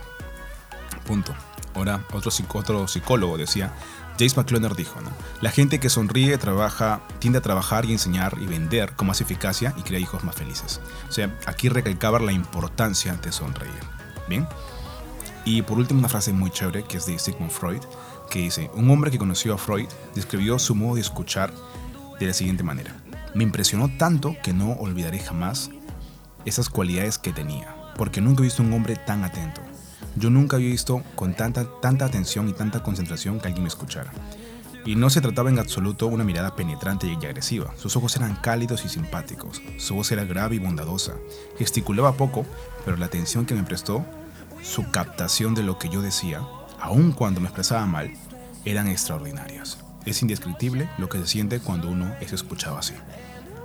Punto. 1.06 1.34
Ahora, 1.74 2.04
otro, 2.12 2.32
otro 2.54 2.88
psicólogo 2.88 3.36
decía, 3.36 3.72
James 4.18 4.36
McCloner 4.36 4.74
dijo, 4.74 5.00
¿no? 5.00 5.10
la 5.40 5.50
gente 5.50 5.78
que 5.78 5.88
sonríe 5.88 6.36
trabaja, 6.38 7.02
tiende 7.20 7.38
a 7.38 7.42
trabajar 7.42 7.84
y 7.84 7.92
enseñar 7.92 8.36
y 8.40 8.46
vender 8.46 8.94
con 8.96 9.06
más 9.06 9.20
eficacia 9.20 9.74
y 9.76 9.82
crea 9.82 10.00
hijos 10.00 10.24
más 10.24 10.34
felices. 10.34 10.80
O 11.08 11.12
sea, 11.12 11.32
aquí 11.46 11.68
recalcaba 11.68 12.18
la 12.18 12.32
importancia 12.32 13.14
de 13.14 13.30
sonreír. 13.30 13.72
Bien. 14.28 14.48
Y 15.44 15.62
por 15.62 15.78
último, 15.78 16.00
una 16.00 16.08
frase 16.08 16.32
muy 16.32 16.50
chévere 16.50 16.82
que 16.84 16.96
es 16.96 17.06
de 17.06 17.18
Sigmund 17.18 17.52
Freud, 17.52 17.82
que 18.28 18.40
dice, 18.40 18.70
un 18.74 18.90
hombre 18.90 19.10
que 19.10 19.18
conoció 19.18 19.54
a 19.54 19.58
Freud 19.58 19.88
describió 20.14 20.58
su 20.58 20.74
modo 20.74 20.96
de 20.96 21.00
escuchar 21.00 21.52
de 22.18 22.26
la 22.26 22.32
siguiente 22.32 22.62
manera. 22.62 22.94
Me 23.34 23.44
impresionó 23.44 23.88
tanto 23.96 24.36
que 24.42 24.52
no 24.52 24.72
olvidaré 24.72 25.18
jamás 25.18 25.70
esas 26.44 26.68
cualidades 26.68 27.18
que 27.18 27.32
tenía, 27.32 27.74
porque 27.96 28.20
nunca 28.20 28.42
he 28.42 28.44
visto 28.44 28.62
un 28.62 28.72
hombre 28.72 28.96
tan 28.96 29.24
atento. 29.24 29.60
Yo 30.16 30.30
nunca 30.30 30.56
había 30.56 30.70
visto 30.70 31.02
con 31.14 31.34
tanta, 31.34 31.66
tanta 31.80 32.04
atención 32.04 32.48
y 32.48 32.52
tanta 32.52 32.82
concentración 32.82 33.38
que 33.38 33.46
alguien 33.46 33.64
me 33.64 33.68
escuchara. 33.68 34.12
Y 34.84 34.96
no 34.96 35.10
se 35.10 35.20
trataba 35.20 35.50
en 35.50 35.58
absoluto 35.58 36.06
una 36.06 36.24
mirada 36.24 36.56
penetrante 36.56 37.06
y 37.06 37.14
agresiva. 37.14 37.72
Sus 37.76 37.96
ojos 37.96 38.16
eran 38.16 38.36
cálidos 38.36 38.84
y 38.84 38.88
simpáticos. 38.88 39.60
Su 39.76 39.94
voz 39.94 40.10
era 40.12 40.24
grave 40.24 40.56
y 40.56 40.58
bondadosa. 40.58 41.14
Gesticulaba 41.58 42.14
poco, 42.14 42.46
pero 42.84 42.96
la 42.96 43.06
atención 43.06 43.44
que 43.44 43.54
me 43.54 43.64
prestó, 43.64 44.04
su 44.62 44.90
captación 44.90 45.54
de 45.54 45.62
lo 45.62 45.78
que 45.78 45.88
yo 45.88 46.00
decía, 46.00 46.40
aun 46.80 47.12
cuando 47.12 47.40
me 47.40 47.48
expresaba 47.48 47.86
mal, 47.86 48.12
eran 48.64 48.88
extraordinarias. 48.88 49.78
Es 50.04 50.22
indescriptible 50.22 50.88
lo 50.98 51.08
que 51.08 51.18
se 51.18 51.26
siente 51.26 51.60
cuando 51.60 51.88
uno 51.88 52.14
es 52.20 52.32
escuchado 52.32 52.78
así. 52.78 52.94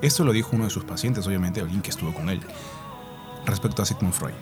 Esto 0.01 0.25
lo 0.25 0.33
dijo 0.33 0.49
uno 0.53 0.65
de 0.65 0.69
sus 0.69 0.83
pacientes, 0.83 1.25
obviamente 1.27 1.61
alguien 1.61 1.81
que 1.81 1.89
estuvo 1.89 2.13
con 2.13 2.29
él, 2.29 2.41
respecto 3.45 3.81
a 3.81 3.85
Sigmund 3.85 4.13
Freud. 4.13 4.33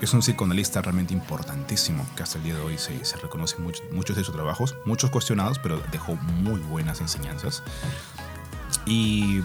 Es 0.00 0.12
un 0.12 0.20
psicoanalista 0.20 0.82
realmente 0.82 1.14
importantísimo 1.14 2.04
que 2.16 2.22
hasta 2.22 2.38
el 2.38 2.44
día 2.44 2.54
de 2.54 2.60
hoy 2.60 2.78
se, 2.78 3.04
se 3.04 3.16
reconocen 3.16 3.64
muchos 3.92 4.16
de 4.16 4.24
sus 4.24 4.34
trabajos, 4.34 4.76
muchos 4.84 5.10
cuestionados, 5.10 5.58
pero 5.58 5.80
dejó 5.90 6.14
muy 6.16 6.60
buenas 6.60 7.00
enseñanzas. 7.00 7.62
Y 8.86 9.40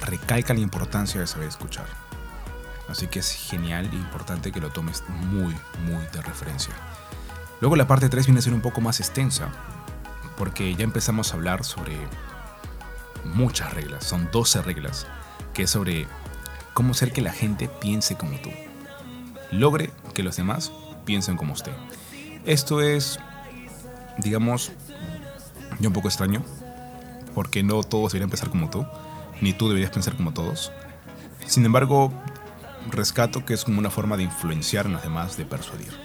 recalca 0.00 0.54
la 0.54 0.60
importancia 0.60 1.20
de 1.20 1.26
saber 1.26 1.48
escuchar. 1.48 1.86
Así 2.88 3.06
que 3.06 3.18
es 3.20 3.30
genial 3.30 3.88
e 3.92 3.96
importante 3.96 4.52
que 4.52 4.60
lo 4.60 4.70
tomes 4.70 5.04
muy, 5.08 5.54
muy 5.86 6.06
de 6.12 6.22
referencia. 6.22 6.74
Luego 7.64 7.76
la 7.76 7.86
parte 7.86 8.10
3 8.10 8.26
viene 8.26 8.40
a 8.40 8.42
ser 8.42 8.52
un 8.52 8.60
poco 8.60 8.82
más 8.82 9.00
extensa, 9.00 9.48
porque 10.36 10.74
ya 10.74 10.84
empezamos 10.84 11.32
a 11.32 11.36
hablar 11.36 11.64
sobre 11.64 11.96
muchas 13.24 13.72
reglas, 13.72 14.04
son 14.04 14.28
12 14.30 14.60
reglas, 14.60 15.06
que 15.54 15.62
es 15.62 15.70
sobre 15.70 16.06
cómo 16.74 16.90
hacer 16.90 17.10
que 17.10 17.22
la 17.22 17.32
gente 17.32 17.70
piense 17.80 18.16
como 18.16 18.38
tú. 18.38 18.50
Logre 19.50 19.92
que 20.12 20.22
los 20.22 20.36
demás 20.36 20.72
piensen 21.06 21.38
como 21.38 21.54
usted. 21.54 21.72
Esto 22.44 22.82
es, 22.82 23.18
digamos, 24.18 24.70
un 25.80 25.92
poco 25.94 26.08
extraño, 26.08 26.42
porque 27.34 27.62
no 27.62 27.82
todos 27.82 28.12
deberían 28.12 28.28
pensar 28.28 28.50
como 28.50 28.68
tú, 28.68 28.86
ni 29.40 29.54
tú 29.54 29.68
deberías 29.68 29.90
pensar 29.90 30.18
como 30.18 30.34
todos. 30.34 30.70
Sin 31.46 31.64
embargo, 31.64 32.12
rescato 32.90 33.46
que 33.46 33.54
es 33.54 33.64
como 33.64 33.78
una 33.78 33.88
forma 33.88 34.18
de 34.18 34.24
influenciar 34.24 34.84
en 34.84 34.92
los 34.92 35.02
demás, 35.02 35.38
de 35.38 35.46
persuadir. 35.46 36.03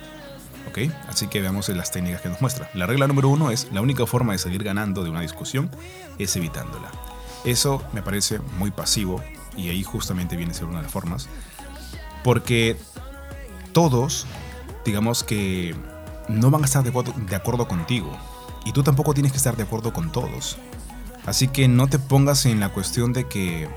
Así 1.07 1.27
que 1.27 1.41
veamos 1.41 1.69
las 1.69 1.91
técnicas 1.91 2.21
que 2.21 2.29
nos 2.29 2.41
muestra. 2.41 2.69
La 2.73 2.85
regla 2.85 3.07
número 3.07 3.29
uno 3.29 3.51
es, 3.51 3.67
la 3.71 3.81
única 3.81 4.05
forma 4.05 4.33
de 4.33 4.39
salir 4.39 4.63
ganando 4.63 5.03
de 5.03 5.09
una 5.09 5.21
discusión 5.21 5.69
es 6.17 6.35
evitándola. 6.35 6.91
Eso 7.45 7.83
me 7.93 8.01
parece 8.01 8.39
muy 8.57 8.71
pasivo 8.71 9.23
y 9.55 9.69
ahí 9.69 9.83
justamente 9.83 10.35
viene 10.35 10.51
a 10.51 10.55
ser 10.55 10.65
una 10.65 10.77
de 10.77 10.83
las 10.83 10.91
formas. 10.91 11.27
Porque 12.23 12.77
todos, 13.71 14.25
digamos 14.85 15.23
que 15.23 15.75
no 16.27 16.51
van 16.51 16.63
a 16.63 16.65
estar 16.65 16.83
de 16.83 16.89
acuerdo, 16.89 17.13
de 17.17 17.35
acuerdo 17.35 17.67
contigo. 17.67 18.11
Y 18.65 18.73
tú 18.73 18.83
tampoco 18.83 19.13
tienes 19.13 19.31
que 19.31 19.37
estar 19.37 19.55
de 19.55 19.63
acuerdo 19.63 19.93
con 19.93 20.11
todos. 20.11 20.57
Así 21.25 21.47
que 21.47 21.67
no 21.67 21.87
te 21.87 21.99
pongas 21.99 22.45
en 22.45 22.59
la 22.59 22.69
cuestión 22.69 23.13
de 23.13 23.27
que 23.27 23.67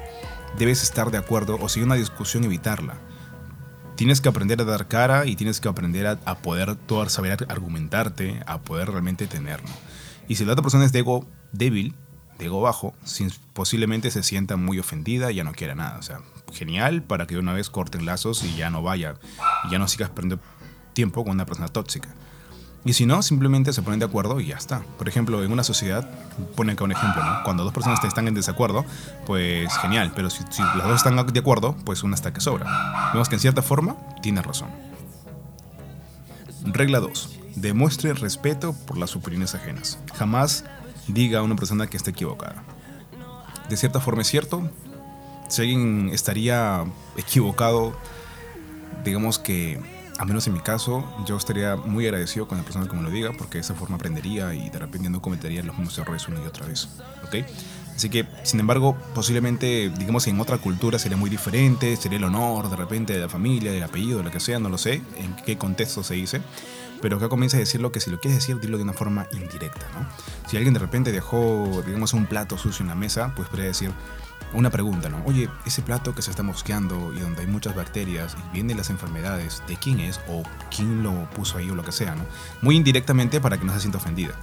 debes 0.59 0.83
estar 0.83 1.11
de 1.11 1.19
acuerdo 1.19 1.59
o 1.61 1.69
si 1.69 1.81
hay 1.81 1.87
una 1.87 1.95
discusión 1.95 2.45
evitarla. 2.45 2.99
Tienes 4.03 4.21
que 4.21 4.29
aprender 4.29 4.61
a 4.61 4.65
dar 4.65 4.89
cara 4.89 5.27
y 5.27 5.37
tienes 5.37 5.61
que 5.61 5.69
aprender 5.69 6.09
a, 6.09 6.35
poder 6.39 6.77
saber 7.07 7.47
argumentarte, 7.49 8.43
a 8.47 8.61
poder 8.61 8.91
realmente 8.91 9.29
tenerlo. 9.29 9.69
Y 10.27 10.35
si 10.35 10.45
la 10.45 10.55
otra 10.55 10.63
persona 10.65 10.85
es 10.85 10.91
de 10.91 10.99
ego 10.99 11.25
débil, 11.53 11.95
de 12.37 12.47
ego 12.47 12.61
bajo, 12.61 12.95
posiblemente 13.53 14.11
se 14.11 14.25
sienta 14.25 14.57
muy 14.57 14.81
ofendida 14.81 15.31
y 15.31 15.37
ya 15.37 15.45
no 15.45 15.53
quiera 15.53 15.77
nada. 15.77 15.99
O 16.01 16.03
sea, 16.03 16.21
genial 16.53 17.05
para 17.05 17.29
que 17.29 17.37
de 17.37 17.43
una 17.43 17.53
vez 17.53 17.71
corten 17.71 18.05
lazos 18.05 18.43
y 18.43 18.57
ya 18.57 18.71
no 18.71 18.83
vaya, 18.83 19.15
ya 19.71 19.79
no 19.79 19.87
sigas 19.87 20.11
perdiendo 20.11 20.43
tiempo 20.95 21.23
con 21.23 21.35
una 21.35 21.47
persona 21.47 21.69
tóxica. 21.69 22.09
Y 22.85 22.95
si 22.95 23.07
no, 23.07 23.23
simplemente 23.23 23.73
se 23.73 23.83
ponen 23.83 24.01
de 24.01 24.07
acuerdo 24.07 24.41
y 24.41 24.47
ya 24.47 24.57
está. 24.57 24.83
Por 24.99 25.09
ejemplo, 25.09 25.45
en 25.45 25.53
una 25.53 25.63
sociedad, 25.63 26.11
ponen 26.57 26.75
acá 26.75 26.85
un 26.85 26.93
ejemplo, 26.93 27.25
¿no? 27.25 27.45
Cuando 27.45 27.63
dos 27.63 27.73
personas 27.73 28.03
están 28.03 28.27
en 28.27 28.35
desacuerdo, 28.35 28.85
pues 29.25 29.73
genial, 29.79 30.13
pero 30.17 30.31
si, 30.31 30.43
las 30.61 30.89
dos 30.89 30.97
están 30.97 31.25
de 31.33 31.41
acuerdo, 31.41 31.77
pues 31.85 32.03
una 32.03 32.17
está 32.17 32.33
que 32.33 32.41
sobra. 32.41 33.11
Vemos 33.13 33.29
que 33.29 33.37
en 33.37 33.41
cierta 33.41 33.63
forma 33.63 33.97
tiene 34.21 34.43
razón. 34.43 34.69
Regla 36.65 36.99
2. 37.01 37.39
Demuestre 37.57 38.15
respeto 38.15 38.75
por 38.87 38.97
las 38.97 39.15
opiniones 39.15 39.55
ajenas. 39.55 39.99
Jamás 40.15 40.65
diga 41.07 41.41
a 41.41 41.43
una 41.43 41.57
persona 41.57 41.87
que 41.87 41.97
está 41.97 42.11
equivocada. 42.11 42.65
De 43.69 43.77
cierta 43.77 44.01
forma 44.01 44.23
es 44.23 44.29
cierto. 44.29 44.69
Si 45.49 45.63
alguien 45.63 46.11
estaría 46.13 46.85
equivocado, 47.17 47.97
digamos 49.05 49.39
que 49.39 49.81
a 50.19 50.25
menos 50.25 50.47
en 50.47 50.55
mi 50.55 50.61
caso, 50.61 51.05
yo 51.27 51.37
estaría 51.37 51.77
muy 51.77 52.07
agradecido 52.07 52.47
con 52.47 52.59
la 52.59 52.65
persona 52.65 52.87
que 52.87 52.97
me 52.97 53.03
lo 53.03 53.11
diga, 53.11 53.33
porque 53.37 53.55
de 53.55 53.61
esa 53.61 53.75
forma 53.75 53.97
aprendería 53.97 54.55
y 54.55 54.71
de 54.71 54.79
repente 54.79 55.11
no 55.11 55.23
cometería 55.23 55.63
los 55.63 55.77
mismos 55.77 55.99
errores 55.99 56.29
una 56.29 56.41
y 56.43 56.47
otra 56.47 56.67
vez. 56.67 56.89
¿Ok? 57.25 57.47
Así 57.95 58.09
que, 58.09 58.27
sin 58.43 58.61
embargo, 58.61 58.97
posiblemente, 59.15 59.91
digamos, 59.99 60.27
en 60.27 60.41
otra 60.41 60.59
cultura 60.59 60.99
sería 60.99 61.17
muy 61.17 61.31
diferente, 61.31 61.97
sería 61.97 62.19
el 62.19 62.25
honor 62.25 62.71
de 62.71 62.77
repente 62.77 63.13
de 63.13 63.21
la 63.21 63.29
familia, 63.29 63.71
del 63.71 63.83
apellido, 63.83 64.19
de 64.19 64.25
lo 64.25 64.31
que 64.31 64.41
sea, 64.41 64.59
no 64.59 64.69
lo 64.69 64.79
sé, 64.79 65.03
en 65.17 65.37
qué 65.45 65.59
contexto 65.59 66.03
se 66.03 66.15
dice. 66.15 66.41
Pero 67.01 67.17
acá 67.17 67.29
comienza 67.29 67.57
a 67.57 67.61
decirlo 67.61 67.93
que 67.93 68.01
si 68.01 68.11
lo 68.11 68.21
quieres 68.21 68.39
decir, 68.39 68.61
dilo 68.61 68.77
de 68.77 68.85
una 68.85 68.93
forma 68.93 69.27
indirecta, 69.33 69.87
¿no? 69.95 70.07
Si 70.49 70.57
alguien 70.57 70.73
de 70.73 70.81
repente 70.81 71.13
dejó, 71.13 71.83
digamos, 71.85 72.13
un 72.13 72.27
plato 72.27 72.57
sucio 72.57 72.83
en 72.85 72.89
la 72.89 72.95
mesa, 72.95 73.33
pues 73.35 73.49
podría 73.49 73.67
decir, 73.67 73.91
una 74.55 74.71
pregunta, 74.71 75.09
¿no? 75.09 75.23
Oye, 75.25 75.49
ese 75.67 75.83
plato 75.83 76.15
que 76.15 76.23
se 76.23 76.31
está 76.31 76.43
mosqueando 76.43 77.13
y 77.15 77.21
donde 77.21 77.43
hay 77.43 77.47
muchas 77.47 77.75
bacterias 77.75 78.37
y 78.39 78.53
vienen 78.55 78.77
las 78.77 78.91
enfermedades, 78.91 79.63
¿de 79.67 79.77
quién 79.77 80.01
es? 80.01 80.21
O 80.29 80.43
quién 80.75 81.03
lo 81.03 81.29
puso 81.31 81.59
ahí 81.59 81.71
o 81.71 81.75
lo 81.75 81.85
que 81.85 81.93
sea, 81.93 82.15
¿no? 82.15 82.25
Muy 82.61 82.77
indirectamente 82.77 83.41
para 83.41 83.59
que 83.59 83.65
no 83.65 83.73
se 83.73 83.81
sienta 83.81 83.99
ofendida. 83.99 84.35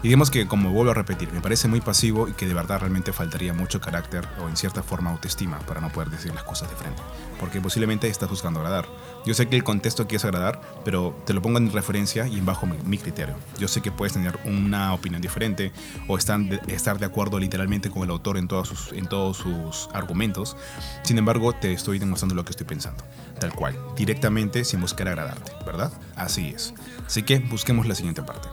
Y 0.00 0.08
digamos 0.08 0.30
que, 0.30 0.46
como 0.46 0.70
vuelvo 0.70 0.92
a 0.92 0.94
repetir, 0.94 1.32
me 1.32 1.40
parece 1.40 1.66
muy 1.66 1.80
pasivo 1.80 2.28
y 2.28 2.32
que 2.32 2.46
de 2.46 2.54
verdad 2.54 2.78
realmente 2.78 3.12
faltaría 3.12 3.52
mucho 3.52 3.80
carácter 3.80 4.28
o 4.40 4.48
en 4.48 4.56
cierta 4.56 4.82
forma 4.84 5.10
autoestima 5.10 5.58
para 5.60 5.80
no 5.80 5.90
poder 5.90 6.08
decir 6.08 6.32
las 6.32 6.44
cosas 6.44 6.70
de 6.70 6.76
frente. 6.76 7.02
Porque 7.40 7.60
posiblemente 7.60 8.08
estás 8.08 8.30
buscando 8.30 8.60
agradar. 8.60 8.86
Yo 9.26 9.34
sé 9.34 9.48
que 9.48 9.56
el 9.56 9.64
contexto 9.64 10.06
quieres 10.06 10.24
agradar, 10.24 10.60
pero 10.84 11.20
te 11.26 11.34
lo 11.34 11.42
pongo 11.42 11.58
en 11.58 11.72
referencia 11.72 12.28
y 12.28 12.40
bajo 12.40 12.66
mi, 12.66 12.98
criterio. 12.98 13.34
Yo 13.58 13.66
sé 13.66 13.80
que 13.80 13.90
puedes 13.90 14.12
tener 14.12 14.38
una 14.44 14.94
opinión 14.94 15.20
diferente 15.20 15.72
o 16.06 16.16
estar 16.16 16.38
de, 16.38 16.60
estar 16.68 16.98
de 16.98 17.06
acuerdo 17.06 17.40
literalmente 17.40 17.90
con 17.90 18.04
el 18.04 18.10
autor 18.10 18.36
en 18.36 18.46
todos, 18.46 18.68
sus, 18.68 18.92
en 18.92 19.08
todos 19.08 19.38
sus 19.38 19.88
argumentos. 19.92 20.56
Sin 21.02 21.18
embargo, 21.18 21.52
te 21.54 21.72
estoy 21.72 21.98
demostrando 21.98 22.36
lo 22.36 22.44
que 22.44 22.50
estoy 22.50 22.66
pensando. 22.66 23.02
Tal 23.40 23.52
cual, 23.52 23.76
directamente 23.96 24.64
sin 24.64 24.80
buscar 24.80 25.08
agradarte, 25.08 25.52
¿verdad? 25.66 25.92
Así 26.14 26.52
es. 26.54 26.72
Así 27.04 27.24
que 27.24 27.40
busquemos 27.40 27.86
la 27.86 27.94
siguiente 27.96 28.22
parte. 28.22 28.48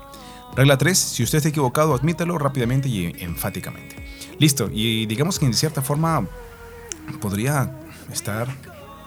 Regla 0.55 0.77
3. 0.77 0.97
Si 0.97 1.23
usted 1.23 1.37
está 1.37 1.49
equivocado, 1.49 1.93
admítalo 1.93 2.37
rápidamente 2.37 2.87
y 2.87 3.13
enfáticamente. 3.19 3.97
Listo. 4.39 4.69
Y 4.73 5.05
digamos 5.05 5.37
que 5.37 5.45
en 5.45 5.53
cierta 5.53 5.81
forma 5.81 6.27
podría 7.19 7.77
estar 8.11 8.47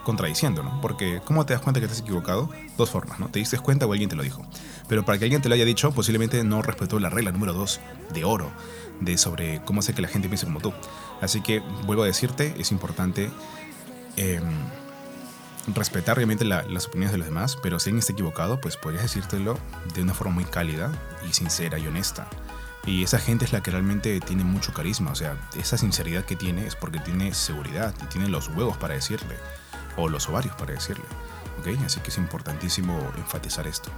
contradiciendo, 0.05 0.63
¿no? 0.63 0.81
Porque 0.81 1.21
¿cómo 1.25 1.45
te 1.45 1.53
das 1.53 1.63
cuenta 1.63 1.81
que 1.81 1.87
estás 1.87 2.01
equivocado? 2.01 2.51
Dos 2.77 2.91
formas, 2.91 3.19
¿no? 3.19 3.29
Te 3.29 3.39
diste 3.39 3.59
cuenta 3.59 3.87
o 3.87 3.93
alguien 3.93 4.09
te 4.09 4.17
lo 4.17 4.23
dijo. 4.23 4.47
Pero 4.89 5.05
para 5.05 5.19
que 5.19 5.25
alguien 5.25 5.43
te 5.43 5.49
lo 5.49 5.55
haya 5.55 5.65
dicho, 5.65 5.93
posiblemente 5.93 6.43
no 6.45 6.63
respetó 6.63 6.99
la 6.99 7.11
regla 7.11 7.33
número 7.33 7.53
2 7.53 7.81
de 8.15 8.25
oro, 8.25 8.51
de 9.01 9.19
sobre 9.19 9.63
cómo 9.65 9.81
hacer 9.81 9.95
que 9.95 10.03
la 10.03 10.09
gente 10.09 10.29
piense 10.29 10.47
como 10.47 10.61
tú. 10.61 10.73
Así 11.21 11.43
que 11.43 11.61
vuelvo 11.87 12.05
a 12.05 12.07
decirte, 12.07 12.55
es 12.59 12.73
importante 12.73 13.31
em, 14.17 14.45
respetar 15.75 16.17
realmente 16.17 16.45
las 16.45 16.87
opiniones 16.87 17.13
de 17.13 17.19
los 17.19 17.27
demás, 17.27 17.57
pero 17.63 17.79
si 17.79 17.91
alguien 17.91 18.01
está 18.01 18.13
equivocado, 18.13 18.61
pues 18.61 18.77
podrías 18.77 19.03
decírtelo 19.03 19.59
de 19.95 20.03
una 20.03 20.15
forma 20.15 20.35
muy 20.35 20.45
cálida 20.45 20.93
y 21.29 21.33
sincera 21.33 21.79
y 21.79 21.87
honesta. 21.87 22.29
Y 22.87 23.05
esa 23.05 23.19
gente 23.19 23.45
es 23.45 23.53
la 23.53 23.63
que 23.63 23.71
realmente 23.71 24.19
tiene 24.21 24.45
mucho 24.45 24.73
carisma, 24.73 25.11
o 25.11 25.15
sea, 25.15 25.37
esa 25.59 25.77
sinceridad 25.77 26.25
que 26.25 26.37
tiene 26.37 26.67
es 26.67 26.75
porque 26.75 27.01
tiene 27.01 27.35
seguridad 27.35 27.95
y 28.03 28.07
tiene 28.07 28.29
los 28.29 28.49
huevos 28.49 28.77
para 28.77 28.95
decirle, 28.95 29.37
o 29.97 30.09
los 30.09 30.29
ovarios 30.29 30.55
para 30.55 30.73
decirle. 30.73 31.05
¿ok? 31.59 31.85
Así 31.85 32.01
que 32.01 32.11
es 32.11 32.19
importantísimo 32.19 33.13
enfatizar 33.17 33.67
esto. 33.67 33.91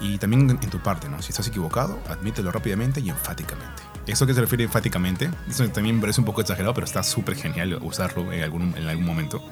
Y 0.00 0.18
también 0.18 0.50
en 0.50 0.70
tu 0.70 0.78
parte, 0.80 1.08
¿no? 1.08 1.22
Si 1.22 1.30
estás 1.30 1.48
equivocado, 1.48 1.98
admítelo 2.08 2.52
rápidamente 2.52 3.00
y 3.00 3.08
enfáticamente. 3.08 3.82
Eso 4.06 4.26
que 4.26 4.34
se 4.34 4.40
refiere 4.40 4.64
enfáticamente, 4.64 5.30
eso 5.48 5.66
también 5.70 6.00
parece 6.00 6.20
un 6.20 6.26
poco 6.26 6.42
exagerado, 6.42 6.74
pero 6.74 6.84
está 6.86 7.02
súper 7.02 7.34
genial 7.34 7.78
usarlo 7.82 8.30
en 8.32 8.42
algún, 8.42 8.74
en 8.76 8.86
algún 8.86 9.04
momento 9.04 9.42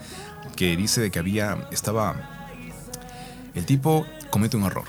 que 0.55 0.77
dice 0.77 1.01
de 1.01 1.11
que 1.11 1.19
había, 1.19 1.69
estaba, 1.71 2.15
el 3.55 3.67
tipo 3.67 4.07
comete 4.31 4.57
un 4.57 4.65
error. 4.65 4.85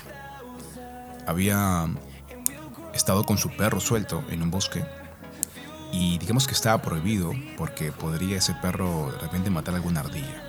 Había 1.26 1.86
estado 2.94 3.24
con 3.24 3.38
su 3.38 3.50
perro 3.56 3.80
suelto 3.80 4.24
en 4.30 4.42
un 4.42 4.50
bosque 4.50 4.84
y 5.92 6.18
digamos 6.18 6.46
que 6.46 6.54
estaba 6.54 6.82
prohibido 6.82 7.32
porque 7.56 7.92
podría 7.92 8.38
ese 8.38 8.54
perro 8.54 9.12
de 9.12 9.18
repente 9.18 9.50
matar 9.50 9.74
alguna 9.74 10.00
ardilla. 10.00 10.42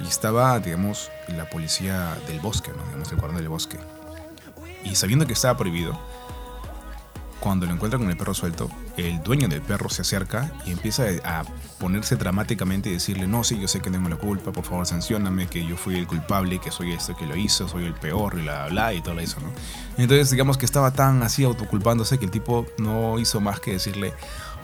Y 0.00 0.08
estaba, 0.08 0.58
digamos, 0.60 1.10
la 1.28 1.48
policía 1.50 2.16
del 2.26 2.40
bosque, 2.40 2.70
¿no? 2.74 2.84
digamos, 2.84 3.10
el 3.12 3.18
guardia 3.18 3.38
del 3.38 3.48
bosque. 3.48 3.78
Y 4.84 4.94
sabiendo 4.94 5.26
que 5.26 5.34
estaba 5.34 5.58
prohibido, 5.58 5.98
cuando 7.38 7.66
lo 7.66 7.72
encuentra 7.72 7.98
con 7.98 8.08
el 8.08 8.16
perro 8.16 8.34
suelto, 8.34 8.70
el 9.08 9.22
dueño 9.22 9.48
del 9.48 9.62
perro 9.62 9.88
se 9.88 10.02
acerca 10.02 10.52
y 10.66 10.72
empieza 10.72 11.04
a 11.24 11.44
ponerse 11.78 12.16
dramáticamente 12.16 12.90
y 12.90 12.92
decirle, 12.92 13.26
no, 13.26 13.44
sí, 13.44 13.58
yo 13.58 13.68
sé 13.68 13.80
que 13.80 13.90
tengo 13.90 14.08
la 14.08 14.16
culpa, 14.16 14.52
por 14.52 14.64
favor 14.64 14.86
sancioname, 14.86 15.46
que 15.48 15.66
yo 15.66 15.76
fui 15.76 15.96
el 15.96 16.06
culpable, 16.06 16.58
que 16.58 16.70
soy 16.70 16.92
este 16.92 17.14
que 17.14 17.26
lo 17.26 17.36
hizo, 17.36 17.68
soy 17.68 17.86
el 17.86 17.94
peor 17.94 18.38
y 18.38 18.42
la 18.42 18.68
bla, 18.68 18.92
y 18.92 19.02
todo 19.02 19.18
eso, 19.18 19.40
¿no? 19.40 19.50
Entonces, 19.96 20.30
digamos 20.30 20.58
que 20.58 20.66
estaba 20.66 20.92
tan 20.92 21.22
así 21.22 21.44
autoculpándose 21.44 22.18
que 22.18 22.26
el 22.26 22.30
tipo 22.30 22.66
no 22.78 23.18
hizo 23.18 23.40
más 23.40 23.60
que 23.60 23.72
decirle, 23.72 24.12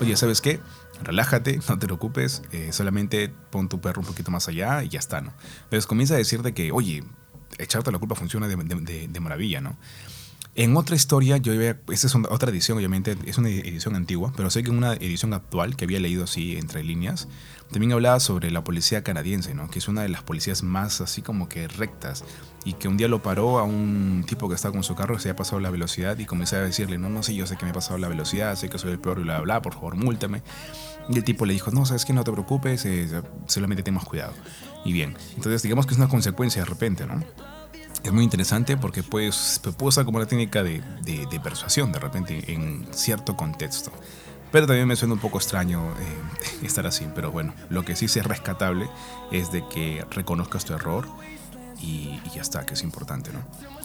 oye, 0.01 0.17
¿sabes 0.17 0.41
qué? 0.41 0.61
Relájate, 1.03 1.61
no 1.69 1.79
te 1.79 1.87
preocupes, 1.87 2.43
eh, 2.53 2.71
solamente 2.73 3.33
pon 3.51 3.69
tu 3.69 3.81
perro 3.81 4.01
un 4.01 4.07
poquito 4.07 4.31
más 4.31 4.49
allá 4.49 4.83
y 4.83 4.89
ya 4.89 4.99
está, 4.99 5.21
¿no? 5.21 5.33
Entonces 5.65 5.87
comienza 5.87 6.15
a 6.15 6.19
decirte 6.19 6.55
que, 6.55 6.73
oye, 6.73 7.05
echarte 7.59 7.91
la 7.91 7.99
culpa 7.99 8.15
funciona 8.15 8.49
de, 8.49 9.09
de 9.09 9.21
maravilla, 9.21 9.61
¿no? 9.61 9.77
En 10.59 10.75
otra 10.75 10.97
historia, 10.97 11.37
yo 11.37 11.53
esta 11.53 12.07
es 12.07 12.15
otra 12.15 12.51
edición, 12.51 12.79
obviamente, 12.79 13.15
es 13.27 13.37
una 13.37 13.51
edición 13.51 13.95
antigua, 13.95 14.33
pero 14.35 14.49
sé 14.49 14.63
que 14.63 14.71
en 14.71 14.79
una 14.79 14.95
edición 14.95 15.35
actual 15.35 15.77
que 15.77 15.85
había 15.85 16.01
leído 16.01 16.25
así 16.25 16.57
entre 16.57 16.83
líneas, 16.83 17.29
también 17.71 17.93
hablaba 17.93 18.21
sobre 18.21 18.51
la 18.51 18.65
policía 18.65 19.05
canadiense, 19.05 19.53
¿no? 19.53 19.69
que 19.69 19.81
es 19.81 19.87
una 19.87 20.01
de 20.01 20.09
las 20.09 20.23
policías 20.23 20.63
más 20.63 21.03
así 21.03 21.21
como 21.21 21.51
que 21.51 21.69
rectas, 21.69 22.25
y 22.65 22.73
que 22.73 22.89
un 22.89 22.97
día 22.97 23.07
lo 23.07 23.23
paró 23.23 23.59
a 23.59 23.65
un 23.65 24.25
tipo 24.27 24.49
que 24.49 24.55
estaba 24.55 24.73
con 24.73 24.83
su 24.83 24.95
carro, 24.95 25.19
se 25.19 25.29
había 25.29 25.37
pasado 25.37 25.61
la 25.61 25.69
velocidad, 25.69 26.19
y 26.19 26.25
comenzaba 26.25 26.63
a 26.63 26.67
decirle, 26.67 26.97
no, 26.97 27.11
no 27.11 27.23
sé, 27.23 27.35
yo 27.35 27.47
sé 27.47 27.59
que 27.59 27.67
me 27.67 27.73
he 27.73 27.75
pasado 27.75 27.99
la 27.99 28.09
velocidad, 28.09 28.57
sé 28.57 28.71
que 28.71 28.79
soy 28.79 28.93
el 28.93 28.99
peor 28.99 29.19
y 29.19 29.25
bla, 29.25 29.43
bla, 29.43 29.61
por 29.61 29.75
favor, 29.75 29.97
múltame. 29.97 30.43
Y 31.11 31.19
el 31.19 31.25
tipo 31.25 31.45
le 31.45 31.53
dijo, 31.53 31.71
no, 31.71 31.85
sabes 31.85 32.07
que 32.07 32.15
no 32.15 32.25
te 32.25 32.33
preocupes, 32.33 32.83
eh, 32.87 33.23
solamente 33.47 33.83
ten 33.83 33.93
más 33.93 34.07
cuidado. 34.07 34.33
Y 34.87 34.95
bien, 34.95 35.19
entonces 35.35 35.63
digamos 35.63 35.85
que 35.85 35.93
es 35.93 35.99
una 35.99 36.09
consecuencia 36.09 36.63
de 36.63 36.67
repente, 36.67 37.05
¿no? 37.05 37.23
Es 38.03 38.13
muy 38.13 38.25
interesante 38.25 38.77
porque 38.77 39.03
pues, 39.03 39.61
puede 39.63 39.89
usar 39.89 40.05
como 40.05 40.19
una 40.19 40.27
técnica 40.27 40.63
de, 40.63 40.83
de, 41.03 41.41
persuasión 41.41 41.93
de 41.93 41.99
repente 41.99 42.53
en 42.53 42.87
cierto 42.93 43.37
contexto. 43.37 43.91
Pero 44.53 44.67
también 44.67 44.87
me 44.87 44.97
suena 44.97 45.15
un 45.15 45.21
poco 45.21 45.39
extraño 45.39 45.83
eh, 46.01 46.63
estar 46.63 46.87
así. 46.87 47.07
Pero 47.15 47.33
bueno, 47.33 47.55
lo 47.69 47.85
que 47.85 47.97
sí 47.97 48.07
es 48.07 48.25
rescatable 48.25 48.89
es 49.33 49.53
de 49.53 49.67
que 49.69 50.05
reconozcas 50.11 50.65
tu 50.65 50.75
error 50.75 51.07
y, 51.81 52.21
ya 52.35 52.43
está, 52.43 52.65
que 52.65 52.75
es 52.75 52.83
importante, 52.83 53.33
¿no? 53.33 53.41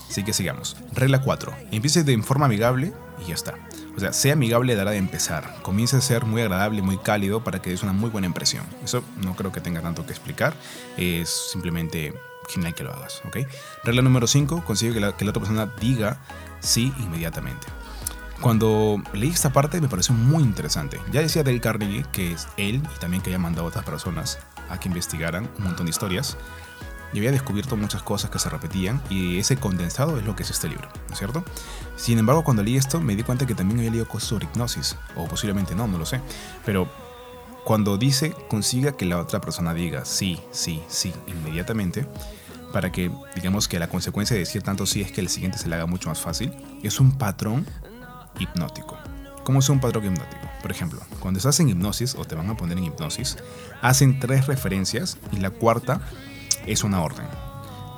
Así 0.09 0.23
que 0.23 0.33
sigamos. 0.33 0.77
Regla 0.93 1.21
4. 1.21 1.53
Empiece 1.71 2.03
de 2.03 2.21
forma 2.21 2.45
amigable 2.45 2.93
y 3.23 3.29
ya 3.29 3.33
está. 3.33 3.55
O 3.95 3.99
sea, 3.99 4.13
sea 4.13 4.33
amigable 4.33 4.79
hora 4.79 4.91
de 4.91 4.97
empezar. 4.97 5.61
Comience 5.61 5.97
a 5.97 6.01
ser 6.01 6.25
muy 6.25 6.41
agradable, 6.41 6.81
muy 6.81 6.97
cálido 6.97 7.43
para 7.43 7.61
que 7.61 7.69
des 7.69 7.83
una 7.83 7.93
muy 7.93 8.09
buena 8.09 8.27
impresión. 8.27 8.65
Eso 8.83 9.03
no 9.23 9.35
creo 9.35 9.51
que 9.51 9.61
tenga 9.61 9.81
tanto 9.81 10.05
que 10.05 10.11
explicar. 10.11 10.53
Es 10.97 11.29
simplemente 11.51 12.13
genial 12.49 12.73
que 12.73 12.83
lo 12.83 12.93
hagas, 12.93 13.21
¿ok? 13.25 13.37
Regla 13.83 14.01
número 14.01 14.27
5. 14.27 14.63
Consigue 14.65 14.93
que 14.93 14.99
la, 14.99 15.15
que 15.15 15.25
la 15.25 15.31
otra 15.31 15.41
persona 15.41 15.65
diga 15.79 16.19
sí 16.59 16.93
inmediatamente. 16.99 17.67
Cuando 18.41 19.01
leí 19.13 19.29
esta 19.29 19.53
parte 19.53 19.79
me 19.81 19.87
pareció 19.87 20.15
muy 20.15 20.41
interesante. 20.41 20.99
Ya 21.11 21.21
decía 21.21 21.43
Dale 21.43 21.61
Carnegie 21.61 22.05
que 22.11 22.31
es 22.31 22.47
él 22.57 22.81
y 22.95 22.99
también 22.99 23.21
que 23.21 23.29
haya 23.29 23.37
mandado 23.37 23.65
a 23.65 23.69
otras 23.69 23.85
personas 23.85 24.39
a 24.69 24.79
que 24.79 24.87
investigaran 24.87 25.49
un 25.59 25.65
montón 25.65 25.85
de 25.85 25.91
historias 25.91 26.37
y 27.13 27.17
había 27.17 27.31
descubierto 27.31 27.75
muchas 27.75 28.03
cosas 28.03 28.29
que 28.29 28.39
se 28.39 28.49
repetían 28.49 29.01
y 29.09 29.39
ese 29.39 29.57
condensado 29.57 30.17
es 30.17 30.25
lo 30.25 30.35
que 30.35 30.43
es 30.43 30.49
este 30.49 30.67
libro, 30.69 30.87
¿no 31.07 31.13
es 31.13 31.19
cierto? 31.19 31.43
Sin 31.95 32.19
embargo, 32.19 32.43
cuando 32.43 32.63
leí 32.63 32.77
esto 32.77 32.99
me 32.99 33.15
di 33.15 33.23
cuenta 33.23 33.45
que 33.45 33.55
también 33.55 33.79
había 33.79 33.91
leído 33.91 34.07
cosas 34.07 34.29
sobre 34.29 34.45
hipnosis, 34.45 34.97
o 35.15 35.27
posiblemente 35.27 35.75
no, 35.75 35.87
no 35.87 35.97
lo 35.97 36.05
sé, 36.05 36.21
pero 36.65 36.89
cuando 37.63 37.97
dice 37.97 38.33
consiga 38.49 38.93
que 38.93 39.05
la 39.05 39.19
otra 39.19 39.41
persona 39.41 39.73
diga 39.73 40.05
sí, 40.05 40.39
sí, 40.51 40.81
sí 40.87 41.13
inmediatamente, 41.27 42.07
para 42.71 42.91
que 42.91 43.11
digamos 43.35 43.67
que 43.67 43.79
la 43.79 43.89
consecuencia 43.89 44.33
de 44.33 44.41
decir 44.41 44.63
tanto 44.63 44.85
sí 44.85 45.01
es 45.01 45.11
que 45.11 45.21
el 45.21 45.29
siguiente 45.29 45.57
se 45.57 45.67
le 45.67 45.75
haga 45.75 45.85
mucho 45.85 46.09
más 46.09 46.21
fácil, 46.21 46.53
es 46.83 46.99
un 46.99 47.17
patrón 47.17 47.65
hipnótico. 48.39 48.97
¿Cómo 49.43 49.59
es 49.59 49.69
un 49.69 49.79
patrón 49.79 50.05
hipnótico? 50.05 50.47
Por 50.61 50.71
ejemplo, 50.71 51.01
cuando 51.19 51.39
estás 51.39 51.59
en 51.59 51.69
hipnosis 51.69 52.15
o 52.15 52.25
te 52.25 52.35
van 52.35 52.49
a 52.49 52.55
poner 52.55 52.77
en 52.77 52.85
hipnosis, 52.85 53.37
hacen 53.81 54.19
tres 54.19 54.47
referencias 54.47 55.17
y 55.31 55.37
la 55.37 55.49
cuarta 55.49 56.01
es 56.65 56.83
una 56.83 57.01
orden. 57.01 57.25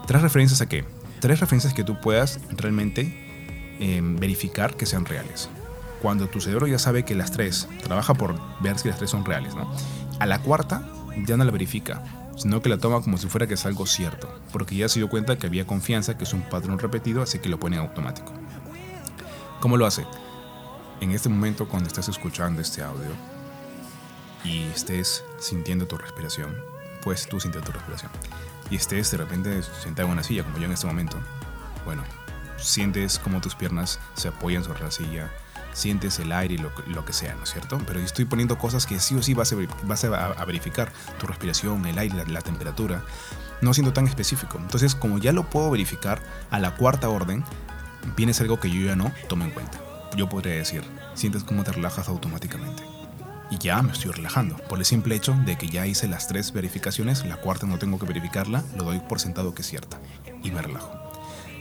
¿Tres 0.07 0.21
referencias 0.21 0.61
a 0.61 0.67
qué? 0.67 0.85
Tres 1.19 1.39
referencias 1.39 1.73
que 1.73 1.83
tú 1.83 1.99
puedas 2.01 2.39
realmente 2.51 3.77
em, 3.79 4.17
verificar 4.17 4.75
que 4.75 4.85
sean 4.85 5.05
reales. 5.05 5.49
Cuando 6.01 6.27
tu 6.27 6.41
cerebro 6.41 6.67
ya 6.67 6.79
sabe 6.79 7.05
que 7.05 7.15
las 7.15 7.31
tres, 7.31 7.67
trabaja 7.83 8.13
por 8.13 8.35
ver 8.61 8.77
si 8.77 8.89
las 8.89 8.97
tres 8.97 9.09
son 9.09 9.23
reales, 9.23 9.55
¿no? 9.55 9.71
A 10.19 10.25
la 10.25 10.39
cuarta 10.39 10.85
ya 11.25 11.37
no 11.37 11.43
la 11.45 11.51
verifica, 11.51 12.03
sino 12.35 12.61
que 12.61 12.69
la 12.69 12.77
toma 12.77 13.01
como 13.01 13.17
si 13.17 13.27
fuera 13.27 13.47
que 13.47 13.53
es 13.53 13.65
algo 13.65 13.85
cierto, 13.85 14.29
porque 14.51 14.75
ya 14.75 14.89
se 14.89 14.99
dio 14.99 15.09
cuenta 15.09 15.37
que 15.37 15.47
había 15.47 15.65
confianza, 15.65 16.17
que 16.17 16.23
es 16.23 16.33
un 16.33 16.41
patrón 16.41 16.79
repetido, 16.79 17.21
así 17.21 17.39
que 17.39 17.49
lo 17.49 17.59
pone 17.59 17.77
automático. 17.77 18.33
¿Cómo 19.59 19.77
lo 19.77 19.85
hace? 19.85 20.05
En 20.99 21.11
este 21.11 21.29
momento, 21.29 21.67
cuando 21.67 21.87
estés 21.87 22.09
escuchando 22.09 22.61
este 22.61 22.81
audio 22.81 23.11
y 24.43 24.63
estés 24.63 25.23
sintiendo 25.39 25.87
tu 25.87 25.97
respiración, 25.97 26.55
pues 27.01 27.27
tú 27.27 27.39
sintiendo 27.39 27.71
tu 27.71 27.73
respiración, 27.73 28.11
y 28.69 28.75
estés 28.75 29.11
de 29.11 29.17
repente 29.17 29.61
sentado 29.81 30.07
en 30.07 30.13
una 30.13 30.23
silla, 30.23 30.43
como 30.43 30.57
yo 30.57 30.65
en 30.65 30.71
este 30.71 30.87
momento, 30.87 31.17
bueno, 31.85 32.03
sientes 32.57 33.19
como 33.19 33.41
tus 33.41 33.55
piernas 33.55 33.99
se 34.15 34.29
apoyan 34.29 34.63
sobre 34.63 34.83
la 34.83 34.91
silla, 34.91 35.29
sientes 35.73 36.19
el 36.19 36.31
aire 36.31 36.55
y 36.55 36.57
lo, 36.57 37.05
que 37.05 37.13
sea, 37.13 37.35
¿no 37.35 37.43
es 37.43 37.51
cierto? 37.51 37.79
Pero 37.85 37.99
yo 37.99 38.05
estoy 38.05 38.25
poniendo 38.25 38.57
cosas 38.57 38.85
que 38.85 38.99
sí 38.99 39.15
o 39.15 39.23
sí 39.23 39.33
vas 39.33 39.51
a, 39.53 39.55
vas 39.83 40.03
a, 40.03 40.45
verificar, 40.45 40.91
tu 41.19 41.27
respiración, 41.27 41.85
el 41.85 41.97
aire, 41.97 42.25
la, 42.27 42.41
temperatura, 42.41 43.03
no 43.61 43.73
siendo 43.73 43.93
tan 43.93 44.07
específico. 44.07 44.57
Entonces, 44.59 44.95
como 44.95 45.17
ya 45.17 45.31
lo 45.31 45.49
puedo 45.49 45.69
verificar, 45.71 46.21
a 46.51 46.59
la 46.59 46.75
cuarta 46.75 47.09
orden, 47.09 47.43
vienes 48.15 48.39
algo 48.41 48.59
que 48.59 48.69
yo 48.69 48.85
ya 48.85 48.95
no 48.95 49.11
tomo 49.27 49.43
en 49.45 49.51
cuenta. 49.51 49.79
Yo 50.15 50.29
podría 50.29 50.53
decir, 50.53 50.83
sientes 51.15 51.43
cómo 51.43 51.63
te 51.63 51.71
relajas 51.71 52.07
automáticamente. 52.07 52.92
Y 53.49 53.57
ya 53.57 53.81
me 53.81 53.91
estoy 53.91 54.11
relajando, 54.11 54.57
por 54.69 54.79
el 54.79 54.85
simple 54.85 55.15
hecho 55.15 55.33
de 55.45 55.57
que 55.57 55.67
ya 55.67 55.85
hice 55.85 56.07
las 56.07 56.27
tres 56.27 56.53
verificaciones, 56.53 57.25
la 57.25 57.37
cuarta 57.37 57.67
no 57.67 57.77
tengo 57.77 57.99
que 57.99 58.05
verificarla, 58.05 58.63
lo 58.75 58.83
doy 58.83 58.99
por 58.99 59.19
sentado 59.19 59.53
que 59.53 59.61
es 59.61 59.67
cierta. 59.67 59.99
Y 60.43 60.51
me 60.51 60.61
relajo. 60.61 61.03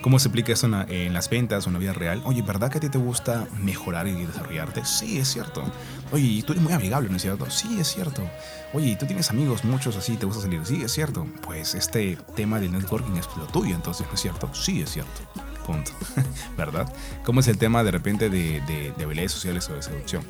¿Cómo 0.03 0.19
se 0.19 0.29
aplica 0.29 0.53
eso 0.53 0.67
en, 0.67 1.13
las 1.13 1.31
ventas 1.31 1.65
o 1.65 1.69
en 1.69 1.75
la 1.75 1.79
vida 1.79 1.93
real? 1.93 2.23
Oye, 2.25 2.43
¿verdad 2.43 2.73
que 2.73 2.79
a 2.79 2.81
ti 2.81 2.89
te 2.89 2.99
gusta 2.99 3.47
mejorar 3.63 4.09
y 4.09 4.27
desarrollarte? 4.27 4.85
Sí, 4.85 5.19
es 5.19 5.29
cierto. 5.29 5.63
Oye, 6.11 6.25
¿y 6.25 6.43
tú 6.43 6.53
eres 6.53 6.65
muy 6.65 6.73
amigable, 6.73 7.09
no 7.09 7.17
es 7.17 7.23
cierto? 7.23 7.49
Sí, 7.49 7.79
es 7.79 7.87
cierto. 7.87 8.29
Oye, 8.73 8.89
¿y 8.89 8.97
tú 8.97 9.07
tienes 9.07 9.31
amigos 9.31 9.63
muchos 9.65 9.97
así, 9.97 10.17
te 10.17 10.27
gusta 10.27 10.43
salir? 10.43 10.67
Sí, 10.67 10.83
es 10.83 10.91
cierto. 10.91 11.25
Pues 11.43 11.77
este 11.77 12.19
tema 12.35 12.59
del 12.59 12.73
networking 12.73 13.13
es 13.13 13.29
lo 13.37 13.47
tuyo, 13.47 13.77
entonces, 13.77 14.09
¿no 14.09 14.15
es 14.15 14.21
cierto? 14.21 14.53
Sí, 14.53 14.83
es 14.83 14.91
cierto. 14.91 15.21
Punto. 15.65 15.93
¿Verdad? 16.57 16.93
¿Cómo 17.25 17.39
es 17.39 17.47
el 17.47 17.57
tema 17.57 17.85
de 17.85 17.93
repente 17.93 18.29
de, 18.29 18.61
de, 18.63 19.05
habilidades 19.05 19.31
sociales 19.31 19.71
o 19.71 19.75
de 19.75 19.83
seducción? 19.83 20.25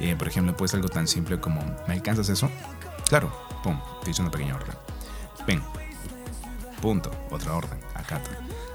Eh, 0.00 0.16
por 0.16 0.28
ejemplo, 0.28 0.56
puede 0.56 0.70
ser 0.70 0.78
algo 0.78 0.88
tan 0.88 1.06
simple 1.06 1.38
como, 1.40 1.60
¿me 1.86 1.94
alcanzas 1.94 2.28
eso? 2.28 2.50
Claro, 3.08 3.32
pum, 3.62 3.78
te 4.02 4.10
hice 4.10 4.22
una 4.22 4.30
pequeña 4.30 4.56
orden. 4.56 4.74
Ven, 5.46 5.62
punto, 6.80 7.10
otra 7.30 7.54
orden, 7.54 7.78
acata. 7.94 8.30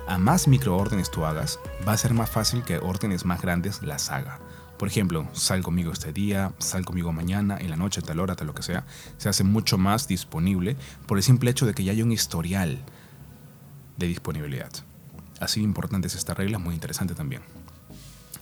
A 0.08 0.20
más 0.20 0.48
microórdenes 0.48 1.10
tú 1.10 1.26
hagas, 1.26 1.60
va 1.88 1.94
a 1.94 1.98
ser 1.98 2.14
más 2.14 2.30
fácil 2.30 2.64
que 2.64 2.78
órdenes 2.78 3.26
más 3.26 3.42
grandes 3.42 3.82
las 3.82 4.12
haga. 4.12 4.40
Por 4.78 4.88
ejemplo, 4.88 5.28
sal 5.34 5.64
conmigo 5.64 5.92
este 5.92 6.12
día, 6.12 6.54
sal 6.60 6.86
conmigo 6.86 7.12
mañana, 7.12 7.58
en 7.58 7.70
la 7.70 7.78
noche, 7.78 8.02
tal 8.02 8.20
hora, 8.20 8.36
tal 8.36 8.48
lo 8.48 8.54
que 8.54 8.62
sea. 8.62 8.86
Se 9.18 9.30
hace 9.30 9.44
mucho 9.44 9.78
más 9.78 10.08
disponible 10.08 10.76
por 11.08 11.18
el 11.18 11.24
simple 11.24 11.50
hecho 11.50 11.66
de 11.66 11.74
que 11.74 11.84
ya 11.84 11.94
hay 11.94 12.04
un 12.04 12.12
historial 12.12 12.84
de 13.98 14.08
disponibilidad. 14.08 14.72
Así 15.40 15.62
importante 15.62 16.08
es 16.08 16.16
esta 16.16 16.34
regla, 16.34 16.60
muy 16.60 16.76
interesante 16.76 17.16
también. 17.16 17.42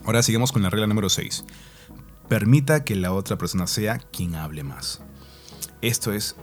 Ahora 0.04 0.22
seguimos 0.22 0.52
con 0.52 0.62
la 0.62 0.70
regla 0.70 0.86
número 0.86 1.08
6. 1.08 1.44
Permita 2.28 2.84
que 2.84 2.96
la 2.96 3.12
otra 3.12 3.36
persona 3.36 3.66
sea 3.66 3.98
quien 3.98 4.34
hable 4.34 4.64
más. 4.64 5.00
Esto 5.82 6.12
es 6.12 6.36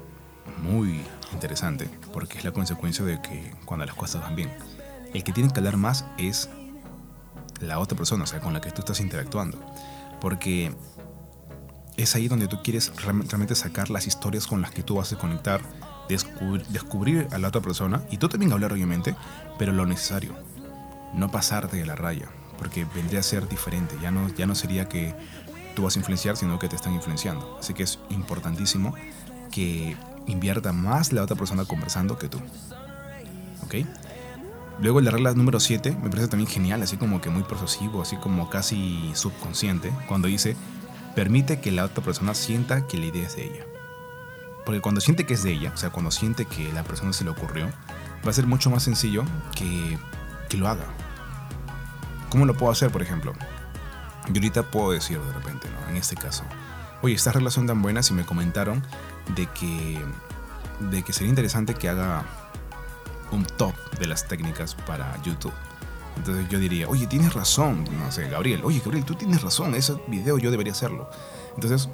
muy 0.62 1.02
interesante 1.34 1.90
porque 2.14 2.38
es 2.38 2.44
la 2.44 2.52
consecuencia 2.52 3.04
de 3.04 3.22
que 3.22 3.54
cuando 3.66 3.86
las 3.86 3.96
cosas 3.96 4.22
van 4.22 4.36
bien, 4.36 4.52
el 5.14 5.24
que 5.24 5.34
tiene 5.34 5.52
que 5.52 5.60
hablar 5.60 5.78
más 5.78 6.06
es 6.18 6.50
la 7.60 7.80
otra 7.80 7.98
persona, 7.98 8.24
o 8.24 8.28
sea, 8.28 8.40
con 8.40 8.54
la 8.54 8.62
que 8.62 8.72
tú 8.72 8.82
estás 8.82 9.00
interactuando. 9.00 9.60
Porque 10.20 10.74
es 11.98 12.16
ahí 12.16 12.28
donde 12.28 12.48
tú 12.48 12.62
quieres 12.64 12.92
realmente 13.04 13.56
sacar 13.56 13.90
las 13.90 14.08
historias 14.08 14.48
con 14.48 14.62
las 14.62 14.72
que 14.72 14.84
tú 14.84 14.96
vas 14.96 15.12
a 15.14 15.18
conectar 15.18 15.62
descubrir, 16.08 17.28
a 17.32 17.38
la 17.38 17.48
otra 17.48 17.62
persona 17.62 18.04
y 18.10 18.18
tú 18.18 18.28
también 18.30 18.52
hablar 18.52 18.74
obviamente, 18.74 19.16
pero 19.58 19.72
lo 19.72 19.86
necesario, 19.86 20.36
no 21.14 21.32
pasarte 21.32 21.78
de 21.78 21.86
la 21.86 21.96
raya, 21.96 22.28
porque 22.58 22.86
vendría 22.96 23.20
a 23.20 23.24
ser 23.24 23.48
diferente, 23.48 23.96
ya 24.02 24.12
no, 24.12 24.30
ya 24.30 24.46
no 24.46 24.56
sería 24.56 24.90
que 24.90 25.16
tú 25.76 25.84
vas 25.84 25.96
a 25.96 26.00
influenciar, 26.00 26.38
sino 26.38 26.60
que 26.60 26.70
te 26.70 26.76
están 26.76 26.94
influenciando. 26.94 27.58
Así 27.60 27.74
que 27.74 27.84
es 27.84 28.00
importantísimo 28.10 28.94
que 29.52 29.96
invierta 30.28 30.72
más 30.72 31.12
la 31.14 31.24
otra 31.24 31.36
persona 31.36 31.66
conversando 31.66 32.18
que 32.18 32.30
tú. 32.30 32.40
¿Ok? 33.64 33.86
Luego 34.80 35.00
la 35.02 35.12
regla 35.12 35.34
número 35.34 35.60
7 35.60 35.96
me 36.02 36.10
parece 36.10 36.28
también 36.28 36.50
genial, 36.50 36.82
así 36.82 36.98
como 36.98 37.22
que 37.22 37.30
muy 37.30 37.44
procesivo, 37.44 38.02
así 38.02 38.16
como 38.18 38.50
casi 38.50 39.12
subconsciente, 39.14 39.92
cuando 40.08 40.28
dice, 40.28 40.56
permite 41.16 41.60
que 41.60 41.72
la 41.72 41.86
otra 41.86 42.04
persona 42.04 42.34
sienta 42.34 42.88
que 42.88 42.98
la 42.98 43.06
idea 43.06 43.28
es 43.28 43.36
de 43.36 43.46
ella. 43.46 43.66
Porque 44.66 44.82
cuando 44.82 45.02
siente 45.02 45.26
que 45.26 45.36
es 45.36 45.44
de 45.44 45.52
ella, 45.52 45.72
o 45.74 45.78
sea, 45.78 45.92
cuando 45.92 46.12
siente 46.12 46.46
que 46.46 46.72
la 46.74 46.84
persona 46.84 47.14
se 47.14 47.24
le 47.24 47.30
ocurrió, 47.30 47.68
va 48.26 48.30
a 48.30 48.34
ser 48.34 48.48
mucho 48.48 48.70
más 48.70 48.84
sencillo 48.84 49.24
que, 49.56 49.98
que 50.50 50.58
lo 50.58 50.68
haga. 50.68 50.86
¿Cómo 52.30 52.46
lo 52.46 52.56
puedo 52.56 52.72
hacer, 52.72 52.92
por 52.92 53.02
ejemplo? 53.02 53.34
Yo 54.28 54.36
ahorita 54.36 54.64
puedo 54.64 54.92
decir 54.92 55.20
de 55.20 55.34
repente, 55.34 55.68
¿no? 55.70 55.90
En 55.90 55.98
este 55.98 56.16
caso, 56.16 56.44
oye, 57.02 57.16
esta 57.16 57.32
relación 57.32 57.68
tan 57.68 57.82
buena 57.82 58.02
y 58.08 58.14
me 58.14 58.26
comentaron 58.26 58.84
de 59.36 59.48
que, 59.48 60.00
de 60.92 61.04
que 61.04 61.14
sería 61.14 61.30
interesante 61.30 61.74
que 61.74 61.90
haga 61.90 62.26
un 63.32 63.46
top 63.46 63.74
de 64.00 64.08
las 64.08 64.28
técnicas 64.28 64.76
para 64.76 65.22
YouTube. 65.24 65.54
Entonces 66.18 66.48
yo 66.50 66.60
diría, 66.60 66.88
oye, 66.88 67.08
tienes 67.08 67.34
razón, 67.34 67.86
no 67.98 68.12
sé, 68.12 68.30
Gabriel, 68.30 68.62
oye, 68.64 68.80
Gabriel, 68.80 69.06
tú 69.06 69.16
tienes 69.16 69.42
razón, 69.42 69.74
ese 69.76 69.96
video 70.08 70.38
yo 70.38 70.52
debería 70.52 70.74
hacerlo. 70.74 71.10
Entonces, 71.56 71.90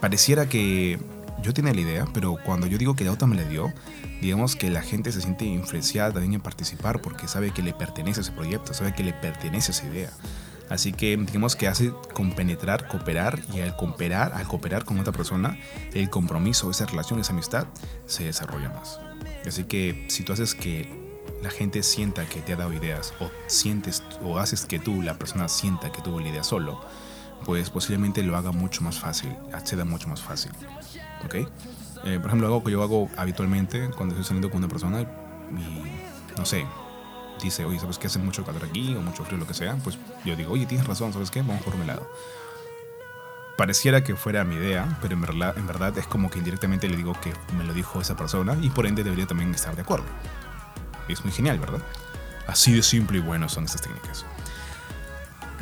pareciera 0.00 0.48
que 0.48 0.98
yo 1.42 1.52
tenía 1.52 1.72
la 1.72 1.80
idea, 1.80 2.06
pero 2.12 2.36
cuando 2.44 2.66
yo 2.66 2.78
digo 2.78 2.94
que 2.94 3.04
la 3.04 3.12
otra 3.12 3.26
me 3.26 3.36
la 3.36 3.44
dio, 3.44 3.72
digamos 4.20 4.54
que 4.56 4.70
la 4.70 4.82
gente 4.82 5.12
se 5.12 5.20
siente 5.20 5.44
influenciada 5.44 6.12
también 6.12 6.34
en 6.34 6.40
participar 6.40 7.00
porque 7.00 7.26
sabe 7.26 7.50
que 7.50 7.62
le 7.62 7.72
pertenece 7.72 8.20
ese 8.20 8.32
proyecto, 8.32 8.74
sabe 8.74 8.94
que 8.94 9.02
le 9.02 9.12
pertenece 9.12 9.72
esa 9.72 9.86
idea. 9.86 10.10
Así 10.70 10.92
que 10.92 11.16
digamos 11.16 11.56
que 11.56 11.68
hace 11.68 11.92
compenetrar, 12.14 12.88
cooperar 12.88 13.38
y 13.52 13.60
al 13.60 13.76
cooperar, 13.76 14.32
al 14.32 14.46
cooperar 14.46 14.84
con 14.84 14.98
otra 14.98 15.12
persona, 15.12 15.58
el 15.92 16.08
compromiso, 16.10 16.70
esa 16.70 16.86
relación, 16.86 17.20
esa 17.20 17.32
amistad 17.32 17.66
se 18.06 18.24
desarrolla 18.24 18.70
más. 18.70 18.98
Así 19.46 19.64
que 19.64 20.06
si 20.08 20.22
tú 20.24 20.32
haces 20.32 20.54
que 20.54 20.88
la 21.42 21.50
gente 21.50 21.82
sienta 21.82 22.26
que 22.26 22.40
te 22.40 22.54
ha 22.54 22.56
dado 22.56 22.72
ideas 22.72 23.12
o 23.20 23.30
sientes 23.46 24.02
o 24.22 24.38
haces 24.38 24.64
que 24.64 24.78
tú, 24.78 25.02
la 25.02 25.18
persona 25.18 25.48
sienta 25.48 25.92
que 25.92 26.00
tuvo 26.00 26.20
la 26.20 26.28
idea 26.28 26.42
solo, 26.42 26.80
pues 27.44 27.68
posiblemente 27.68 28.22
lo 28.22 28.36
haga 28.36 28.50
mucho 28.50 28.82
más 28.82 28.98
fácil, 28.98 29.36
acceda 29.52 29.84
mucho 29.84 30.08
más 30.08 30.22
fácil. 30.22 30.52
¿Ok? 31.24 31.34
Eh, 31.34 32.18
por 32.18 32.26
ejemplo, 32.26 32.46
algo 32.46 32.64
que 32.64 32.72
yo 32.72 32.82
hago 32.82 33.08
habitualmente 33.16 33.90
cuando 33.96 34.14
estoy 34.14 34.24
saliendo 34.24 34.50
con 34.50 34.58
una 34.58 34.68
persona 34.68 35.02
y, 35.02 36.38
no 36.38 36.44
sé, 36.44 36.66
dice, 37.44 37.64
oye, 37.64 37.78
¿sabes 37.78 37.98
qué? 37.98 38.06
Hace 38.06 38.18
mucho 38.18 38.44
calor 38.44 38.64
aquí 38.64 38.94
o 38.96 39.00
mucho 39.00 39.24
frío, 39.24 39.38
lo 39.38 39.46
que 39.46 39.54
sea. 39.54 39.76
Pues 39.76 39.98
yo 40.24 40.36
digo, 40.36 40.52
oye, 40.52 40.66
tienes 40.66 40.86
razón, 40.86 41.12
¿sabes 41.12 41.30
qué? 41.30 41.42
Vamos 41.42 41.62
por 41.62 41.74
un 41.74 41.86
lado. 41.86 42.08
Pareciera 43.56 44.02
que 44.02 44.16
fuera 44.16 44.44
mi 44.44 44.56
idea, 44.56 44.98
pero 45.00 45.14
en 45.14 45.20
verdad, 45.20 45.56
en 45.56 45.66
verdad 45.66 45.96
es 45.96 46.06
como 46.06 46.28
que 46.28 46.38
indirectamente 46.38 46.88
le 46.88 46.96
digo 46.96 47.12
que 47.20 47.32
me 47.56 47.62
lo 47.62 47.72
dijo 47.72 48.00
esa 48.00 48.16
persona 48.16 48.56
y 48.60 48.70
por 48.70 48.86
ende 48.86 49.04
debería 49.04 49.26
también 49.26 49.54
estar 49.54 49.76
de 49.76 49.82
acuerdo. 49.82 50.06
Es 51.08 51.24
muy 51.24 51.32
genial, 51.32 51.60
¿verdad? 51.60 51.80
Así 52.48 52.72
de 52.72 52.82
simple 52.82 53.18
y 53.18 53.20
bueno 53.20 53.48
son 53.48 53.64
estas 53.64 53.82
técnicas. 53.82 54.24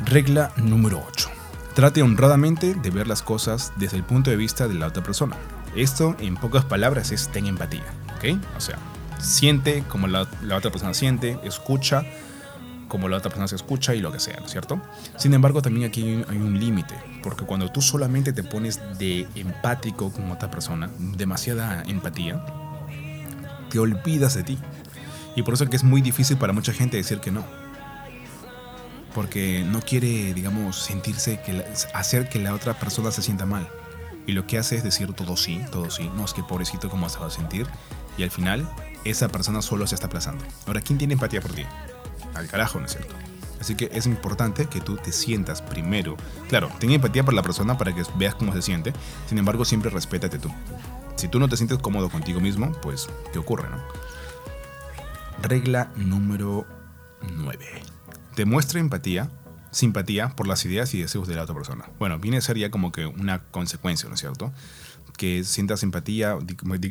Regla 0.05 0.51
número 0.57 1.03
8. 1.07 1.29
Trate 1.75 2.01
honradamente 2.01 2.73
de 2.73 2.89
ver 2.89 3.07
las 3.07 3.21
cosas 3.21 3.73
desde 3.75 3.97
el 3.97 4.03
punto 4.03 4.31
de 4.31 4.37
vista 4.37 4.67
de 4.67 4.73
la 4.73 4.87
otra 4.87 5.03
persona. 5.03 5.35
Esto, 5.75 6.15
en 6.19 6.35
pocas 6.35 6.65
palabras, 6.65 7.11
es 7.11 7.29
ten 7.29 7.45
empatía, 7.45 7.85
¿ok? 8.17 8.39
O 8.57 8.59
sea, 8.59 8.77
siente 9.23 9.83
como 9.87 10.07
la, 10.07 10.21
otra 10.21 10.71
persona 10.71 10.93
siente, 10.93 11.39
escucha 11.43 12.05
como 12.87 13.09
la 13.09 13.17
otra 13.17 13.29
persona 13.29 13.47
se 13.47 13.55
escucha 13.55 13.95
y 13.95 14.01
lo 14.01 14.11
que 14.11 14.19
sea, 14.19 14.37
¿no 14.39 14.45
es 14.45 14.51
cierto? 14.51 14.79
Sin 15.17 15.33
embargo, 15.33 15.63
también 15.63 15.87
aquí 15.87 16.23
hay 16.29 16.37
un, 16.37 16.59
límite, 16.59 16.93
porque 17.23 17.43
cuando 17.43 17.71
tú 17.71 17.81
solamente 17.81 18.33
te 18.33 18.43
pones 18.43 18.79
de 18.99 19.27
empático 19.33 20.11
con 20.11 20.29
otra 20.29 20.51
persona, 20.51 20.91
demasiada 20.99 21.81
empatía, 21.87 22.45
te 23.71 23.79
olvidas 23.79 24.35
de 24.35 24.43
ti. 24.43 24.59
Y 25.35 25.41
por 25.41 25.55
eso 25.55 25.63
es 25.63 25.71
que 25.71 25.77
es 25.77 25.83
muy 25.83 26.01
difícil 26.01 26.37
para 26.37 26.53
mucha 26.53 26.71
gente 26.71 26.97
decir 26.97 27.19
que 27.19 27.31
no. 27.31 27.43
Porque 29.15 29.63
no 29.65 29.81
quiere, 29.81 30.35
digamos, 30.35 30.77
sentirse, 30.77 31.41
que 31.41 31.65
hacer 31.95 32.29
que 32.29 32.37
la 32.37 32.53
otra 32.53 32.75
persona 32.75 33.09
se 33.09 33.23
sienta 33.23 33.47
mal. 33.47 33.67
Y 34.27 34.33
lo 34.33 34.45
que 34.45 34.59
hace 34.59 34.75
es 34.75 34.83
decir 34.83 35.13
todo 35.13 35.35
sí, 35.35 35.59
todo 35.71 35.89
sí. 35.89 36.11
No, 36.15 36.25
es 36.25 36.33
que 36.33 36.43
pobrecito, 36.43 36.89
¿cómo 36.89 37.09
se 37.09 37.17
va 37.17 37.27
a 37.27 37.31
sentir? 37.31 37.65
Y 38.17 38.23
al 38.23 38.29
final, 38.29 38.69
esa 39.05 39.27
persona 39.29 39.61
solo 39.61 39.87
se 39.87 39.95
está 39.95 40.07
aplazando. 40.07 40.45
Ahora, 40.67 40.81
¿quién 40.81 40.97
tiene 40.97 41.13
empatía 41.13 41.41
por 41.41 41.53
ti? 41.53 41.65
al 42.33 42.47
carajo, 42.47 42.79
¿no 42.79 42.85
es 42.85 42.93
cierto? 42.93 43.15
Así 43.59 43.75
que 43.75 43.89
es 43.93 44.05
importante 44.05 44.65
que 44.65 44.81
tú 44.81 44.97
te 44.97 45.11
sientas 45.11 45.61
primero. 45.61 46.17
Claro, 46.49 46.69
ten 46.79 46.91
empatía 46.91 47.23
por 47.23 47.33
la 47.33 47.43
persona 47.43 47.77
para 47.77 47.95
que 47.95 48.03
veas 48.17 48.35
cómo 48.35 48.53
se 48.53 48.61
siente. 48.61 48.93
Sin 49.29 49.37
embargo, 49.37 49.63
siempre 49.63 49.89
respétate 49.89 50.37
tú. 50.37 50.49
Si 51.15 51.27
tú 51.29 51.39
no 51.39 51.47
te 51.47 51.55
sientes 51.55 51.77
cómodo 51.77 52.09
contigo 52.09 52.41
mismo, 52.41 52.71
pues, 52.81 53.07
¿qué 53.31 53.39
ocurre, 53.39 53.69
no? 53.69 53.81
Regla 55.41 55.91
número 55.95 56.65
9. 57.35 57.65
Demuestra 58.35 58.79
empatía, 58.79 59.29
simpatía 59.71 60.29
por 60.29 60.47
las 60.47 60.65
ideas 60.65 60.93
y 60.93 61.01
deseos 61.01 61.27
de 61.27 61.35
la 61.35 61.43
otra 61.43 61.55
persona. 61.55 61.85
Bueno, 61.99 62.19
viene 62.19 62.37
a 62.37 62.41
ser 62.41 62.57
ya 62.57 62.69
como 62.69 62.91
que 62.91 63.05
una 63.05 63.39
consecuencia, 63.39 64.09
¿no 64.09 64.15
es 64.15 64.21
cierto? 64.21 64.51
Que 65.17 65.43
sientas 65.43 65.81
simpatía, 65.81 66.37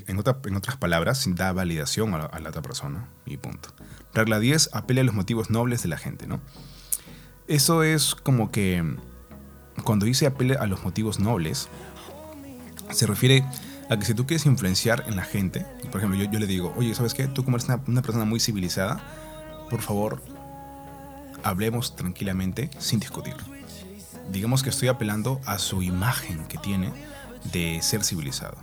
en, 0.07 0.18
otras 0.57 0.77
palabras, 0.77 1.25
da 1.35 1.53
validación 1.53 2.14
a 2.14 2.38
la 2.38 2.48
otra 2.48 2.62
persona 2.62 3.09
y 3.27 3.37
punto. 3.37 3.70
Regla 4.14 4.38
10, 4.38 4.70
apele 4.72 5.01
a 5.01 5.05
los 5.05 5.14
motivos 5.14 5.51
nobles 5.51 5.83
de 5.83 5.88
la 5.88 5.98
gente, 5.98 6.27
¿no? 6.27 6.40
Eso 7.48 7.83
es 7.83 8.14
como 8.14 8.51
que 8.51 8.96
cuando 9.85 10.07
dice 10.07 10.27
apele 10.27 10.55
a 10.57 10.66
los 10.66 10.85
motivos 10.85 11.18
nobles, 11.18 11.68
se 12.90 13.07
refiere 13.07 13.44
a 13.90 13.98
que 13.98 14.05
si 14.05 14.14
tú 14.14 14.27
quieres 14.27 14.46
influenciar 14.46 15.05
en 15.07 15.16
la 15.16 15.25
gente, 15.25 15.66
por 15.90 16.01
ejemplo, 16.01 16.18
yo, 16.18 16.31
yo 16.31 16.38
le 16.38 16.46
digo, 16.46 16.72
oye, 16.77 16.94
¿sabes 16.94 17.14
qué? 17.14 17.27
Tú 17.27 17.44
como 17.44 17.57
eres 17.57 17.68
una, 17.87 18.03
persona 18.03 18.25
muy 18.25 18.40
civilizada, 18.40 19.01
por 19.70 19.81
favor, 19.81 20.22
hablemos 21.42 21.96
tranquilamente 21.96 22.70
sin 22.79 23.01
discutir. 23.01 23.35
Digamos 24.31 24.62
que 24.62 24.70
estoy 24.70 24.88
apelando 24.88 25.40
a 25.46 25.59
su 25.59 25.83
imagen 25.83 26.44
que 26.46 26.59
tiene 26.59 26.92
de 27.44 27.81
ser 27.83 28.05
civilizado. 28.05 28.57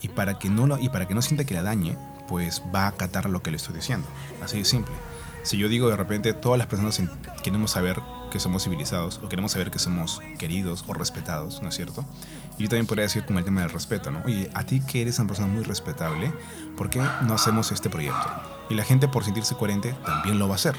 Y 0.00 0.08
para 0.08 0.38
que 0.38 0.50
no, 0.50 0.66
lo, 0.66 0.78
y 0.78 0.88
para 0.88 1.06
que 1.06 1.14
no 1.14 1.22
sienta 1.22 1.44
que 1.44 1.54
la 1.54 1.62
dañe, 1.62 1.96
pues 2.28 2.62
va 2.74 2.84
a 2.84 2.88
acatar 2.88 3.28
lo 3.28 3.42
que 3.42 3.50
le 3.50 3.56
estoy 3.56 3.74
diciendo. 3.74 4.06
Así 4.42 4.58
de 4.58 4.64
simple. 4.64 4.94
Si 5.42 5.58
yo 5.58 5.68
digo 5.68 5.88
de 5.88 5.96
repente 5.96 6.34
todas 6.34 6.58
las 6.58 6.68
personas 6.68 7.00
queremos 7.42 7.72
saber 7.72 8.00
que 8.30 8.38
somos 8.38 8.62
civilizados 8.64 9.20
o 9.22 9.28
queremos 9.28 9.52
saber 9.52 9.70
que 9.70 9.78
somos 9.78 10.20
queridos 10.38 10.84
o 10.86 10.94
respetados, 10.94 11.60
¿no 11.62 11.68
es 11.68 11.74
cierto? 11.74 12.04
Y 12.58 12.62
yo 12.62 12.68
también 12.68 12.86
podría 12.86 13.04
decir 13.04 13.24
con 13.24 13.36
el 13.38 13.44
tema 13.44 13.62
del 13.62 13.70
respeto, 13.70 14.10
¿no? 14.10 14.22
Oye, 14.24 14.50
a 14.54 14.64
ti 14.64 14.80
que 14.80 15.02
eres 15.02 15.18
una 15.18 15.28
persona 15.28 15.48
muy 15.48 15.64
respetable, 15.64 16.32
¿por 16.76 16.90
qué 16.90 17.02
no 17.22 17.34
hacemos 17.34 17.72
este 17.72 17.90
proyecto? 17.90 18.24
Y 18.70 18.74
la 18.74 18.84
gente 18.84 19.08
por 19.08 19.24
sentirse 19.24 19.56
coherente 19.56 19.94
también 20.04 20.38
lo 20.38 20.48
va 20.48 20.54
a 20.54 20.56
hacer. 20.56 20.76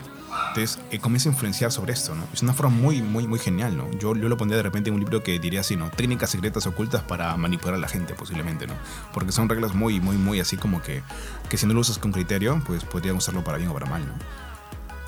Entonces 0.49 0.79
eh, 0.91 0.99
comienza 0.99 1.29
a 1.29 1.31
influenciar 1.31 1.71
sobre 1.71 1.93
esto, 1.93 2.13
¿no? 2.15 2.25
Es 2.33 2.41
una 2.41 2.53
forma 2.53 2.75
muy, 2.75 3.01
muy, 3.01 3.27
muy 3.27 3.39
genial, 3.39 3.75
¿no? 3.75 3.89
Yo, 3.91 4.15
yo 4.15 4.29
lo 4.29 4.37
pondría 4.37 4.57
de 4.57 4.63
repente 4.63 4.89
en 4.89 4.95
un 4.95 4.99
libro 4.99 5.23
que 5.23 5.39
diría 5.39 5.61
así, 5.61 5.75
¿no? 5.75 5.89
Técnicas 5.89 6.29
secretas 6.29 6.67
ocultas 6.67 7.01
para 7.03 7.35
manipular 7.37 7.75
a 7.75 7.77
la 7.77 7.87
gente, 7.87 8.13
posiblemente, 8.13 8.67
¿no? 8.67 8.73
Porque 9.13 9.31
son 9.31 9.49
reglas 9.49 9.73
muy, 9.73 9.99
muy, 9.99 10.17
muy 10.17 10.39
así 10.39 10.57
como 10.57 10.81
que, 10.81 11.01
que 11.49 11.57
si 11.57 11.65
no 11.65 11.73
lo 11.73 11.79
usas 11.79 11.97
con 11.97 12.11
criterio, 12.11 12.61
pues 12.65 12.83
podrían 12.83 13.15
usarlo 13.15 13.43
para 13.43 13.57
bien 13.57 13.69
o 13.69 13.73
para 13.73 13.87
mal, 13.87 14.05
¿no? 14.05 14.13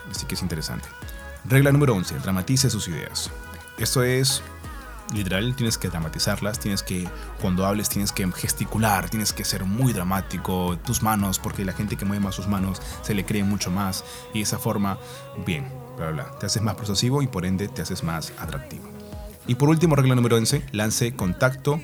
Así 0.09 0.25
que 0.25 0.35
es 0.35 0.41
interesante. 0.41 0.87
Regla 1.45 1.71
número 1.71 1.93
11. 1.93 2.19
Dramatice 2.19 2.69
sus 2.69 2.87
ideas. 2.87 3.29
Esto 3.77 4.03
es 4.03 4.41
literal, 5.13 5.55
tienes 5.55 5.77
que 5.77 5.89
dramatizarlas, 5.89 6.59
tienes 6.59 6.83
que, 6.83 7.07
cuando 7.41 7.65
hables, 7.65 7.89
tienes 7.89 8.11
que 8.11 8.29
gesticular, 8.31 9.09
tienes 9.09 9.33
que 9.33 9.45
ser 9.45 9.65
muy 9.65 9.93
dramático, 9.93 10.77
tus 10.77 11.03
manos, 11.03 11.39
porque 11.39 11.65
la 11.65 11.73
gente 11.73 11.95
que 11.95 12.05
mueve 12.05 12.23
más 12.23 12.35
sus 12.35 12.47
manos 12.47 12.81
se 13.01 13.13
le 13.13 13.25
cree 13.25 13.43
mucho 13.43 13.71
más 13.71 14.03
y 14.33 14.41
esa 14.41 14.59
forma, 14.59 14.97
bien, 15.45 15.67
bla, 15.97 16.11
bla, 16.11 16.31
te 16.39 16.45
haces 16.47 16.61
más 16.61 16.75
persuasivo 16.75 17.21
y 17.21 17.27
por 17.27 17.45
ende 17.45 17.67
te 17.67 17.81
haces 17.81 18.03
más 18.03 18.33
atractivo. 18.39 18.89
Y 19.47 19.55
por 19.55 19.69
último, 19.69 19.95
regla 19.95 20.15
número 20.15 20.37
11, 20.37 20.65
lance 20.71 21.15
contacto, 21.15 21.79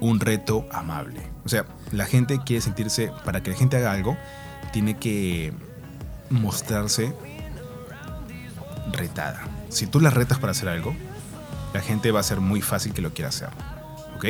un 0.00 0.20
reto 0.20 0.66
amable. 0.70 1.22
O 1.44 1.48
sea, 1.48 1.64
la 1.92 2.04
gente 2.04 2.40
quiere 2.44 2.60
sentirse, 2.60 3.10
para 3.24 3.42
que 3.42 3.50
la 3.50 3.56
gente 3.56 3.78
haga 3.78 3.92
algo, 3.92 4.16
tiene 4.72 4.98
que 4.98 5.52
mostrarse 6.30 7.14
retada. 8.92 9.46
Si 9.70 9.86
tú 9.86 10.00
la 10.00 10.10
retas 10.10 10.38
para 10.38 10.52
hacer 10.52 10.68
algo, 10.68 10.94
la 11.72 11.80
gente 11.80 12.10
va 12.12 12.20
a 12.20 12.22
ser 12.22 12.40
muy 12.40 12.62
fácil 12.62 12.92
que 12.92 13.02
lo 13.02 13.12
quiera 13.12 13.28
hacer. 13.28 13.50
¿Ok? 14.16 14.26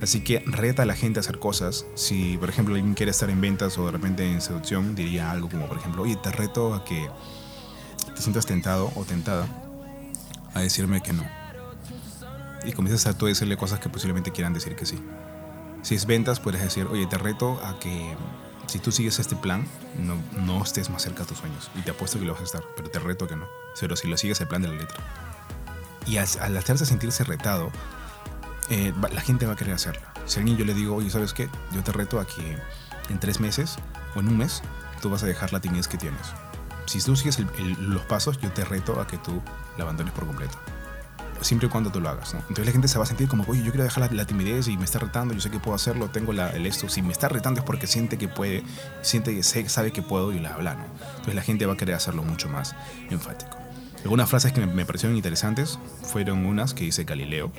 Así 0.00 0.20
que 0.20 0.40
reta 0.40 0.82
a 0.82 0.86
la 0.86 0.94
gente 0.94 1.18
a 1.18 1.22
hacer 1.22 1.38
cosas. 1.38 1.86
Si, 1.94 2.36
por 2.36 2.48
ejemplo, 2.48 2.74
alguien 2.74 2.94
quiere 2.94 3.10
estar 3.10 3.30
en 3.30 3.40
ventas 3.40 3.78
o 3.78 3.86
de 3.86 3.92
repente 3.92 4.30
en 4.30 4.40
seducción, 4.40 4.94
diría 4.94 5.30
algo 5.30 5.48
como, 5.48 5.66
por 5.66 5.78
ejemplo, 5.78 6.02
oye, 6.02 6.16
te 6.16 6.30
reto 6.30 6.74
a 6.74 6.84
que 6.84 7.08
te 8.14 8.22
sientas 8.22 8.46
tentado 8.46 8.92
o 8.94 9.04
tentada 9.04 9.46
a 10.54 10.60
decirme 10.60 11.02
que 11.02 11.12
no. 11.12 11.24
Y 12.64 12.72
comienzas 12.72 13.06
a 13.06 13.16
tú 13.16 13.26
decirle 13.26 13.56
cosas 13.56 13.80
que 13.80 13.88
posiblemente 13.88 14.32
quieran 14.32 14.52
decir 14.52 14.76
que 14.76 14.86
sí. 14.86 14.98
Si 15.82 15.94
es 15.94 16.04
ventas, 16.06 16.40
puedes 16.40 16.60
decir, 16.60 16.86
oye, 16.90 17.06
te 17.06 17.16
reto 17.16 17.60
a 17.64 17.78
que 17.78 18.16
si 18.66 18.78
tú 18.78 18.90
sigues 18.90 19.18
este 19.18 19.36
plan, 19.36 19.66
no, 19.98 20.16
no 20.44 20.62
estés 20.62 20.90
más 20.90 21.02
cerca 21.02 21.22
de 21.22 21.28
tus 21.28 21.38
sueños. 21.38 21.70
Y 21.76 21.82
te 21.82 21.92
apuesto 21.92 22.18
que 22.18 22.24
lo 22.24 22.32
vas 22.32 22.42
a 22.42 22.44
estar, 22.44 22.64
pero 22.76 22.90
te 22.90 22.98
reto 22.98 23.26
que 23.26 23.36
no. 23.36 23.46
Pero 23.80 23.96
si 23.96 24.08
lo 24.08 24.16
sigues 24.16 24.40
el 24.40 24.48
plan 24.48 24.62
de 24.62 24.68
la 24.68 24.74
letra. 24.74 25.35
Y 26.06 26.18
al, 26.18 26.56
hacerse 26.56 26.86
sentirse 26.86 27.24
retado, 27.24 27.70
eh, 28.70 28.92
la 29.12 29.20
gente 29.20 29.46
va 29.46 29.54
a 29.54 29.56
querer 29.56 29.74
hacerlo. 29.74 30.02
Si 30.26 30.38
a 30.38 30.40
alguien 30.40 30.56
yo 30.56 30.64
le 30.64 30.74
digo, 30.74 30.94
oye, 30.94 31.10
¿sabes 31.10 31.32
qué? 31.32 31.48
Yo 31.72 31.82
te 31.82 31.92
reto 31.92 32.20
a 32.20 32.26
que 32.26 32.58
en 33.08 33.20
tres 33.20 33.40
meses 33.40 33.76
o 34.14 34.20
en 34.20 34.28
un 34.28 34.38
mes 34.38 34.62
tú 35.00 35.10
vas 35.10 35.22
a 35.22 35.26
dejar 35.26 35.52
la 35.52 35.60
timidez 35.60 35.88
que 35.88 35.98
tienes. 35.98 36.32
Si 36.86 37.00
tú 37.00 37.16
sigues 37.16 37.38
los 37.80 38.02
pasos, 38.02 38.38
yo 38.40 38.50
te 38.52 38.64
reto 38.64 39.00
a 39.00 39.06
que 39.06 39.18
tú 39.18 39.42
la 39.76 39.84
abandones 39.84 40.12
por 40.12 40.26
completo. 40.26 40.58
Siempre 41.40 41.66
y 41.68 41.70
cuando 41.70 41.90
tú 41.90 42.00
lo 42.00 42.08
hagas. 42.08 42.32
Entonces 42.34 42.64
la 42.64 42.72
gente 42.72 42.88
se 42.88 42.96
va 42.96 43.04
a 43.04 43.06
sentir 43.06 43.28
como, 43.28 43.44
oye, 43.46 43.62
yo 43.62 43.70
quiero 43.70 43.84
dejar 43.84 44.10
la, 44.12 44.24
timidez 44.24 44.68
y 44.68 44.78
me 44.78 44.84
está 44.84 44.98
retando, 44.98 45.34
yo 45.34 45.40
sé 45.40 45.50
que 45.50 45.58
puedo 45.58 45.74
hacerlo, 45.74 46.08
tengo 46.08 46.32
el 46.32 46.66
esto. 46.66 46.88
Si 46.88 47.02
me 47.02 47.12
está 47.12 47.28
retando 47.28 47.60
es 47.60 47.66
porque 47.66 47.86
siente 47.86 48.16
que 48.16 48.28
puede, 48.28 48.62
siente 49.02 49.34
que 49.34 49.42
sabe 49.42 49.92
que 49.92 50.02
puedo 50.02 50.32
y 50.32 50.38
la 50.38 50.54
habla. 50.54 50.74
¿no? 50.74 50.84
Entonces 51.10 51.34
la 51.34 51.42
gente 51.42 51.66
va 51.66 51.74
a 51.74 51.76
querer 51.76 51.96
hacerlo 51.96 52.22
mucho 52.22 52.48
más 52.48 52.74
enfático. 53.10 53.65
Algunas 54.06 54.30
frases 54.30 54.52
que 54.52 54.64
me, 54.64 54.84
parecieron 54.84 55.16
interesantes 55.16 55.80
fueron 56.04 56.46
unas 56.46 56.74
que 56.74 56.84
dice 56.84 57.02
Galileo. 57.02 57.50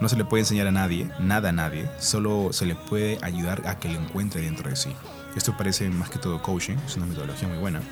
No 0.00 0.08
se 0.08 0.16
le 0.16 0.24
puede 0.24 0.40
enseñar 0.40 0.66
a 0.66 0.72
nadie, 0.72 1.08
nada 1.20 1.50
a 1.50 1.52
nadie, 1.52 1.88
solo 2.00 2.52
se 2.52 2.66
le 2.66 2.74
puede 2.74 3.20
ayudar 3.22 3.62
a 3.68 3.78
que 3.78 3.88
lo 3.88 4.00
encuentre 4.00 4.40
dentro 4.40 4.68
de 4.68 4.74
sí. 4.74 4.92
Esto 5.36 5.56
parece 5.56 5.88
más 5.88 6.10
que 6.10 6.18
todo 6.18 6.42
coaching, 6.42 6.74
es 6.84 6.96
una 6.96 7.06
metodología 7.06 7.46
muy 7.46 7.58
buena. 7.58 7.82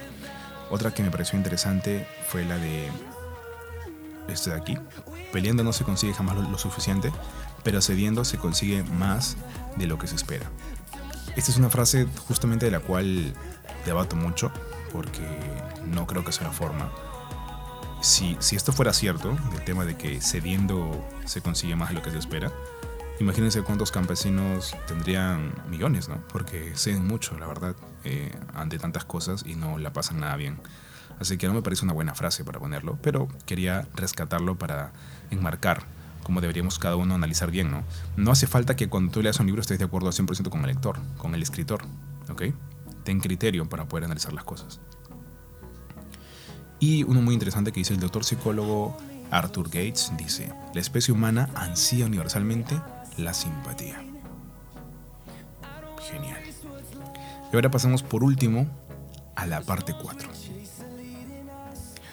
Otra 0.71 0.93
que 0.93 1.05
me 1.05 1.13
pareció 1.13 1.39
interesante 1.39 2.05
fue 2.27 2.45
la 2.45 2.59
de 2.59 2.89
este 4.27 4.51
de 4.51 4.57
aquí. 4.57 4.77
Peleando 5.33 5.63
no 5.63 5.73
se 5.73 5.85
consigue 5.85 6.15
jamás 6.15 6.35
lo, 6.37 6.59
suficiente, 6.59 7.13
pero 7.63 7.81
cediendo 7.81 8.25
se 8.25 8.39
consigue 8.39 8.83
más 8.83 9.37
de 9.77 9.87
lo 9.87 9.99
que 9.99 10.09
se 10.09 10.17
espera. 10.17 10.51
Esta 11.37 11.53
es 11.53 11.59
una 11.59 11.71
frase 11.71 12.09
justamente 12.27 12.67
de 12.67 12.73
la 12.73 12.81
cual 12.81 13.35
debato 13.87 14.17
mucho, 14.17 14.51
porque 14.93 15.23
no 15.87 16.09
creo 16.09 16.25
que 16.25 16.33
sea 16.33 16.49
la 16.49 16.53
forma 16.53 16.91
si, 18.05 18.37
esto 18.55 18.73
fuera 18.73 18.93
cierto, 18.93 19.37
el 19.55 19.65
tema 19.65 19.85
de 19.85 19.97
que 19.97 20.21
cediendo 20.21 21.07
se 21.25 21.41
consigue 21.41 21.75
más 21.75 21.89
de 21.89 21.95
lo 21.95 22.03
que 22.03 22.11
se 22.11 22.19
espera, 22.19 22.53
imagínense 23.19 23.63
cuántos 23.63 23.91
campesinos 23.91 24.77
tendrían 24.87 25.55
millones, 25.71 26.09
¿no? 26.09 26.23
Porque 26.29 26.73
ceden 26.77 27.07
mucho, 27.07 27.39
la 27.39 27.47
verdad, 27.47 27.75
eh, 28.05 28.31
ante 28.53 28.79
tantas 28.79 29.05
cosas 29.05 29.45
y 29.47 29.55
no 29.55 29.79
la 29.79 29.93
pasan 29.93 30.21
nada 30.21 30.37
bien. 30.37 30.61
Así 31.19 31.39
que 31.39 31.47
no 31.47 31.55
me 31.55 31.63
parece 31.63 31.85
una 31.85 31.95
buena 31.95 32.15
frase 32.15 32.45
para 32.45 32.59
ponerlo, 32.59 32.99
pero 33.01 33.29
quería 33.47 33.89
rescatarlo 33.95 34.57
para 34.59 34.93
enmarcar 35.31 35.85
cómo 36.23 36.41
deberíamos 36.41 36.79
cada 36.79 36.97
uno 36.97 37.15
analizar 37.15 37.51
bien, 37.51 37.71
¿no? 37.71 37.85
No 38.17 38.33
hace 38.33 38.47
falta 38.47 38.77
que 38.77 38.89
cuando 38.89 39.13
tú 39.13 39.23
leas 39.23 39.41
un 39.41 39.47
libro 39.47 39.63
estés 39.63 39.79
de 39.79 39.85
acuerdo 39.85 40.09
al 40.09 40.13
100% 40.13 40.51
con 40.51 40.61
el 40.61 40.67
lector, 40.67 40.99
con 41.17 41.35
el 41.35 41.43
escritor, 41.43 41.83
¿ok? 42.29 42.43
Ten 43.05 43.21
criterio 43.21 43.67
para 43.69 43.87
poder 43.87 44.05
analizar 44.05 44.33
las 44.33 44.45
cosas. 44.45 44.81
Y 46.81 47.03
uno 47.05 47.23
muy 47.23 47.35
interesante 47.35 47.73
que 47.73 47.81
dice 47.81 47.95
el 47.95 48.01
doctor 48.01 48.25
psicólogo 48.25 48.97
Arthur 49.31 49.67
Gates, 49.67 50.13
dice, 50.17 50.53
la 50.75 50.81
especie 50.81 51.13
humana 51.13 51.49
ansía 51.55 52.07
universalmente 52.07 52.81
la 53.17 53.35
simpatía. 53.35 54.05
Genial. 56.11 56.43
Y 57.53 57.57
ahora 57.57 57.71
pasamos 57.71 58.03
por 58.03 58.23
último 58.23 58.67
a 59.37 59.47
la 59.47 59.61
parte 59.61 59.95
4. 60.01 60.29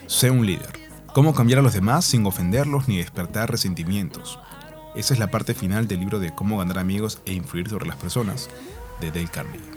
Sé 0.07 0.29
un 0.29 0.45
líder. 0.45 0.79
Cómo 1.13 1.33
cambiar 1.33 1.59
a 1.59 1.61
los 1.61 1.73
demás 1.73 2.05
sin 2.05 2.25
ofenderlos 2.25 2.87
ni 2.87 2.97
despertar 2.97 3.51
resentimientos. 3.51 4.39
Esa 4.95 5.13
es 5.13 5.19
la 5.19 5.31
parte 5.31 5.53
final 5.53 5.87
del 5.87 5.99
libro 5.99 6.19
de 6.19 6.33
Cómo 6.33 6.57
ganar 6.57 6.79
amigos 6.79 7.21
e 7.25 7.33
influir 7.33 7.69
sobre 7.69 7.87
las 7.87 7.97
personas 7.97 8.49
de 8.99 9.11
Dale 9.11 9.27
Carnegie. 9.27 9.71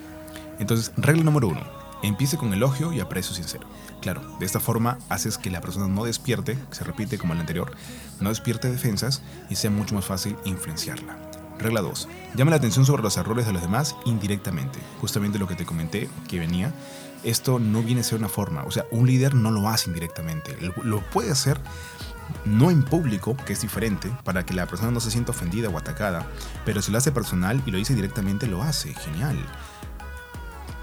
Entonces, 0.58 0.92
regla 0.96 1.24
número 1.24 1.48
uno. 1.48 1.83
Empiece 2.04 2.36
con 2.36 2.52
elogio 2.52 2.92
y 2.92 3.00
aprecio 3.00 3.34
sincero. 3.34 3.66
Claro, 4.02 4.20
de 4.38 4.44
esta 4.44 4.60
forma 4.60 4.98
haces 5.08 5.38
que 5.38 5.50
la 5.50 5.62
persona 5.62 5.88
no 5.88 6.04
despierte, 6.04 6.58
se 6.70 6.84
repite 6.84 7.16
como 7.16 7.32
el 7.32 7.40
anterior, 7.40 7.72
no 8.20 8.28
despierte 8.28 8.70
defensas 8.70 9.22
y 9.48 9.56
sea 9.56 9.70
mucho 9.70 9.94
más 9.94 10.04
fácil 10.04 10.36
influenciarla. 10.44 11.16
Regla 11.58 11.80
2. 11.80 12.08
Llama 12.34 12.50
la 12.50 12.58
atención 12.58 12.84
sobre 12.84 13.02
los 13.02 13.16
errores 13.16 13.46
de 13.46 13.54
los 13.54 13.62
demás 13.62 13.96
indirectamente. 14.04 14.80
Justamente 15.00 15.38
lo 15.38 15.48
que 15.48 15.54
te 15.54 15.64
comenté 15.64 16.10
que 16.28 16.38
venía. 16.38 16.74
Esto 17.22 17.58
no 17.58 17.82
viene 17.82 18.02
a 18.02 18.04
ser 18.04 18.18
una 18.18 18.28
forma. 18.28 18.64
O 18.64 18.70
sea, 18.70 18.84
un 18.90 19.06
líder 19.06 19.34
no 19.34 19.50
lo 19.50 19.66
hace 19.70 19.88
indirectamente. 19.88 20.58
Lo 20.82 21.00
puede 21.08 21.30
hacer 21.30 21.58
no 22.44 22.70
en 22.70 22.82
público, 22.82 23.34
que 23.46 23.54
es 23.54 23.62
diferente, 23.62 24.14
para 24.24 24.44
que 24.44 24.52
la 24.52 24.66
persona 24.66 24.90
no 24.90 25.00
se 25.00 25.10
sienta 25.10 25.30
ofendida 25.30 25.70
o 25.70 25.78
atacada. 25.78 26.26
Pero 26.66 26.82
si 26.82 26.92
lo 26.92 26.98
hace 26.98 27.12
personal 27.12 27.62
y 27.64 27.70
lo 27.70 27.78
dice 27.78 27.94
directamente, 27.94 28.46
lo 28.46 28.62
hace. 28.62 28.92
Genial. 28.92 29.38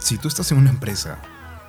Si 0.02 0.18
tú 0.18 0.28
estás 0.28 0.52
en 0.52 0.58
una 0.58 0.70
empresa 0.70 1.20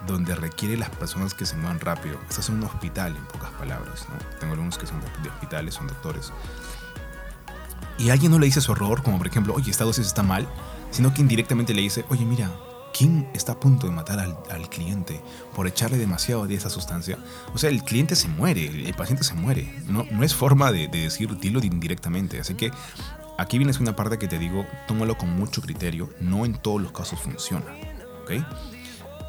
donde 0.06 0.34
requiere 0.34 0.76
las 0.76 0.90
personas 0.90 1.32
que 1.32 1.46
se 1.46 1.56
muevan 1.56 1.78
rápido, 1.78 2.18
estás 2.28 2.48
en 2.48 2.56
un 2.56 2.64
hospital, 2.64 3.16
en 3.16 3.24
pocas 3.26 3.50
palabras, 3.52 4.06
Tengo 4.40 4.54
algunos 4.54 4.76
que 4.76 4.86
son 4.86 5.00
de 5.22 5.28
hospitales, 5.28 5.74
son 5.74 5.86
doctores 5.86 6.32
y 7.98 8.10
alguien 8.10 8.32
no 8.32 8.38
le 8.38 8.46
dice 8.46 8.60
su 8.60 8.72
error, 8.72 9.02
como 9.02 9.18
por 9.18 9.26
ejemplo, 9.26 9.54
oye, 9.54 9.70
esta 9.70 9.84
dosis 9.84 10.06
está 10.06 10.22
mal, 10.22 10.48
sino 10.90 11.14
que 11.14 11.20
indirectamente 11.20 11.74
le 11.74 11.82
dice, 11.82 12.04
oye, 12.08 12.24
mira, 12.24 12.50
¿quién 12.92 13.28
está 13.32 13.52
a 13.52 13.60
punto 13.60 13.86
de 13.86 13.92
matar 13.92 14.18
al, 14.18 14.68
cliente 14.68 15.20
por 15.54 15.66
echarle 15.66 15.98
demasiado 15.98 16.46
de 16.46 16.54
esa 16.54 16.70
sustancia? 16.70 17.18
O 17.54 17.58
sea, 17.58 17.70
el 17.70 17.84
cliente 17.84 18.16
se 18.16 18.28
muere, 18.28 18.66
el, 18.66 18.94
paciente 18.94 19.24
se 19.24 19.34
muere. 19.34 19.72
No, 19.86 20.04
no 20.10 20.24
es 20.24 20.34
forma 20.34 20.72
de, 20.72 20.88
decir, 20.88 21.38
dilo 21.38 21.60
indirectamente. 21.62 22.40
Así 22.40 22.54
que 22.54 22.72
aquí 23.38 23.58
viene 23.58 23.72
una 23.78 23.94
parte 23.94 24.18
que 24.18 24.28
te 24.28 24.38
digo, 24.38 24.66
tómalo 24.88 25.16
con 25.16 25.30
mucho 25.30 25.62
criterio, 25.62 26.10
no 26.20 26.44
en 26.44 26.54
todos 26.54 26.80
los 26.80 26.92
casos 26.92 27.20
funciona. 27.20 27.66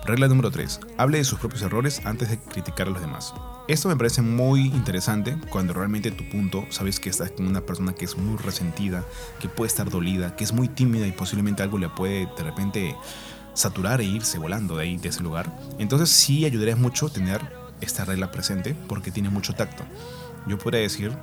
Regla 0.05 0.27
número 0.27 0.51
3. 0.51 0.79
Hable 0.97 1.19
de 1.19 1.23
sus 1.23 1.39
propios 1.39 1.61
errores 1.61 2.01
antes 2.05 2.29
de 2.29 2.37
criticar 2.37 2.87
a 2.87 2.89
los 2.91 3.01
demás. 3.01 3.33
Esto 3.67 3.87
me 3.87 3.95
parece 3.95 4.21
muy 4.21 4.65
interesante 4.65 5.37
cuando 5.49 5.73
realmente 5.73 6.11
tu 6.11 6.27
punto 6.29 6.65
sabes 6.69 6.99
que 6.99 7.09
estás 7.09 7.31
con 7.31 7.47
una 7.47 7.61
persona 7.61 7.93
que 7.93 8.03
es 8.03 8.17
muy 8.17 8.37
resentida, 8.37 9.05
que 9.39 9.47
puede 9.47 9.69
estar 9.69 9.89
dolida, 9.89 10.35
que 10.35 10.43
es 10.43 10.51
muy 10.51 10.67
tímida 10.67 11.07
y 11.07 11.13
posiblemente 11.13 11.63
algo 11.63 11.77
le 11.77 11.87
puede 11.87 12.27
de 12.35 12.43
repente 12.43 12.95
saturar 13.53 14.01
e 14.01 14.05
irse 14.05 14.37
volando 14.39 14.75
de 14.75 14.83
ahí, 14.83 14.97
de 14.97 15.09
ese 15.09 15.23
lugar. 15.23 15.57
Entonces 15.79 16.09
sí 16.09 16.43
ayudaría 16.43 16.75
mucho 16.75 17.07
tener 17.07 17.41
esta 17.79 18.03
regla 18.03 18.31
presente 18.31 18.75
porque 18.89 19.11
tiene 19.11 19.29
mucho 19.29 19.53
tacto. 19.53 19.83
Yo 20.47 20.57
podría 20.57 20.81
decir 20.81 21.13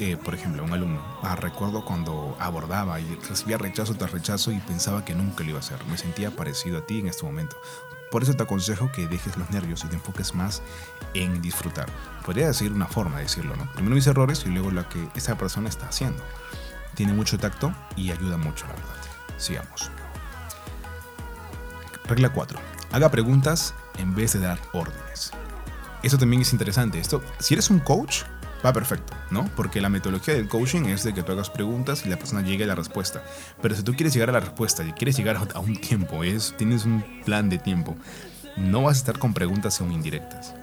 que, 0.00 0.16
por 0.16 0.34
ejemplo, 0.34 0.64
un 0.64 0.72
alumno, 0.72 1.04
ah, 1.22 1.36
recuerdo 1.36 1.84
cuando 1.84 2.34
abordaba 2.40 2.98
y 3.00 3.16
recibía 3.28 3.58
rechazo 3.58 3.94
tras 3.96 4.12
rechazo 4.12 4.50
y 4.50 4.56
pensaba 4.56 5.04
que 5.04 5.14
nunca 5.14 5.44
lo 5.44 5.50
iba 5.50 5.58
a 5.58 5.60
hacer. 5.60 5.76
Me 5.90 5.98
sentía 5.98 6.30
parecido 6.30 6.78
a 6.78 6.86
ti 6.86 7.00
en 7.00 7.06
este 7.08 7.26
momento. 7.26 7.58
Por 8.10 8.22
eso 8.22 8.32
te 8.32 8.42
aconsejo 8.42 8.90
que 8.92 9.06
dejes 9.06 9.36
los 9.36 9.50
nervios 9.50 9.84
y 9.84 9.88
te 9.88 9.96
enfoques 9.96 10.34
más 10.34 10.62
en 11.12 11.42
disfrutar. 11.42 11.84
Podría 12.24 12.46
decir 12.46 12.72
una 12.72 12.86
forma 12.86 13.16
de 13.16 13.24
decirlo, 13.24 13.54
¿no? 13.56 13.70
Primero 13.74 13.94
mis 13.94 14.06
errores 14.06 14.42
y 14.46 14.48
luego 14.48 14.70
lo 14.70 14.88
que 14.88 15.06
esa 15.14 15.36
persona 15.36 15.68
está 15.68 15.88
haciendo. 15.88 16.22
Tiene 16.94 17.12
mucho 17.12 17.36
tacto 17.36 17.70
y 17.94 18.10
ayuda 18.10 18.38
mucho, 18.38 18.66
la 18.68 18.72
verdad. 18.72 18.96
Sigamos. 19.36 19.90
Regla 22.08 22.30
4. 22.30 22.58
Haga 22.92 23.10
preguntas 23.10 23.74
en 23.98 24.14
vez 24.14 24.32
de 24.32 24.40
dar 24.40 24.58
órdenes. 24.72 25.32
Eso 26.02 26.16
también 26.16 26.40
es 26.40 26.54
interesante. 26.54 26.98
Esto, 26.98 27.22
si 27.38 27.52
eres 27.52 27.68
un 27.68 27.80
coach, 27.80 28.22
va 28.64 28.72
perfecto, 28.72 29.14
¿no? 29.30 29.48
Porque 29.56 29.80
la 29.80 29.88
metodología 29.88 30.34
del 30.34 30.48
coaching 30.48 30.84
es 30.86 31.04
de 31.04 31.14
que 31.14 31.22
tú 31.22 31.32
hagas 31.32 31.50
preguntas 31.50 32.04
y 32.04 32.08
la 32.08 32.16
persona 32.16 32.42
llegue 32.42 32.64
a 32.64 32.66
la 32.66 32.74
respuesta. 32.74 33.22
Pero 33.62 33.74
si 33.74 33.82
tú 33.82 33.94
quieres 33.94 34.12
llegar 34.12 34.30
a 34.30 34.32
la 34.32 34.40
respuesta 34.40 34.84
y 34.84 34.92
quieres 34.92 35.16
llegar 35.16 35.38
a 35.54 35.60
un 35.60 35.76
tiempo, 35.76 36.24
es, 36.24 36.54
tienes 36.56 36.84
un 36.84 37.04
plan 37.24 37.48
de 37.48 37.58
tiempo, 37.58 37.96
no 38.56 38.82
vas 38.82 38.96
a 38.96 39.00
estar 39.00 39.18
con 39.18 39.34
preguntas 39.34 39.74
son 39.74 39.92
indirectas. 39.92 40.54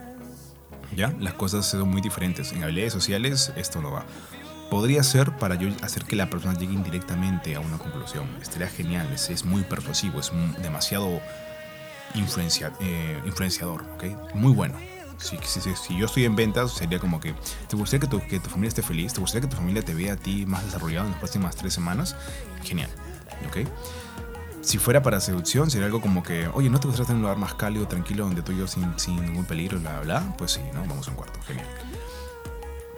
¿Ya? 0.95 1.13
Las 1.19 1.33
cosas 1.33 1.65
son 1.65 1.89
muy 1.89 2.01
diferentes. 2.01 2.51
En 2.53 2.63
habilidades 2.63 2.93
sociales 2.93 3.51
esto 3.55 3.81
no 3.81 3.91
va. 3.91 4.05
Podría 4.69 5.03
ser 5.03 5.31
para 5.37 5.55
yo 5.55 5.69
hacer 5.81 6.03
que 6.03 6.15
la 6.15 6.29
persona 6.29 6.57
llegue 6.57 6.73
indirectamente 6.73 7.55
a 7.55 7.59
una 7.59 7.77
conclusión. 7.77 8.27
Estaría 8.41 8.67
genial, 8.67 9.07
es, 9.13 9.45
muy 9.45 9.63
persuasivo, 9.63 10.19
es 10.19 10.31
demasiado 10.61 11.21
eh, 12.79 13.21
influenciador, 13.25 13.85
¿ok? 13.95 14.33
Muy 14.33 14.53
bueno 14.53 14.96
si, 15.17 15.37
si, 15.75 15.97
yo 15.97 16.05
estoy 16.05 16.25
en 16.25 16.35
ventas, 16.35 16.71
sería 16.73 16.99
como 16.99 17.19
que, 17.19 17.33
¿te 17.67 17.75
gustaría 17.75 18.07
que 18.07 18.07
tu, 18.07 18.25
que 18.27 18.39
tu 18.39 18.49
familia 18.49 18.69
esté 18.69 18.81
feliz? 18.81 19.13
¿Te 19.13 19.19
gustaría 19.19 19.47
que 19.47 19.53
tu 19.53 19.57
familia 19.57 19.83
te 19.83 19.93
vea 19.93 20.13
a 20.13 20.15
ti 20.15 20.45
más 20.45 20.63
desarrollado 20.63 21.05
en 21.05 21.11
las 21.11 21.19
próximas 21.19 21.55
tres 21.55 21.73
semanas? 21.73 22.15
Genial, 22.63 22.89
¿ok? 23.47 23.67
Si 24.61 24.77
fuera 24.77 25.01
para 25.01 25.19
seducción, 25.19 25.71
sería 25.71 25.85
algo 25.85 26.01
como 26.01 26.23
que, 26.23 26.47
oye, 26.53 26.69
¿no 26.69 26.79
te 26.79 26.87
gustaría 26.87 27.07
tener 27.07 27.17
un 27.17 27.21
lugar 27.23 27.37
más 27.37 27.55
cálido, 27.55 27.87
tranquilo, 27.87 28.25
donde 28.25 28.41
tú 28.41 28.51
y 28.51 28.57
yo 28.57 28.67
sin, 28.67 28.99
sin 28.99 29.21
ningún 29.21 29.45
peligro, 29.45 29.79
bla, 29.79 30.01
bla? 30.01 30.35
Pues 30.37 30.51
sí, 30.51 30.61
¿no? 30.73 30.81
Vamos 30.81 31.07
a 31.07 31.11
un 31.11 31.17
cuarto, 31.17 31.39
genial. 31.41 31.67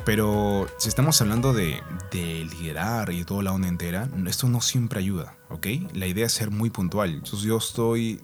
Pero 0.04 0.68
si 0.78 0.90
estamos 0.90 1.22
hablando 1.22 1.54
de, 1.54 1.82
de, 2.12 2.46
liderar 2.46 3.12
y 3.12 3.24
toda 3.24 3.44
la 3.44 3.52
onda 3.52 3.68
entera, 3.68 4.10
esto 4.26 4.48
no 4.48 4.62
siempre 4.62 5.00
ayuda, 5.00 5.38
¿ok? 5.50 5.68
La 5.94 6.08
idea 6.08 6.26
es 6.26 6.34
ser 6.34 6.50
muy 6.50 6.70
puntual. 6.70 7.14
Entonces 7.14 7.42
yo 7.42 7.58
estoy 7.58 8.22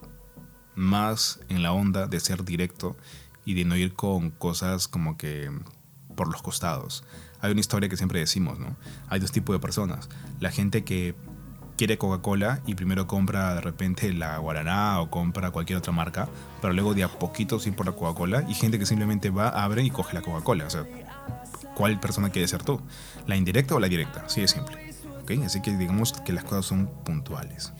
más 0.73 1.39
en 1.47 1.63
la 1.63 1.71
onda 1.71 2.07
de 2.07 2.19
ser 2.19 2.43
directo 2.43 2.97
y 3.45 3.53
de 3.53 3.65
no 3.65 3.75
ir 3.75 3.93
con 3.93 4.31
cosas 4.31 4.87
como 4.87 5.17
que 5.17 5.49
por 6.15 6.31
los 6.31 6.41
costados. 6.41 7.03
Hay 7.41 7.51
una 7.51 7.59
historia 7.59 7.89
que 7.89 7.97
siempre 7.97 8.19
decimos, 8.19 8.59
¿no? 8.59 8.75
Hay 9.07 9.19
dos 9.19 9.31
tipos 9.31 9.55
de 9.55 9.59
personas. 9.59 10.09
La 10.39 10.51
gente 10.51 10.83
que 10.83 11.15
quiere 11.77 11.97
Coca-Cola 11.97 12.61
y 12.65 12.75
primero 12.75 13.05
compra 13.05 13.53
de 13.53 13.61
repente 13.61 14.13
la 14.13 14.37
Guaraná 14.37 14.99
o 15.01 15.09
compra 15.09 15.51
cualquier 15.51 15.77
otra 15.77 15.91
marca, 15.91 16.29
pero 16.61 16.73
luego 16.73 16.93
de 16.93 17.03
a 17.03 17.09
poquito 17.09 17.59
sí 17.59 17.71
por 17.71 17.85
la 17.85 17.91
Coca-Cola 17.91 18.45
y 18.47 18.53
gente 18.53 18.79
que 18.79 18.85
simplemente 18.85 19.29
va, 19.29 19.49
abre 19.49 19.83
y 19.83 19.89
coge 19.89 20.13
la 20.13 20.21
Coca-Cola. 20.21 20.65
O 20.65 20.69
sea, 20.69 20.85
¿cuál 21.75 21.99
persona 21.99 22.29
quiere 22.29 22.47
ser 22.47 22.63
tú? 22.63 22.81
¿La 23.27 23.35
indirecta 23.35 23.75
o 23.75 23.79
la 23.79 23.87
directa? 23.87 24.23
Así 24.25 24.41
de 24.41 24.47
simple. 24.47 24.95
¿Ok? 25.21 25.31
Así 25.45 25.61
que 25.61 25.75
digamos 25.75 26.13
que 26.13 26.33
las 26.33 26.43
cosas 26.43 26.65
son 26.65 26.87
puntuales 27.03 27.73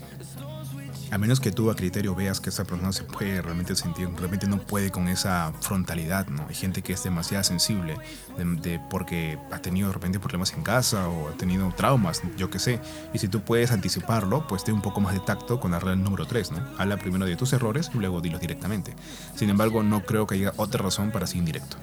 a 1.16 1.18
menos 1.18 1.40
que 1.40 1.50
tú 1.50 1.72
a 1.72 1.78
criterio 1.78 2.14
veas 2.14 2.42
que 2.42 2.50
esa 2.50 2.66
persona 2.66 2.92
se 2.92 3.06
puede 3.06 3.42
realmente 3.42 3.74
sentir, 3.78 4.10
realmente 4.18 4.48
no 4.48 4.58
puede 4.58 4.92
con 4.92 5.08
esa 5.08 5.54
frontalidad, 5.62 6.28
¿no? 6.28 6.46
Hay 6.50 6.56
gente 6.56 6.82
que 6.82 6.92
es 6.92 7.04
demasiado 7.06 7.42
sensible 7.46 7.98
de, 8.38 8.82
porque 8.90 9.40
ha 9.50 9.60
tenido 9.60 9.88
de 9.88 9.94
repente 9.94 10.20
problemas 10.20 10.52
en 10.52 10.62
casa 10.62 11.08
o 11.08 11.30
ha 11.30 11.32
tenido 11.38 11.74
traumas, 11.74 12.22
yo 12.36 12.50
qué 12.50 12.60
sé. 12.60 12.82
Y 13.14 13.20
si 13.20 13.30
tú 13.30 13.40
puedes 13.40 13.72
anticiparlo, 13.72 14.46
pues 14.46 14.66
ten 14.66 14.76
un 14.76 14.82
poco 14.82 15.00
más 15.00 15.14
de 15.14 15.22
tacto 15.22 15.58
con 15.62 15.72
la 15.72 15.80
regla 15.80 15.96
número 15.96 16.28
3, 16.28 16.52
¿no? 16.52 16.68
Habla 16.78 16.98
primero 16.98 17.26
de 17.26 17.38
tus 17.38 17.54
errores 17.54 17.92
y 17.94 17.98
luego 17.98 18.20
dilos 18.20 18.42
directamente. 18.42 18.94
Sin 19.36 19.50
embargo, 19.50 19.84
no 19.84 20.06
creo 20.06 20.28
que 20.28 20.36
haya 20.36 20.52
otra 20.58 20.84
razón 20.84 21.12
para 21.12 21.28
ser 21.28 21.38
indirecto, 21.38 21.78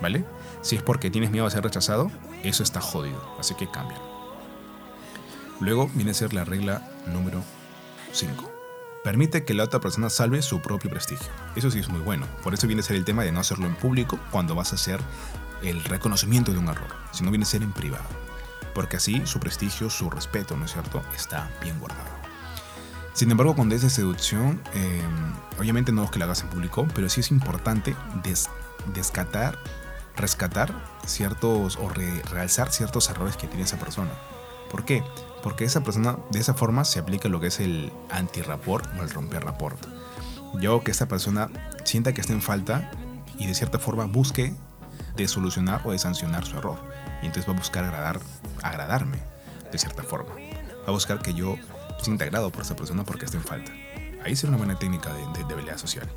¿vale? 0.00 0.24
Si 0.62 0.76
es 0.76 0.82
porque 0.82 1.10
tienes 1.10 1.30
miedo 1.30 1.44
a 1.44 1.50
ser 1.50 1.62
rechazado, 1.62 2.10
eso 2.42 2.62
está 2.62 2.80
jodido, 2.80 3.36
así 3.38 3.54
que 3.54 3.70
cambia. 3.70 3.98
Luego 5.60 5.90
viene 5.92 6.12
a 6.12 6.14
ser 6.14 6.32
la 6.32 6.44
regla 6.44 6.88
número 7.12 7.42
5 8.12 8.57
permite 9.08 9.42
que 9.42 9.54
la 9.54 9.64
otra 9.64 9.80
persona 9.80 10.10
salve 10.10 10.42
su 10.42 10.60
propio 10.60 10.90
prestigio. 10.90 11.28
Eso 11.56 11.70
sí 11.70 11.78
es 11.78 11.88
muy 11.88 12.02
bueno. 12.02 12.26
Por 12.42 12.52
eso 12.52 12.66
viene 12.66 12.80
a 12.80 12.84
ser 12.84 12.94
el 12.94 13.06
tema 13.06 13.22
de 13.24 13.32
no 13.32 13.40
hacerlo 13.40 13.64
en 13.64 13.74
público 13.74 14.20
cuando 14.30 14.54
vas 14.54 14.72
a 14.72 14.74
hacer 14.74 15.00
el 15.62 15.82
reconocimiento 15.82 16.52
de 16.52 16.58
un 16.58 16.68
error, 16.68 16.94
sino 17.12 17.30
viene 17.30 17.44
a 17.44 17.46
ser 17.46 17.62
en 17.62 17.72
privado. 17.72 18.04
Porque 18.74 18.98
así 18.98 19.22
su 19.24 19.40
prestigio, 19.40 19.88
su 19.88 20.10
respeto, 20.10 20.58
¿no 20.58 20.66
es 20.66 20.72
cierto?, 20.72 21.02
está 21.16 21.50
bien 21.62 21.80
guardado. 21.80 22.04
Sin 23.14 23.30
embargo, 23.30 23.56
cuando 23.56 23.76
es 23.76 23.80
seducción, 23.90 24.60
em, 24.74 25.32
obviamente 25.58 25.90
no 25.90 26.04
es 26.04 26.10
que 26.10 26.18
la 26.18 26.26
hagas 26.26 26.42
en 26.42 26.50
público, 26.50 26.86
pero 26.94 27.08
sí 27.08 27.20
es 27.20 27.30
importante 27.30 27.96
descatar, 28.92 29.58
rescatar 30.16 30.74
ciertos 31.06 31.76
o 31.76 31.88
realzar 31.88 32.70
ciertos 32.70 33.08
errores 33.08 33.38
que 33.38 33.46
tiene 33.46 33.62
esa 33.62 33.78
persona. 33.78 34.10
¿Por 34.70 34.84
qué? 34.84 35.02
Porque 35.42 35.64
esa 35.64 35.82
persona, 35.82 36.18
de 36.30 36.40
esa 36.40 36.54
forma, 36.54 36.84
se 36.84 36.98
aplica 36.98 37.28
lo 37.28 37.40
que 37.40 37.48
es 37.48 37.60
el 37.60 37.92
anti-rapport 38.10 38.86
o 38.98 39.02
el 39.02 39.10
romper-rapport. 39.10 39.78
Yo 40.60 40.82
que 40.82 40.90
esta 40.90 41.06
persona 41.06 41.48
sienta 41.84 42.12
que 42.12 42.20
está 42.20 42.32
en 42.32 42.42
falta 42.42 42.90
y 43.38 43.46
de 43.46 43.54
cierta 43.54 43.78
forma 43.78 44.04
busque 44.06 44.54
de 45.16 45.28
solucionar 45.28 45.82
o 45.84 45.92
de 45.92 45.98
sancionar 45.98 46.44
su 46.44 46.56
error. 46.56 46.78
Y 47.22 47.26
entonces 47.26 47.48
va 47.48 47.54
a 47.54 47.58
buscar 47.58 47.84
agradar, 47.84 48.20
agradarme 48.62 49.18
de 49.70 49.78
cierta 49.78 50.02
forma. 50.02 50.34
Va 50.34 50.88
a 50.88 50.90
buscar 50.90 51.20
que 51.20 51.34
yo 51.34 51.56
sienta 52.00 52.24
agrado 52.24 52.50
por 52.50 52.62
esa 52.62 52.76
persona 52.76 53.04
porque 53.04 53.26
está 53.26 53.36
en 53.36 53.44
falta. 53.44 53.72
Ahí 54.24 54.36
sería 54.36 54.56
una 54.56 54.58
buena 54.58 54.78
técnica 54.78 55.12
de, 55.12 55.44
de, 55.44 55.54
habilidad 55.54 55.78
social. 55.78 56.08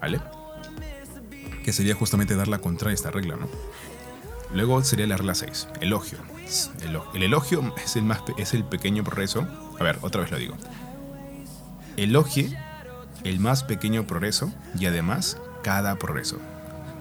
¿Vale? 0.00 0.20
Que 1.64 1.72
sería 1.72 1.94
justamente 1.94 2.34
dar 2.36 2.48
la 2.48 2.58
contra 2.58 2.92
esta 2.92 3.10
regla, 3.10 3.36
¿no? 3.36 3.48
Luego 4.52 4.82
sería 4.84 5.06
la 5.06 5.16
regla 5.16 5.34
6, 5.34 5.68
elogio. 5.80 6.18
El, 7.14 7.22
elogio 7.22 7.74
es 7.82 7.96
el, 7.96 8.04
más, 8.04 8.22
es 8.36 8.54
el 8.54 8.64
pequeño 8.64 9.04
progreso. 9.04 9.46
A 9.78 9.82
ver, 9.82 9.98
otra 10.02 10.20
vez 10.20 10.30
lo 10.30 10.38
digo. 10.38 10.56
Elogie 11.96 12.56
el 13.24 13.40
más 13.40 13.64
pequeño 13.64 14.06
progreso 14.06 14.52
y 14.78 14.86
además 14.86 15.38
cada 15.62 15.96
progreso. 15.96 16.38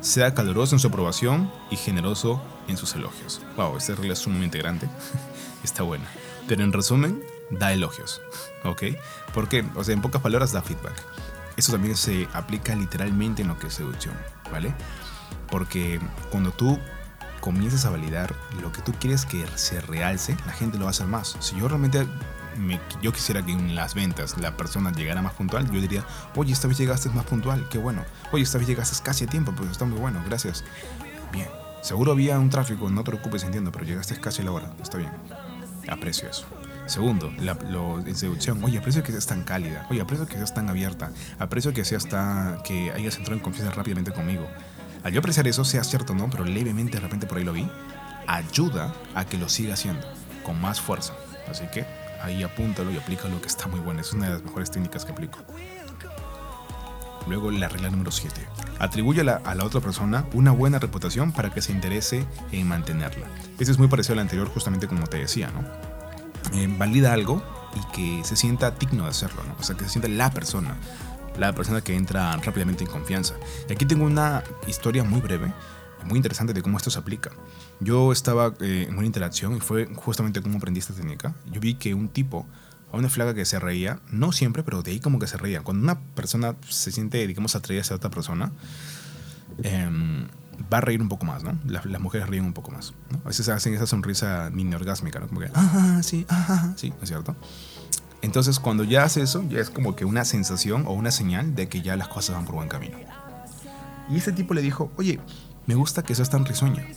Sea 0.01 0.33
caluroso 0.33 0.75
en 0.75 0.79
su 0.79 0.87
aprobación 0.87 1.51
y 1.69 1.75
generoso 1.75 2.41
en 2.67 2.77
sus 2.77 2.95
elogios. 2.95 3.41
Wow, 3.57 3.77
esta 3.77 3.95
regla 3.95 4.13
es 4.13 4.19
sumamente 4.19 4.57
grande. 4.57 4.87
Está 5.63 5.83
buena. 5.83 6.05
Pero 6.47 6.63
en 6.63 6.73
resumen, 6.73 7.23
da 7.49 7.73
elogios. 7.73 8.21
¿Ok? 8.63 8.83
Porque, 9.33 9.65
o 9.75 9.83
sea, 9.83 9.93
en 9.93 10.01
pocas 10.01 10.21
palabras, 10.21 10.51
da 10.51 10.61
feedback. 10.61 11.01
Eso 11.55 11.71
también 11.71 11.95
se 11.95 12.27
aplica 12.33 12.75
literalmente 12.75 13.41
en 13.43 13.49
lo 13.49 13.59
que 13.59 13.67
es 13.67 13.73
seducción. 13.73 14.15
¿Vale? 14.51 14.73
Porque 15.49 15.99
cuando 16.31 16.51
tú 16.51 16.79
comienzas 17.43 17.83
a 17.83 17.89
validar 17.89 18.33
lo 18.61 18.71
que 18.71 18.81
tú 18.81 18.93
quieres 18.97 19.25
que 19.25 19.45
se 19.55 19.81
realce, 19.81 20.37
la 20.45 20.53
gente 20.53 20.77
lo 20.77 20.85
va 20.85 20.91
a 20.91 20.91
hacer 20.91 21.07
más. 21.07 21.35
Si 21.41 21.57
yo 21.57 21.67
realmente 21.67 22.07
yo 23.01 23.11
quisiera 23.11 23.45
que 23.45 23.51
en 23.51 23.75
las 23.75 23.95
ventas 23.95 24.37
la 24.37 24.55
persona 24.55 24.93
llegara 24.93 25.21
más 25.21 25.33
puntual, 25.33 25.69
yo 25.69 25.81
diría, 25.81 26.05
oye, 26.37 26.53
esta 26.53 26.69
vez 26.69 26.77
llegaste 26.77 27.09
más 27.09 27.25
puntual, 27.25 27.67
qué 27.69 27.79
bueno. 27.79 28.05
Oye, 28.31 28.43
esta 28.43 28.57
vez 28.59 28.67
llegaste 28.67 28.95
casi 29.03 29.25
a 29.25 29.27
tiempo, 29.27 29.51
pues 29.51 29.71
está 29.71 29.83
muy 29.83 29.99
bueno, 29.99 30.23
gracias. 30.25 30.63
Bien, 31.33 31.49
seguro 31.81 32.13
había 32.13 32.39
un 32.39 32.49
tráfico, 32.49 32.89
no 32.89 33.03
te 33.03 33.11
preocupes, 33.11 33.43
entiendo, 33.43 33.73
pero 33.73 33.83
llegaste 33.83 34.17
casi 34.21 34.41
a 34.41 34.45
la 34.45 34.51
hora, 34.53 34.73
está 34.81 34.97
bien. 34.97 35.11
Aprecio 35.89 36.29
eso. 36.29 36.45
Segundo, 36.85 37.29
la 37.39 37.57
en 38.05 38.15
seducción. 38.15 38.63
Oye, 38.63 38.77
aprecio 38.77 39.03
que 39.03 39.11
seas 39.11 39.27
tan 39.27 39.43
cálida. 39.43 39.85
Oye, 39.89 39.99
aprecio 39.99 40.25
que 40.27 40.35
seas 40.35 40.53
tan 40.53 40.69
abierta. 40.69 41.11
Aprecio 41.39 41.73
que 41.73 41.83
seas 41.83 42.07
tan. 42.07 42.61
que 42.63 42.91
hayas 42.91 43.17
entrado 43.17 43.37
en 43.37 43.43
confianza 43.43 43.73
rápidamente 43.73 44.13
conmigo. 44.13 44.47
Al 45.03 45.11
yo 45.11 45.19
apreciar 45.19 45.47
eso, 45.47 45.65
sea 45.65 45.83
cierto 45.83 46.13
o 46.13 46.15
no, 46.15 46.29
pero 46.29 46.45
levemente 46.45 46.97
de 46.97 47.01
repente 47.01 47.27
por 47.27 47.37
ahí 47.37 47.43
lo 47.43 47.53
vi, 47.53 47.69
ayuda 48.27 48.93
a 49.15 49.25
que 49.25 49.37
lo 49.37 49.49
siga 49.49 49.73
haciendo 49.73 50.07
con 50.43 50.59
más 50.59 50.79
fuerza. 50.79 51.13
Así 51.49 51.65
que 51.73 51.85
ahí 52.21 52.43
apúntalo 52.43 52.91
y 52.91 52.97
aplícalo 52.97 53.41
que 53.41 53.47
está 53.47 53.67
muy 53.67 53.79
bueno. 53.79 54.01
Es 54.01 54.13
una 54.13 54.27
de 54.27 54.33
las 54.33 54.43
mejores 54.43 54.71
técnicas 54.71 55.05
que 55.05 55.11
aplico. 55.11 55.39
Luego 57.27 57.51
la 57.51 57.69
regla 57.69 57.89
número 57.89 58.11
7. 58.11 58.41
Atribuye 58.79 59.21
a 59.21 59.23
la, 59.23 59.65
otra 59.65 59.79
persona 59.79 60.25
una 60.33 60.51
buena 60.51 60.79
reputación 60.79 61.31
para 61.31 61.51
que 61.51 61.61
se 61.61 61.71
interese 61.71 62.25
en 62.51 62.67
mantenerla. 62.67 63.27
Esto 63.59 63.71
es 63.71 63.79
muy 63.79 63.87
parecido 63.87 64.13
al 64.13 64.19
anterior, 64.19 64.49
justamente 64.49 64.87
como 64.87 65.07
te 65.07 65.17
decía, 65.17 65.49
¿no? 65.51 65.63
Eh, 66.57 66.67
valida 66.77 67.13
algo 67.13 67.41
y 67.75 67.95
que 67.95 68.23
se 68.25 68.35
sienta 68.35 68.71
digno 68.71 69.03
de 69.03 69.09
hacerlo, 69.09 69.43
¿no? 69.47 69.55
O 69.59 69.63
sea, 69.63 69.75
que 69.75 69.85
se 69.85 69.91
sienta 69.91 70.09
la 70.09 70.31
persona, 70.31 70.75
la 71.37 71.53
persona 71.53 71.81
que 71.81 71.95
entra 71.95 72.35
rápidamente 72.37 72.83
en 72.83 72.89
confianza. 72.89 73.35
Y 73.69 73.73
aquí 73.73 73.85
tengo 73.85 74.05
una 74.05 74.43
historia 74.67 75.03
muy 75.03 75.21
breve 75.21 75.53
muy 76.05 76.17
interesante 76.17 76.53
de 76.53 76.61
cómo 76.61 76.77
esto 76.77 76.89
se 76.89 76.99
aplica. 76.99 77.31
Yo 77.79 78.11
estaba 78.11 78.53
eh, 78.59 78.87
en 78.89 78.97
una 78.97 79.05
interacción 79.05 79.55
y 79.55 79.59
fue 79.59 79.87
justamente 79.95 80.41
como 80.41 80.57
aprendí 80.57 80.79
esta 80.79 80.93
técnica. 80.93 81.35
Yo 81.51 81.59
vi 81.59 81.75
que 81.75 81.93
un 81.93 82.09
tipo, 82.09 82.45
a 82.91 82.97
una 82.97 83.09
flaca 83.09 83.33
que 83.33 83.45
se 83.45 83.59
reía, 83.59 83.99
no 84.11 84.31
siempre, 84.31 84.63
pero 84.63 84.81
de 84.81 84.91
ahí 84.91 84.99
como 84.99 85.19
que 85.19 85.27
se 85.27 85.37
reía. 85.37 85.61
Cuando 85.61 85.83
una 85.83 85.99
persona 85.99 86.55
se 86.67 86.91
siente, 86.91 87.25
digamos, 87.25 87.55
atraída 87.55 87.81
hacia 87.81 87.95
otra 87.95 88.09
persona, 88.09 88.51
em, 89.63 90.27
va 90.71 90.77
a 90.77 90.81
reír 90.81 91.01
un 91.01 91.09
poco 91.09 91.25
más, 91.25 91.43
¿no? 91.43 91.57
Las, 91.65 91.85
mujeres 91.99 92.27
ríen 92.27 92.45
un 92.45 92.53
poco 92.53 92.71
más. 92.71 92.93
¿no? 93.09 93.19
A 93.25 93.29
veces 93.29 93.49
hacen 93.49 93.73
esa 93.73 93.87
sonrisa 93.87 94.49
mini 94.51 94.75
orgásmica, 94.75 95.19
¿no? 95.19 95.27
Como 95.27 95.41
que, 95.41 95.49
ah, 95.53 96.01
sí, 96.03 96.25
ah, 96.29 96.73
sí, 96.75 96.89
¿no 96.89 97.01
es 97.01 97.09
cierto? 97.09 97.35
Entonces, 98.23 98.57
cuando 98.57 98.85
ya 98.85 99.03
hace 99.03 99.21
eso, 99.21 99.43
ya 99.49 99.59
es 99.59 99.69
como 99.69 99.97
que 99.97 100.05
una 100.05 100.23
sensación 100.23 100.85
o 100.87 100.93
una 100.93 101.11
señal 101.11 101.55
de 101.55 101.67
que 101.67 101.81
ya 101.81 101.97
las 101.97 102.07
cosas 102.07 102.37
van 102.37 102.45
por 102.45 102.55
buen 102.55 102.69
camino. 102.69 102.97
Y 104.09 104.15
este 104.15 104.31
tipo 104.31 104.53
le 104.53 104.61
dijo, 104.61 104.89
oye, 104.95 105.19
me 105.67 105.75
gusta 105.75 106.03
que 106.03 106.15
seas 106.15 106.29
tan 106.29 106.45
risueña. 106.45 106.87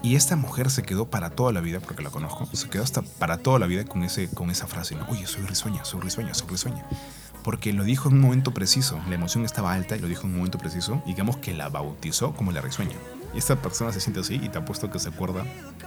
Y 0.00 0.14
esta 0.14 0.36
mujer 0.36 0.70
se 0.70 0.84
quedó 0.84 1.10
para 1.10 1.30
toda 1.30 1.52
la 1.52 1.60
vida, 1.60 1.80
porque 1.80 2.04
la 2.04 2.10
conozco, 2.10 2.46
se 2.52 2.70
quedó 2.70 2.84
hasta 2.84 3.02
para 3.02 3.38
toda 3.38 3.58
la 3.58 3.66
vida 3.66 3.84
con, 3.84 4.04
ese, 4.04 4.28
con 4.28 4.50
esa 4.50 4.68
frase, 4.68 4.94
¿no? 4.94 5.06
Oye, 5.08 5.26
soy 5.26 5.42
risueña, 5.42 5.84
soy 5.84 6.00
risueña, 6.00 6.34
soy 6.34 6.48
risueña. 6.50 6.86
Porque 7.42 7.72
lo 7.72 7.82
dijo 7.82 8.08
en 8.08 8.14
un 8.14 8.20
momento 8.20 8.54
preciso, 8.54 9.00
la 9.08 9.16
emoción 9.16 9.44
estaba 9.44 9.72
alta 9.72 9.96
y 9.96 9.98
lo 9.98 10.06
dijo 10.06 10.22
en 10.22 10.34
un 10.34 10.36
momento 10.36 10.58
preciso, 10.58 11.02
digamos 11.04 11.38
que 11.38 11.52
la 11.52 11.68
bautizó 11.68 12.32
como 12.32 12.52
la 12.52 12.60
risueña. 12.60 12.94
Y 13.34 13.38
esta 13.38 13.56
persona 13.56 13.92
se 13.92 14.00
siente 14.00 14.20
así 14.20 14.34
y 14.40 14.48
te 14.50 14.58
apuesto 14.58 14.88
que 14.88 15.00
se 15.00 15.08
acuerda 15.08 15.44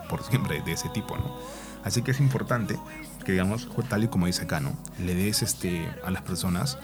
por 0.09 0.23
siempre 0.23 0.61
de 0.61 0.73
ese 0.73 0.89
tipo, 0.89 1.15
¿no? 1.15 1.37
Así 1.85 2.01
que 2.01 2.11
es 2.11 2.19
importante 2.19 2.77
que, 3.25 3.33
digamos, 3.33 3.67
tal 3.89 4.05
y 4.05 4.07
como 4.07 4.27
dice 4.27 4.43
acá. 4.43 4.61
Le 4.99 5.13
des 5.13 5.41
este, 5.41 5.89
a 6.05 6.11
las 6.11 6.21
personas 6.21 6.77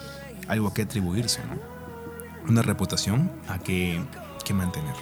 algo 0.49 0.67
a 0.67 0.73
que 0.73 0.81
atribuirse, 0.81 1.39
¿no? 1.45 2.49
Una 2.49 2.63
reputación 2.63 3.31
a 3.47 3.59
que 3.59 4.03
que 4.43 4.53
mantener. 4.53 4.95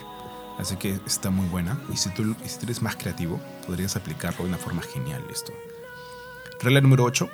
Así 0.58 0.76
que 0.76 1.00
está 1.06 1.30
muy 1.30 1.46
buena 1.48 1.80
y 1.92 1.96
si 1.96 2.10
tú, 2.10 2.36
si 2.44 2.58
tú 2.58 2.66
eres 2.66 2.82
más 2.82 2.96
creativo, 2.96 3.40
podrías 3.66 3.96
aplicarlo 3.96 4.44
de 4.44 4.50
una 4.50 4.58
forma 4.58 4.82
genial 4.82 5.24
esto. 5.30 5.52
Regla 6.60 6.80
número 6.80 7.04
8. 7.04 7.28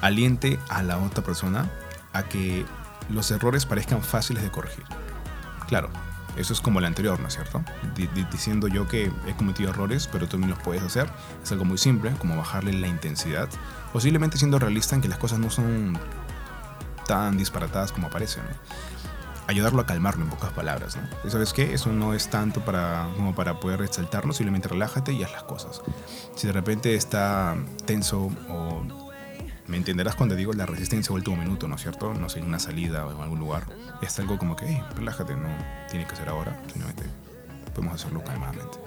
Aliente 0.00 0.58
a 0.68 0.82
la 0.82 0.98
otra 0.98 1.24
persona 1.24 1.68
a 2.12 2.22
que 2.22 2.64
los 3.10 3.30
errores 3.30 3.66
parezcan 3.66 4.02
fáciles 4.02 4.42
de 4.44 4.50
corregir. 4.50 4.84
Claro, 5.66 5.90
eso 6.36 6.52
es 6.52 6.60
como 6.60 6.78
el 6.78 6.84
anterior, 6.84 7.18
¿no 7.20 7.28
es 7.28 7.34
cierto? 7.34 7.62
diciendo 8.30 8.68
yo 8.68 8.86
que 8.86 9.10
he 9.26 9.34
cometido 9.36 9.70
errores, 9.70 10.08
pero 10.10 10.26
tú 10.26 10.32
también 10.32 10.50
los 10.50 10.58
puedes 10.60 10.82
hacer. 10.82 11.08
Es 11.42 11.50
algo 11.52 11.64
muy 11.64 11.78
simple, 11.78 12.12
como 12.18 12.36
bajarle 12.36 12.72
la 12.72 12.86
intensidad. 12.86 13.48
Posiblemente 13.92 14.38
siendo 14.38 14.58
realista 14.58 14.94
en 14.94 15.02
que 15.02 15.08
las 15.08 15.18
cosas 15.18 15.38
no 15.38 15.50
son 15.50 15.98
tan 17.06 17.36
disparatadas 17.36 17.92
como 17.92 18.10
parecen. 18.10 18.44
¿no? 18.44 18.88
ayudarlo 19.48 19.80
a 19.80 19.86
calmarlo 19.86 20.24
en 20.24 20.30
pocas 20.30 20.52
palabras. 20.52 20.96
¿no? 20.96 21.30
¿Sabes 21.30 21.52
qué? 21.52 21.72
Eso 21.72 21.90
no 21.90 22.14
es 22.14 22.28
tanto 22.28 22.60
para, 22.60 23.08
como 23.16 23.34
para 23.34 23.58
poder 23.58 23.82
exaltarlo, 23.82 24.32
simplemente 24.32 24.68
relájate 24.68 25.12
y 25.12 25.24
haz 25.24 25.32
las 25.32 25.42
cosas. 25.44 25.80
Si 26.36 26.46
de 26.46 26.52
repente 26.52 26.94
está 26.94 27.56
tenso 27.86 28.30
o 28.48 29.07
me 29.68 29.76
entenderás 29.76 30.14
cuando 30.14 30.34
digo 30.34 30.52
la 30.54 30.66
resistencia 30.66 31.14
último 31.14 31.36
minuto, 31.36 31.68
¿no 31.68 31.76
es 31.76 31.82
cierto? 31.82 32.14
No 32.14 32.28
sé, 32.28 32.40
en 32.40 32.46
una 32.46 32.58
salida 32.58 33.06
o 33.06 33.14
en 33.14 33.20
algún 33.20 33.38
lugar. 33.38 33.64
Es 34.02 34.18
algo 34.18 34.38
como 34.38 34.56
que, 34.56 34.82
relájate, 34.96 35.36
no 35.36 35.48
tiene 35.90 36.06
que 36.06 36.16
ser 36.16 36.28
ahora, 36.28 36.58
simplemente 36.66 37.04
podemos 37.74 37.94
hacerlo 37.94 38.24
calmadamente. 38.24 38.78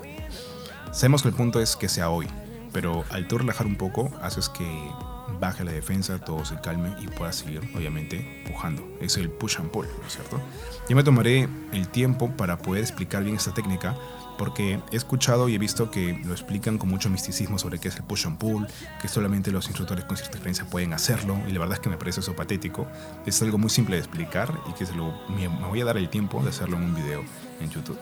Sabemos 0.92 1.22
que 1.22 1.30
el 1.30 1.36
punto 1.36 1.62
es 1.62 1.76
que 1.76 1.88
sea 1.88 2.10
hoy, 2.10 2.28
pero 2.74 3.06
al 3.12 3.28
tú 3.28 3.38
relajar 3.38 3.68
un 3.68 3.76
poco, 3.76 4.12
haces 4.22 4.50
que 4.50 4.92
baje 5.40 5.64
la 5.64 5.72
defensa, 5.72 6.20
todo 6.20 6.44
se 6.46 6.60
calme 6.60 6.94
y 7.00 7.08
pueda 7.08 7.32
seguir, 7.32 7.62
obviamente, 7.76 8.44
pujando. 8.48 8.84
Es 9.00 9.18
el 9.18 9.30
push 9.30 9.58
and 9.60 9.70
pull, 9.70 9.88
¿no 9.88 10.08
es 10.08 10.14
cierto? 10.14 10.42
Yo 10.90 10.96
me 10.96 11.04
tomaré 11.04 11.48
el 11.72 11.88
tiempo 11.88 12.32
para 12.32 12.58
poder 12.58 12.84
explicar 12.84 13.24
bien 13.24 13.36
esta 13.36 13.54
técnica 13.54 13.96
porque 14.42 14.80
he 14.90 14.96
escuchado 14.96 15.50
y 15.50 15.54
he 15.54 15.60
visto 15.60 15.92
que 15.92 16.20
lo 16.26 16.32
explican 16.32 16.80
con 16.80 16.90
mucho 16.90 17.12
misticismo 17.12 17.60
sobre 17.60 17.78
qué 17.78 17.90
es 17.90 17.98
el 17.98 18.04
push 18.04 18.26
and 18.26 18.40
pull, 18.40 18.66
que 19.00 19.08
solamente 19.08 19.52
los 19.52 19.68
instructores 19.68 20.04
con 20.06 20.18
cierta 20.18 20.32
experiencia 20.32 20.66
pueden 20.66 20.94
hacerlo, 20.94 21.38
y 21.48 21.52
la 21.52 21.60
verdad 21.60 21.76
es 21.76 21.80
que 21.80 21.90
me 21.90 21.98
parece 21.98 22.22
eso 22.22 22.36
patético. 22.36 22.88
Es 23.28 23.40
algo 23.44 23.60
muy 23.60 23.70
simple 23.70 23.98
de 23.98 24.02
explicar 24.02 24.52
y 24.68 24.74
que 24.74 24.88
se 24.88 24.96
lo, 24.96 25.14
me 25.30 25.48
voy 25.48 25.82
a 25.82 25.86
dar 25.86 25.98
el 25.98 26.10
tiempo 26.10 26.42
de 26.42 26.50
hacerlo 26.50 26.78
en 26.78 26.86
un 26.86 26.96
video 26.96 27.24
en 27.60 27.70
YouTube. 27.70 28.00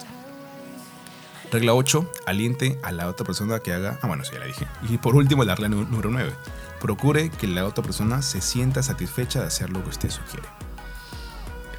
Regla 1.52 1.74
8. 1.74 2.10
Aliente 2.26 2.80
a 2.84 2.94
la 2.94 3.10
otra 3.10 3.26
persona 3.26 3.60
que 3.60 3.74
haga... 3.74 4.00
Ah, 4.02 4.08
bueno, 4.08 4.24
sí, 4.24 4.32
ya 4.32 4.40
la 4.40 4.46
dije. 4.46 4.66
Y 4.88 4.98
por 4.98 5.18
último, 5.18 5.44
la 5.44 5.56
regla 5.56 5.68
número 5.68 6.10
9. 6.10 6.32
Procure 6.80 7.32
que 7.32 7.48
la 7.48 7.66
otra 7.66 7.84
persona 7.84 8.22
se 8.22 8.40
sienta 8.40 8.82
satisfecha 8.82 9.42
de 9.42 9.48
hacer 9.48 9.72
lo 9.72 9.84
que 9.84 9.90
usted 9.90 10.10
sugiere. 10.10 10.48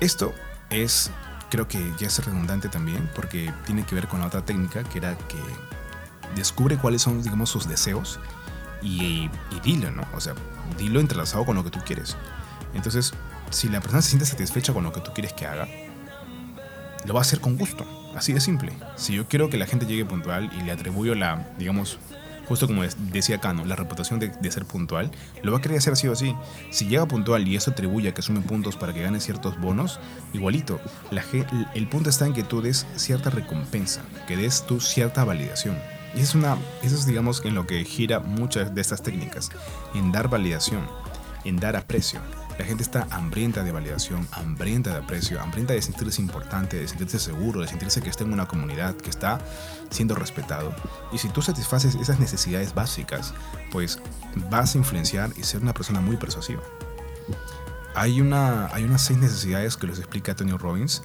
Esto 0.00 0.34
es, 0.68 1.10
creo 1.50 1.68
que 1.68 1.92
ya 1.98 2.06
es 2.06 2.24
redundante 2.24 2.68
también, 2.68 3.10
porque 3.14 3.52
tiene 3.66 3.84
que 3.84 3.94
ver 3.94 4.08
con 4.08 4.20
la 4.20 4.26
otra 4.26 4.44
técnica, 4.44 4.84
que 4.84 4.98
era 4.98 5.16
que 5.18 5.38
descubre 6.34 6.78
cuáles 6.78 7.02
son, 7.02 7.22
digamos, 7.22 7.50
sus 7.50 7.68
deseos 7.68 8.18
y, 8.82 9.28
y 9.50 9.60
dilo, 9.62 9.90
¿no? 9.90 10.06
O 10.14 10.20
sea, 10.20 10.34
dilo 10.78 11.00
entrelazado 11.00 11.44
con 11.44 11.56
lo 11.56 11.64
que 11.64 11.70
tú 11.70 11.80
quieres. 11.84 12.16
Entonces, 12.74 13.12
si 13.50 13.68
la 13.68 13.80
persona 13.80 14.00
se 14.00 14.10
siente 14.10 14.26
satisfecha 14.26 14.72
con 14.72 14.84
lo 14.84 14.92
que 14.92 15.00
tú 15.00 15.12
quieres 15.12 15.32
que 15.32 15.46
haga, 15.46 15.68
lo 17.04 17.14
va 17.14 17.20
a 17.20 17.22
hacer 17.22 17.40
con 17.40 17.56
gusto. 17.56 17.84
Así 18.16 18.32
de 18.32 18.40
simple. 18.40 18.72
Si 18.96 19.14
yo 19.14 19.26
quiero 19.26 19.50
que 19.50 19.56
la 19.56 19.66
gente 19.66 19.86
llegue 19.86 20.04
puntual 20.04 20.50
y 20.52 20.62
le 20.62 20.72
atribuyo 20.72 21.14
la, 21.14 21.48
digamos, 21.58 21.98
justo 22.50 22.66
como 22.66 22.82
decía 22.82 23.38
Cano, 23.38 23.64
la 23.64 23.76
reputación 23.76 24.18
de, 24.18 24.50
ser 24.50 24.64
puntual, 24.64 25.12
lo 25.44 25.52
va 25.52 25.58
a 25.58 25.60
querer 25.60 25.78
hacer 25.78 25.92
así 25.92 26.08
o 26.08 26.12
así. 26.12 26.34
Si 26.72 26.88
llega 26.88 27.06
puntual 27.06 27.46
y 27.46 27.54
eso 27.54 27.70
atribuye 27.70 28.08
a 28.08 28.12
que 28.12 28.22
sume 28.22 28.40
puntos 28.40 28.74
para 28.74 28.92
que 28.92 29.02
gane 29.02 29.20
ciertos 29.20 29.56
bonos, 29.60 30.00
igualito. 30.32 30.80
La, 31.12 31.22
el 31.76 31.86
punto 31.86 32.10
está 32.10 32.26
en 32.26 32.32
que 32.32 32.42
tú 32.42 32.60
des 32.60 32.88
cierta 32.96 33.30
recompensa, 33.30 34.02
que 34.26 34.36
des 34.36 34.66
tú 34.66 34.80
cierta 34.80 35.22
validación. 35.22 35.78
Y 36.16 36.22
es 36.22 36.34
una, 36.34 36.56
eso 36.82 36.96
es 36.96 37.06
digamos 37.06 37.40
en 37.44 37.54
lo 37.54 37.68
que 37.68 37.84
gira 37.84 38.18
muchas 38.18 38.74
de 38.74 38.80
estas 38.80 39.00
técnicas, 39.00 39.50
en 39.94 40.10
dar 40.10 40.28
validación, 40.28 40.84
en 41.44 41.56
dar 41.56 41.76
aprecio. 41.76 42.18
La 42.60 42.66
gente 42.66 42.82
está 42.82 43.06
hambrienta 43.10 43.64
de 43.64 43.72
validación, 43.72 44.28
hambrienta 44.32 44.90
de 44.90 44.98
aprecio, 44.98 45.40
hambrienta 45.40 45.72
de 45.72 45.80
sentirse 45.80 46.20
importante, 46.20 46.78
de 46.78 46.86
sentirse 46.86 47.18
seguro, 47.18 47.62
de 47.62 47.68
sentirse 47.68 48.02
que 48.02 48.10
está 48.10 48.22
en 48.22 48.34
una 48.34 48.46
comunidad, 48.46 48.94
que 48.96 49.08
está 49.08 49.40
siendo 49.88 50.14
respetado. 50.14 50.74
Y 51.10 51.16
si 51.16 51.30
tú 51.30 51.40
satisfaces 51.40 51.94
esas 51.94 52.20
necesidades 52.20 52.74
básicas, 52.74 53.32
pues 53.72 53.98
vas 54.50 54.74
a 54.74 54.78
influenciar 54.78 55.30
y 55.38 55.44
ser 55.44 55.62
una 55.62 55.72
persona 55.72 56.02
muy 56.02 56.18
persuasiva. 56.18 56.60
Hay, 57.94 58.20
una, 58.20 58.66
hay 58.74 58.84
unas 58.84 59.00
seis 59.00 59.18
necesidades 59.18 59.78
que 59.78 59.86
los 59.86 59.98
explica 59.98 60.36
Tony 60.36 60.52
Robbins 60.52 61.02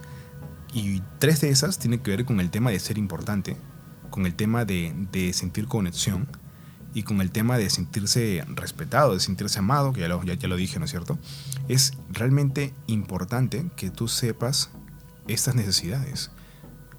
y 0.74 1.00
tres 1.18 1.40
de 1.40 1.48
esas 1.48 1.78
tienen 1.78 2.00
que 2.00 2.10
ver 2.10 2.26
con 2.26 2.38
el 2.38 2.50
tema 2.50 2.68
de 2.68 2.78
ser 2.80 2.98
importante, 2.98 3.56
con 4.10 4.26
el 4.26 4.34
tema 4.34 4.66
de, 4.66 4.92
de 5.10 5.32
sentir 5.32 5.68
conexión 5.68 6.28
y 6.96 7.02
con 7.02 7.20
el 7.20 7.30
tema 7.30 7.58
de 7.58 7.68
sentirse 7.68 8.42
respetado, 8.48 9.12
de 9.12 9.20
sentirse 9.20 9.58
amado, 9.58 9.92
que 9.92 10.00
ya 10.00 10.08
lo, 10.08 10.22
ya, 10.24 10.32
ya 10.32 10.48
lo 10.48 10.56
dije, 10.56 10.78
¿no 10.78 10.86
es 10.86 10.90
cierto? 10.90 11.18
Es 11.68 11.92
realmente 12.08 12.72
importante 12.86 13.66
que 13.76 13.90
tú 13.90 14.08
sepas 14.08 14.70
estas 15.28 15.54
necesidades. 15.54 16.30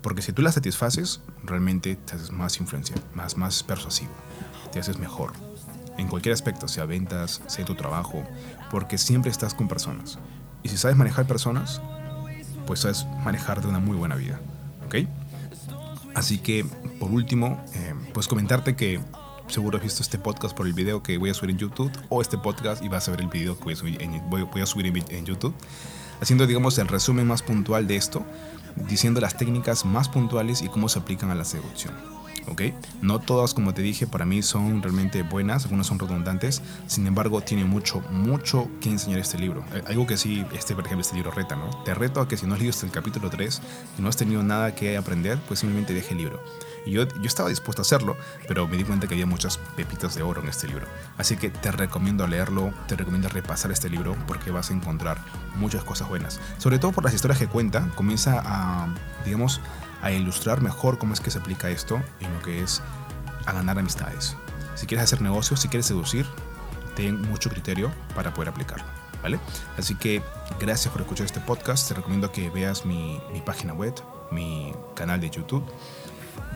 Porque 0.03 0.21
si 0.21 0.33
tú 0.33 0.43
las 0.43 0.53
satisfaces, 0.53 1.21
realmente 1.43 1.95
te 1.95 2.13
haces 2.13 2.31
más 2.31 2.59
influencia, 2.59 2.95
más, 3.15 3.37
más 3.37 3.63
persuasivo, 3.63 4.11
te 4.71 4.79
haces 4.79 4.99
mejor. 4.99 5.33
En 5.97 6.07
cualquier 6.09 6.33
aspecto, 6.35 6.67
sea 6.67 6.85
ventas, 6.85 7.41
sea 7.47 7.65
tu 7.65 7.73
trabajo, 7.73 8.23
porque 8.69 8.99
siempre 8.99 9.31
estás 9.31 9.55
con 9.55 9.67
personas. 9.67 10.19
Y 10.61 10.69
si 10.69 10.77
sabes 10.77 10.95
manejar 10.95 11.25
personas, 11.25 11.81
pues 12.67 12.81
sabes 12.81 13.07
manejar 13.23 13.61
de 13.61 13.67
una 13.67 13.79
muy 13.79 13.97
buena 13.97 14.13
vida. 14.13 14.39
¿Ok? 14.85 15.07
Así 16.13 16.37
que, 16.37 16.67
por 16.99 17.09
último, 17.09 17.65
eh, 17.73 17.95
pues 18.13 18.27
comentarte 18.27 18.75
que 18.75 19.01
seguro 19.47 19.77
has 19.77 19.83
visto 19.83 20.03
este 20.03 20.17
podcast 20.17 20.55
por 20.55 20.67
el 20.67 20.73
video 20.73 21.01
que 21.01 21.17
voy 21.17 21.29
a 21.29 21.33
subir 21.33 21.51
en 21.51 21.57
YouTube 21.57 21.91
o 22.09 22.21
este 22.21 22.37
podcast 22.37 22.83
y 22.83 22.89
vas 22.89 23.07
a 23.07 23.11
ver 23.11 23.21
el 23.21 23.27
video 23.27 23.57
que 23.57 23.63
voy 23.63 23.73
a 23.73 23.75
subir 23.77 24.01
en, 24.01 24.29
voy, 24.29 24.61
a 24.61 24.65
subir 24.65 24.85
en 24.87 25.25
YouTube. 25.25 25.53
Haciendo, 26.21 26.47
digamos, 26.47 26.77
el 26.79 26.87
resumen 26.87 27.27
más 27.27 27.43
puntual 27.43 27.87
de 27.87 27.95
esto, 27.95 28.25
diciendo 28.75 29.21
las 29.21 29.37
técnicas 29.37 29.85
más 29.85 30.09
puntuales 30.09 30.61
y 30.61 30.67
cómo 30.67 30.89
se 30.89 30.99
aplican 30.99 31.29
a 31.29 31.35
la 31.35 31.45
seducción. 31.45 31.93
¿Ok? 32.47 32.61
No 33.01 33.19
todas, 33.19 33.53
como 33.53 33.73
te 33.73 33.81
dije, 33.81 34.07
para 34.07 34.25
mí 34.25 34.41
son 34.41 34.81
realmente 34.81 35.23
buenas, 35.23 35.63
algunas 35.65 35.87
son 35.87 35.99
redundantes, 35.99 36.61
sin 36.87 37.07
embargo, 37.07 37.41
tiene 37.41 37.65
mucho, 37.65 38.01
mucho 38.11 38.69
que 38.81 38.89
enseñar 38.89 39.19
este 39.19 39.37
libro. 39.37 39.63
Eh, 39.73 39.83
algo 39.87 40.07
que 40.07 40.17
sí, 40.17 40.45
este, 40.53 40.75
por 40.75 40.85
ejemplo, 40.85 41.01
este 41.01 41.15
libro 41.15 41.31
reta, 41.31 41.55
¿no? 41.55 41.69
Te 41.83 41.93
reto 41.93 42.21
a 42.21 42.27
que 42.27 42.37
si 42.37 42.45
no 42.45 42.53
has 42.53 42.59
leído 42.59 42.71
hasta 42.71 42.85
el 42.85 42.91
capítulo 42.91 43.29
3 43.29 43.61
y 43.97 44.01
no 44.01 44.09
has 44.09 44.17
tenido 44.17 44.43
nada 44.43 44.75
que 44.75 44.97
aprender, 44.97 45.37
pues 45.47 45.59
simplemente 45.59 45.93
deje 45.93 46.13
el 46.13 46.19
libro. 46.19 46.41
Y 46.85 46.91
yo, 46.91 47.05
yo 47.05 47.25
estaba 47.25 47.49
dispuesto 47.49 47.81
a 47.81 47.83
hacerlo, 47.83 48.15
pero 48.47 48.67
me 48.67 48.77
di 48.77 48.85
cuenta 48.85 49.07
que 49.07 49.13
había 49.15 49.25
muchas 49.25 49.57
pepitas 49.75 50.15
de 50.15 50.23
oro 50.23 50.41
en 50.41 50.47
este 50.47 50.67
libro. 50.67 50.87
Así 51.17 51.35
que 51.35 51.49
te 51.49 51.71
recomiendo 51.71 52.25
leerlo, 52.27 52.73
te 52.87 52.95
recomiendo 52.95 53.27
repasar 53.27 53.71
este 53.71 53.89
libro 53.89 54.15
porque 54.25 54.51
vas 54.51 54.71
a 54.71 54.73
encontrar 54.73 55.17
muchas 55.57 55.83
cosas 55.83 56.07
buenas. 56.07 56.39
Sobre 56.57 56.79
todo 56.79 56.93
por 56.93 57.03
las 57.03 57.13
historias 57.13 57.39
que 57.39 57.47
cuenta, 57.47 57.89
comienza 57.95 58.41
a, 58.43 58.87
digamos, 59.25 59.59
a 60.01 60.11
ilustrar 60.11 60.61
mejor 60.61 60.97
cómo 60.97 61.13
es 61.13 61.19
que 61.19 61.31
se 61.31 61.39
aplica 61.39 61.69
esto 61.69 62.01
en 62.19 62.33
lo 62.33 62.41
que 62.41 62.61
es 62.61 62.81
a 63.45 63.53
ganar 63.53 63.79
amistades. 63.79 64.35
Si 64.75 64.85
quieres 64.85 65.05
hacer 65.05 65.21
negocios, 65.21 65.59
si 65.61 65.67
quieres 65.67 65.87
seducir, 65.87 66.25
ten 66.95 67.21
mucho 67.29 67.49
criterio 67.49 67.91
para 68.15 68.33
poder 68.33 68.49
aplicarlo. 68.49 68.85
¿Vale? 69.23 69.39
Así 69.77 69.95
que 69.95 70.21
gracias 70.59 70.91
por 70.91 71.01
escuchar 71.01 71.25
este 71.25 71.39
podcast. 71.39 71.87
Te 71.87 71.95
recomiendo 71.95 72.31
que 72.31 72.49
veas 72.51 72.85
mi, 72.85 73.19
mi 73.33 73.41
página 73.41 73.73
web, 73.73 73.93
mi 74.31 74.73
canal 74.95 75.19
de 75.19 75.29
YouTube 75.29 75.65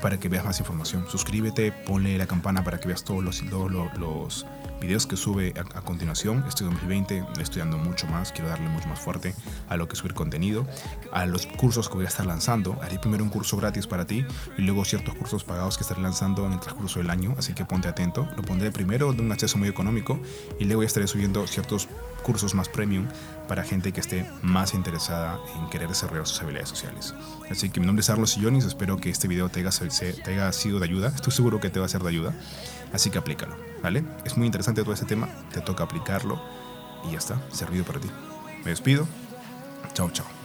para 0.01 0.19
que 0.19 0.29
veas 0.29 0.43
más 0.43 0.59
información. 0.59 1.05
Suscríbete, 1.09 1.71
ponle 1.71 2.17
la 2.17 2.27
campana 2.27 2.63
para 2.63 2.79
que 2.79 2.87
veas 2.87 3.03
todos 3.03 3.23
los, 3.23 3.41
todos 3.49 3.71
los, 3.71 4.45
videos 4.81 5.05
que 5.07 5.15
sube 5.15 5.53
a, 5.57 5.81
continuación. 5.81 6.43
Este 6.47 6.63
2020 6.63 7.23
estudiando 7.39 7.77
mucho 7.77 8.07
más, 8.07 8.31
quiero 8.31 8.49
darle 8.49 8.67
mucho 8.67 8.87
más 8.89 8.99
fuerte 8.99 9.33
a 9.69 9.77
lo 9.77 9.87
que 9.87 9.95
subir 9.95 10.13
contenido, 10.13 10.67
a 11.13 11.25
los 11.25 11.45
cursos 11.45 11.87
que 11.87 11.95
voy 11.95 12.05
a 12.05 12.09
estar 12.09 12.25
lanzando. 12.25 12.77
Haré 12.81 12.99
primero 12.99 13.23
un 13.23 13.29
curso 13.29 13.55
gratis 13.57 13.87
para 13.87 14.05
ti 14.05 14.25
y 14.57 14.61
luego 14.63 14.83
ciertos 14.83 15.15
cursos 15.15 15.43
pagados 15.43 15.77
que 15.77 15.83
estaré 15.83 16.01
lanzando 16.01 16.45
en 16.45 16.53
el 16.53 16.59
transcurso 16.59 16.99
del 16.99 17.09
año, 17.09 17.35
así 17.37 17.53
que 17.53 17.63
ponte 17.63 17.87
atento. 17.87 18.27
Lo 18.35 18.41
pondré 18.43 18.71
primero 18.71 19.13
de 19.13 19.21
un 19.21 19.31
acceso 19.31 19.57
muy 19.57 19.69
económico 19.69 20.19
y 20.59 20.65
luego 20.65 20.83
estaré 20.83 21.07
subiendo 21.07 21.45
ciertos 21.47 21.87
cursos 22.23 22.53
más 22.55 22.69
premium 22.69 23.07
para 23.47 23.63
gente 23.63 23.91
que 23.91 23.99
esté 23.99 24.25
más 24.41 24.73
interesada 24.73 25.39
en 25.57 25.69
querer 25.69 25.89
desarrollar 25.89 26.27
sus 26.27 26.41
habilidades 26.41 26.69
sociales. 26.69 27.13
Así 27.49 27.69
que 27.69 27.79
mi 27.79 27.85
nombre 27.85 28.01
es 28.01 28.07
Carlos 28.07 28.31
Sillonis, 28.31 28.65
espero 28.65 28.97
que 28.97 29.09
este 29.09 29.27
video 29.27 29.49
te 29.49 29.59
haya, 29.59 29.71
te 30.23 30.31
haya 30.31 30.51
sido 30.51 30.79
de 30.79 30.85
ayuda, 30.85 31.09
estoy 31.09 31.33
seguro 31.33 31.59
que 31.59 31.69
te 31.69 31.79
va 31.79 31.85
a 31.85 31.89
ser 31.89 32.01
de 32.01 32.09
ayuda, 32.09 32.33
así 32.93 33.09
que 33.09 33.17
aplícalo, 33.17 33.55
¿vale? 33.81 34.03
Es 34.25 34.37
muy 34.37 34.45
interesante 34.45 34.83
todo 34.83 34.93
este 34.93 35.05
tema, 35.05 35.27
te 35.51 35.61
toca 35.61 35.83
aplicarlo 35.83 36.41
y 37.07 37.11
ya 37.11 37.17
está, 37.17 37.41
servido 37.51 37.83
para 37.83 37.99
ti. 37.99 38.09
Me 38.63 38.71
despido, 38.71 39.07
chao 39.93 40.09
chao. 40.11 40.40